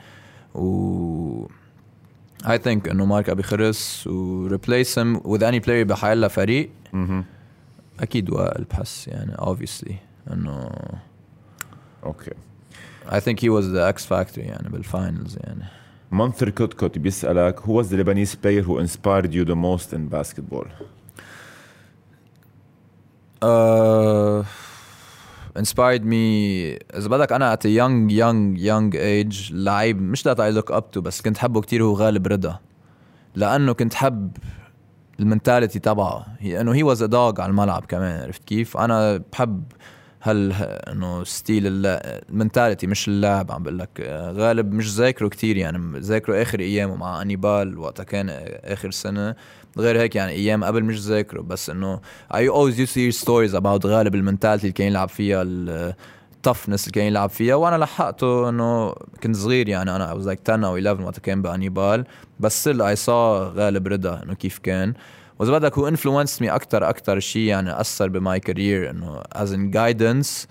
[0.54, 1.46] و
[2.50, 6.70] I think إنه مارك أبي خرس و replace him with any player بحيلا فريق.
[8.00, 9.92] أكيد وائل بحس يعني obviously.
[10.32, 10.70] إنه
[12.04, 12.30] أوكي
[13.08, 15.64] I think he was the X factor يعني بال finals يعني
[16.12, 20.66] منثر كوتكوت بيسألك who was the Lebanese player who inspired you the most in basketball?
[23.42, 24.44] uh,
[25.56, 26.24] inspired me
[26.96, 30.84] إذا بدك أنا at a young young young age لعيب مش that I look up
[30.96, 32.58] to بس كنت حبه كتير هو غالب رضا
[33.34, 34.36] لأنه كنت حب
[35.20, 39.22] ال mentality تبعه هي إنه he was a dog على الملعب كمان عرفت كيف؟ أنا
[39.32, 39.62] بحب
[40.24, 44.00] هل إنه style ال mentality مش اللاعب عم بقول لك
[44.36, 48.30] غالب مش ذاكره كتير يعني ذاكره آخر أيامه مع انيبال وقتها كان
[48.64, 49.34] آخر سنة.
[49.78, 52.00] غير هيك يعني أيام قبل مش ذاكره بس إنه
[52.32, 56.82] always used to hear stories about غالب ال mentality اللي كان يلعب فيها ال defense
[56.84, 58.92] اللي كان يلعب فيها وأنا لحقته إنه
[59.22, 62.04] كنت صغير يعني أنا I was like 10 أو 11 وقتها كان بأنيبال
[62.40, 63.08] بس still I saw
[63.56, 64.94] غالب رضا إنه كيف كان.
[65.42, 69.52] وإذا بدك هو influenced me أكثر أكثر شيء يعني أثر ب my career إنه as
[69.52, 70.46] in guidance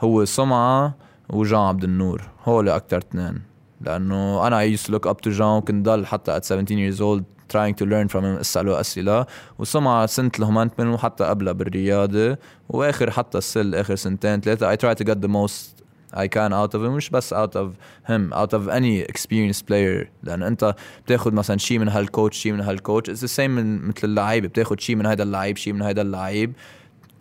[0.00, 0.94] هو سمعة
[1.28, 2.22] وجان عبد النور.
[2.44, 3.42] هول أكثر اثنين.
[3.80, 7.24] لأنه أنا used to look up to جان وكنت ضل حتى at 17 years old
[7.48, 9.26] trying to learn from him أسأله أسئلة.
[9.58, 12.38] وسمع سنة الهومانت منه وحتى قبلها بالرياضة.
[12.68, 15.85] وآخر حتى السل آخر سنتين ثلاثة I try to get the most
[16.16, 17.68] I can out of him مش بس out of
[18.08, 20.06] him out of any experienced player.
[20.22, 20.74] لأن أنت
[21.06, 24.78] بتاخذ مثلا شيء من هالكوتش شيء من هالكوتش it's the same من مثل اللعيبه بتاخذ
[24.78, 26.52] شيء من هذا اللعيب شيء من هذا اللعيب.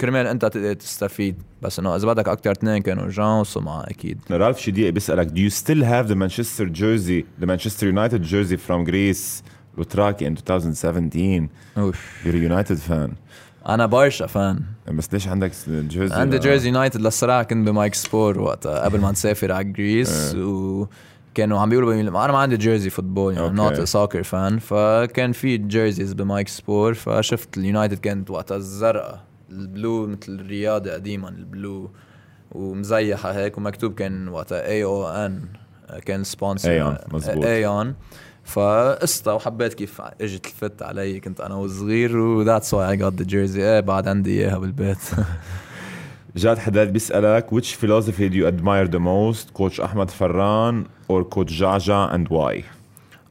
[0.01, 1.35] كرمال أنت تقدر تستفيد.
[1.61, 4.19] بس إنه إذا بدك أكثر اثنين كانوا جان وسمعه أكيد.
[4.31, 5.27] رالف شديقي بيسألك.
[5.27, 9.43] Do you still have the Manchester jersey the Manchester United jersey from Greece?
[9.77, 12.25] وتراكي in 2017 أوف.
[12.25, 13.11] You're a United fan.
[13.69, 14.59] أنا Barça fan
[14.93, 19.11] بس ليش عندك jersey عندي jersey يونايتد للصراحة كنت ب Mike Sport وقتها قبل ما
[19.11, 21.93] نسافر على جريس وكانوا عم بيقولوا.
[22.01, 23.49] أنا ما عندي jersey football يعني.
[23.49, 29.61] not soccer fan فكان في jerseys ب Mike Sport فشفت اليونايتد كانت وقتها الزرقاء ال
[29.61, 31.89] blue مثل الرياضة قديما ال blue
[32.51, 35.41] ومزيحة هيك ومكتوب كان وقتها AON
[36.05, 37.45] كان sponsor أيون، مزبوط.
[37.45, 37.95] ايون
[38.45, 43.23] فقصتها وحبيت كيف إجت الفت علي كنت أنا وصغير و that's why I got the
[43.23, 44.97] jersey إيه بعد عندي إياها بالبيت
[46.35, 51.59] جاد حداد بيسألك which philosophy do you admire the most coach أحمد فران or coach
[51.59, 52.63] Jaja and why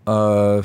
[0.07, 0.63] Uh,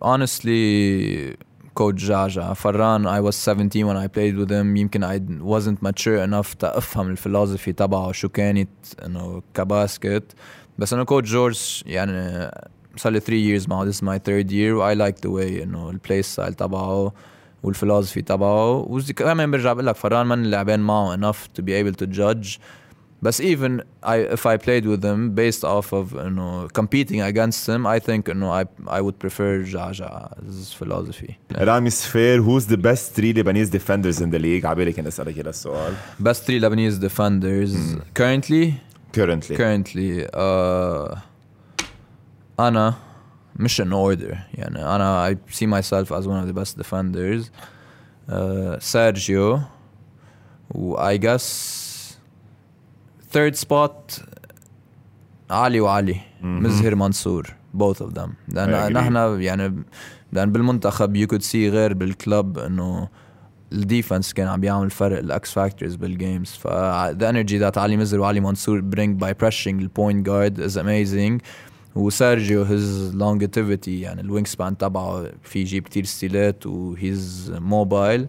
[0.00, 1.36] honestly,
[1.74, 2.56] Coach Jaja.
[2.56, 4.76] Farran, I was 17 when I played with him.
[4.76, 8.68] يمكن I wasn't mature enough to أفهم الفلسفي تبعه شو كانت
[9.06, 10.32] إنه كباسكت.
[10.78, 12.50] بس إنه كوتش جورج يعني
[12.97, 13.85] صار لي 3 years معه.
[13.85, 14.81] This is my third year.
[14.81, 17.13] I like the way إنه البلاي ستايل تبعه
[17.63, 18.71] والفلسفي تبعه.
[18.89, 22.59] وكمان برجع بقول لك فران من لاعبين معه enough to be able to judge.
[23.19, 27.61] But even I, if I played with him based off of you know competing against
[27.67, 28.63] him, I think you know I
[28.97, 31.37] I would prefer Jaja's philosophy.
[31.51, 35.49] رامي سفير who's the best three Lebanese defenders in the league عبالي كان أسألك هذا
[35.49, 35.93] السؤال
[36.23, 37.73] Best three Lebanese defenders
[38.13, 38.73] currently.
[39.13, 41.15] currently Currently, uh,
[42.60, 42.94] أنا
[43.56, 47.50] مش in order يعني أنا I see myself as one of the best defenders
[48.78, 49.60] سيرجيو
[50.70, 52.18] و I guess
[53.30, 54.22] third spot
[55.50, 59.84] علي وعلي مزهر منصور both of them لأن نحن يعني
[60.32, 63.08] لأن بالمنتخب you could see غير بال club إنه
[63.72, 66.66] ال defense كان عم بيعمل فرق ال X factors بال games ف
[67.12, 71.42] the energy علي مزهر وعلي منصور bring by pressuring ال point guards is
[71.95, 78.21] وسيرجيو his longevity يعني الوينج سبان تبعه في يجيب كتير ستيلات و he's mobile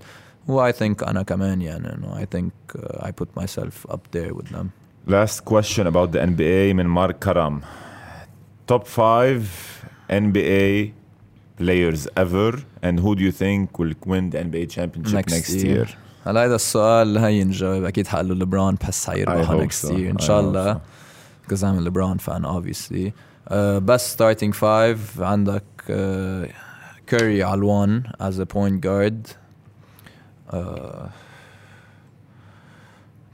[0.49, 4.35] و I think أنا كمان يعني إنه I think uh, I put myself up there
[4.35, 4.66] with them
[5.07, 7.61] last question about the NBA من مارك كرم
[8.73, 9.43] top five
[10.11, 10.93] NBA
[11.61, 12.53] players ever
[12.83, 15.87] and who do you think will win the NBA championship next, Next year, year.
[16.27, 19.91] هلا هذا السؤال هين جاوب اكيد حقله لبران بحس I حيربح hope next so.
[19.91, 20.79] year ان I شاء hope الله so.
[21.49, 23.12] because I'm a LeBron fan obviously
[23.48, 26.48] Uh, best starting five عندك uh,
[27.07, 29.36] Curry على one as a point guard.
[30.53, 31.10] Uh,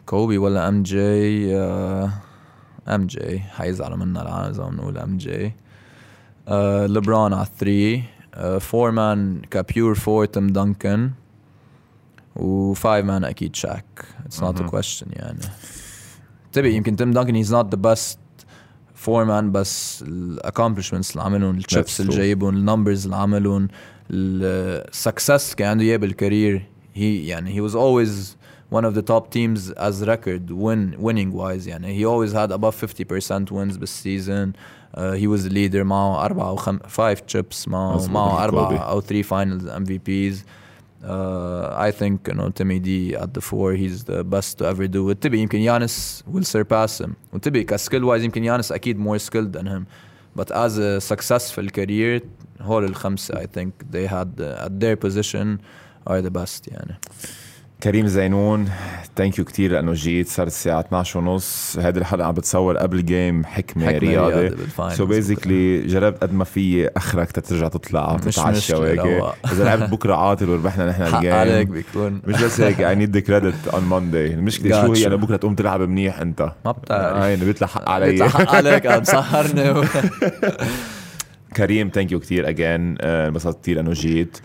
[0.06, 1.56] كوبي ولا MJ
[2.88, 5.53] MJ حيزعلوا منا العالم اذا بنقول MJ
[6.94, 7.48] ليبرون على
[8.34, 11.11] 3 four man ك pure four تيم دانكن
[12.36, 13.86] و five man أكيد شاك
[14.26, 14.69] it's not a مهم.
[14.70, 15.40] question يعني
[16.52, 18.20] تبي يمكن تيم دانكن he's not the best
[18.99, 22.16] four man بس ال accomplishments اللي عملهم التشيبس اللي.
[22.16, 23.68] جايبهم ال numbers اللي عملهم
[24.11, 28.36] ال success كان عنده اياه بال career هي يعني he was always
[28.78, 32.00] one of the top teams as record win winning wise يعني.
[32.00, 35.84] He always had above 50% wins بال season uh, he was the leader.
[35.84, 36.80] معه أربعة أو خم...
[36.80, 37.68] five chips.
[37.68, 38.78] معه معه أربعة.
[38.78, 40.36] أو three finals MVPs
[41.05, 44.86] uh, I think you know Timmy D at the four he's the best to ever
[44.86, 49.19] do it تبي يمكن يانس will surpass him وتبي كسكيل وايز يمكن يانس أكيد more
[49.19, 49.86] skilled than him
[50.35, 52.20] but as a successful career
[52.61, 55.61] هول الخمسة I think they had uh, at their position
[56.07, 56.99] are the best يعني
[57.84, 58.69] كريم زينون
[59.16, 61.77] thank you كثير لأنه جيت صار الساعة 12 ونص.
[61.81, 64.56] هذه الحلقة عم بتصور قبل game حكمة, حكمة رياضة.
[64.90, 68.99] so basically جربت قد ما في أخرك تترجع تطلع مشكلة، وهيك.
[69.51, 72.22] إذا لعبت بكرة عاطل وربحنا نحن حق عليك ال game بيكون.
[72.27, 74.93] مش بس هيك I need credit on Monday المشكلة شو.
[74.93, 76.51] هي؟ أنا بكرة تقوم تلعب منيح أنت.
[76.65, 77.18] ما بتعرف.
[77.18, 78.11] هاي بيطلع حق علي.
[78.11, 79.84] بيطلع حق عليك عم تسهرني و...
[81.57, 84.38] كريم thank you كثير again انبسطت كثير انه جيت.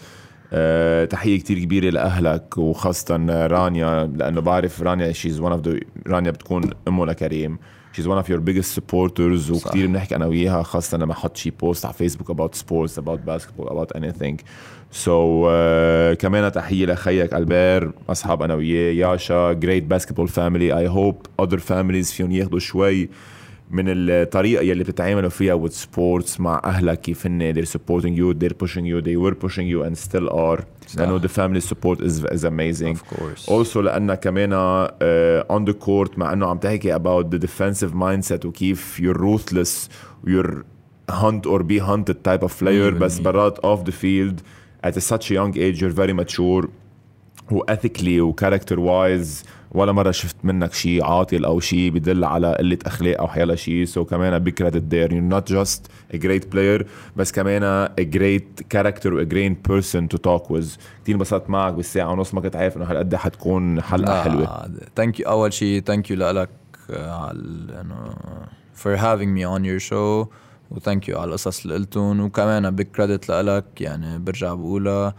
[1.11, 5.61] تحية كتير كبيرة لأهلك وخاصة رانيا لأنه بعرف رانيا she's one of
[6.07, 7.59] رانيا بتكون أمه لكريم.
[7.93, 11.85] she's one of your biggest supporters وكثير بنحكي أنا وياها خاصة لما حط شي post
[11.85, 14.45] على فيسبوك about sports about basketball about anything.
[14.91, 20.29] so so, uh, كمان تحية لخيك ألبير أصحاب أنا وياه يا such a great basketball
[20.29, 23.09] family I hope other families فيهم ياخذوا شوي
[23.75, 28.67] من الطريقة يلي بتتعاملوا فيها with sports مع اهلك كيف هن they're supporting you they're
[28.67, 30.99] pushing you they were pushing you and still are صح.
[31.01, 35.75] لأنه the family support is is amazing of course also لأنها كمان uh, on the
[35.87, 39.89] court مع انه عم تحكي about the defensive mindset وكيف you're ruthless
[40.27, 40.55] you're
[41.11, 43.23] hunt or be hunted type of player بس 100%.
[43.23, 44.41] برات off the field
[44.87, 46.69] at such a young age you're very mature
[47.51, 49.45] وethically وكاركتر وايز
[49.75, 53.85] ولا مرة شفت منك شيء عاطل أو شيء بدل على قلة أخلاق أو حيلا شيء
[53.85, 55.13] so so كمان big credit there.
[55.13, 55.81] You're not just
[56.15, 56.87] a great player
[57.17, 60.79] بس كمان a great character و a great person to talk with.
[61.03, 64.71] كثير انبسطت معك بالساعة ونص ما كنت عارف إنه هالقد حتكون حلقة حلوة.
[64.97, 66.49] thank you أول شيء thank you لك
[66.91, 67.39] على
[67.81, 68.15] إنه
[68.83, 70.29] for having me on your show.
[70.71, 72.21] و thank you على القصص اللي قلتهم.
[72.21, 75.15] وكمان big credit لك يعني برجع بقولها.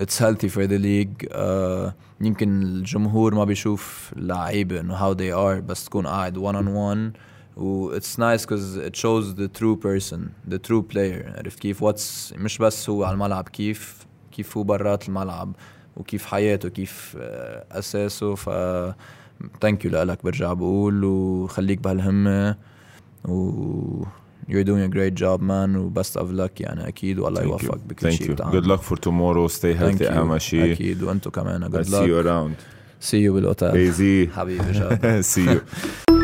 [0.00, 1.28] It's for the league.
[1.30, 6.66] Uh, يمكن الجمهور ما بيشوف اللعيبه إنه how they are بس تكون قاعد one on
[6.66, 7.20] one
[7.56, 10.20] و it's nice because it shows the true person
[10.52, 11.38] the true player.
[11.38, 15.56] عرفت كيف؟ What's مش بس هو على الملعب كيف كيف هو برات الملعب
[15.96, 18.34] وكيف حياته كيف آه، أساسه.
[18.34, 18.50] ف
[19.60, 22.56] thank you لك برجع بقول وخليك بهالهمة.
[23.24, 24.04] و
[24.50, 28.12] you're doing a great job man و best of luck يعني أكيد والله يوفقك بكل
[28.12, 32.02] شيء بتعمل good luck for tomorrow stay healthy اهم شيء أكيد وأنتم كمان good luck
[32.02, 32.54] see you around
[33.10, 36.19] see you بالاوتيل Easy حبيبي جاد see you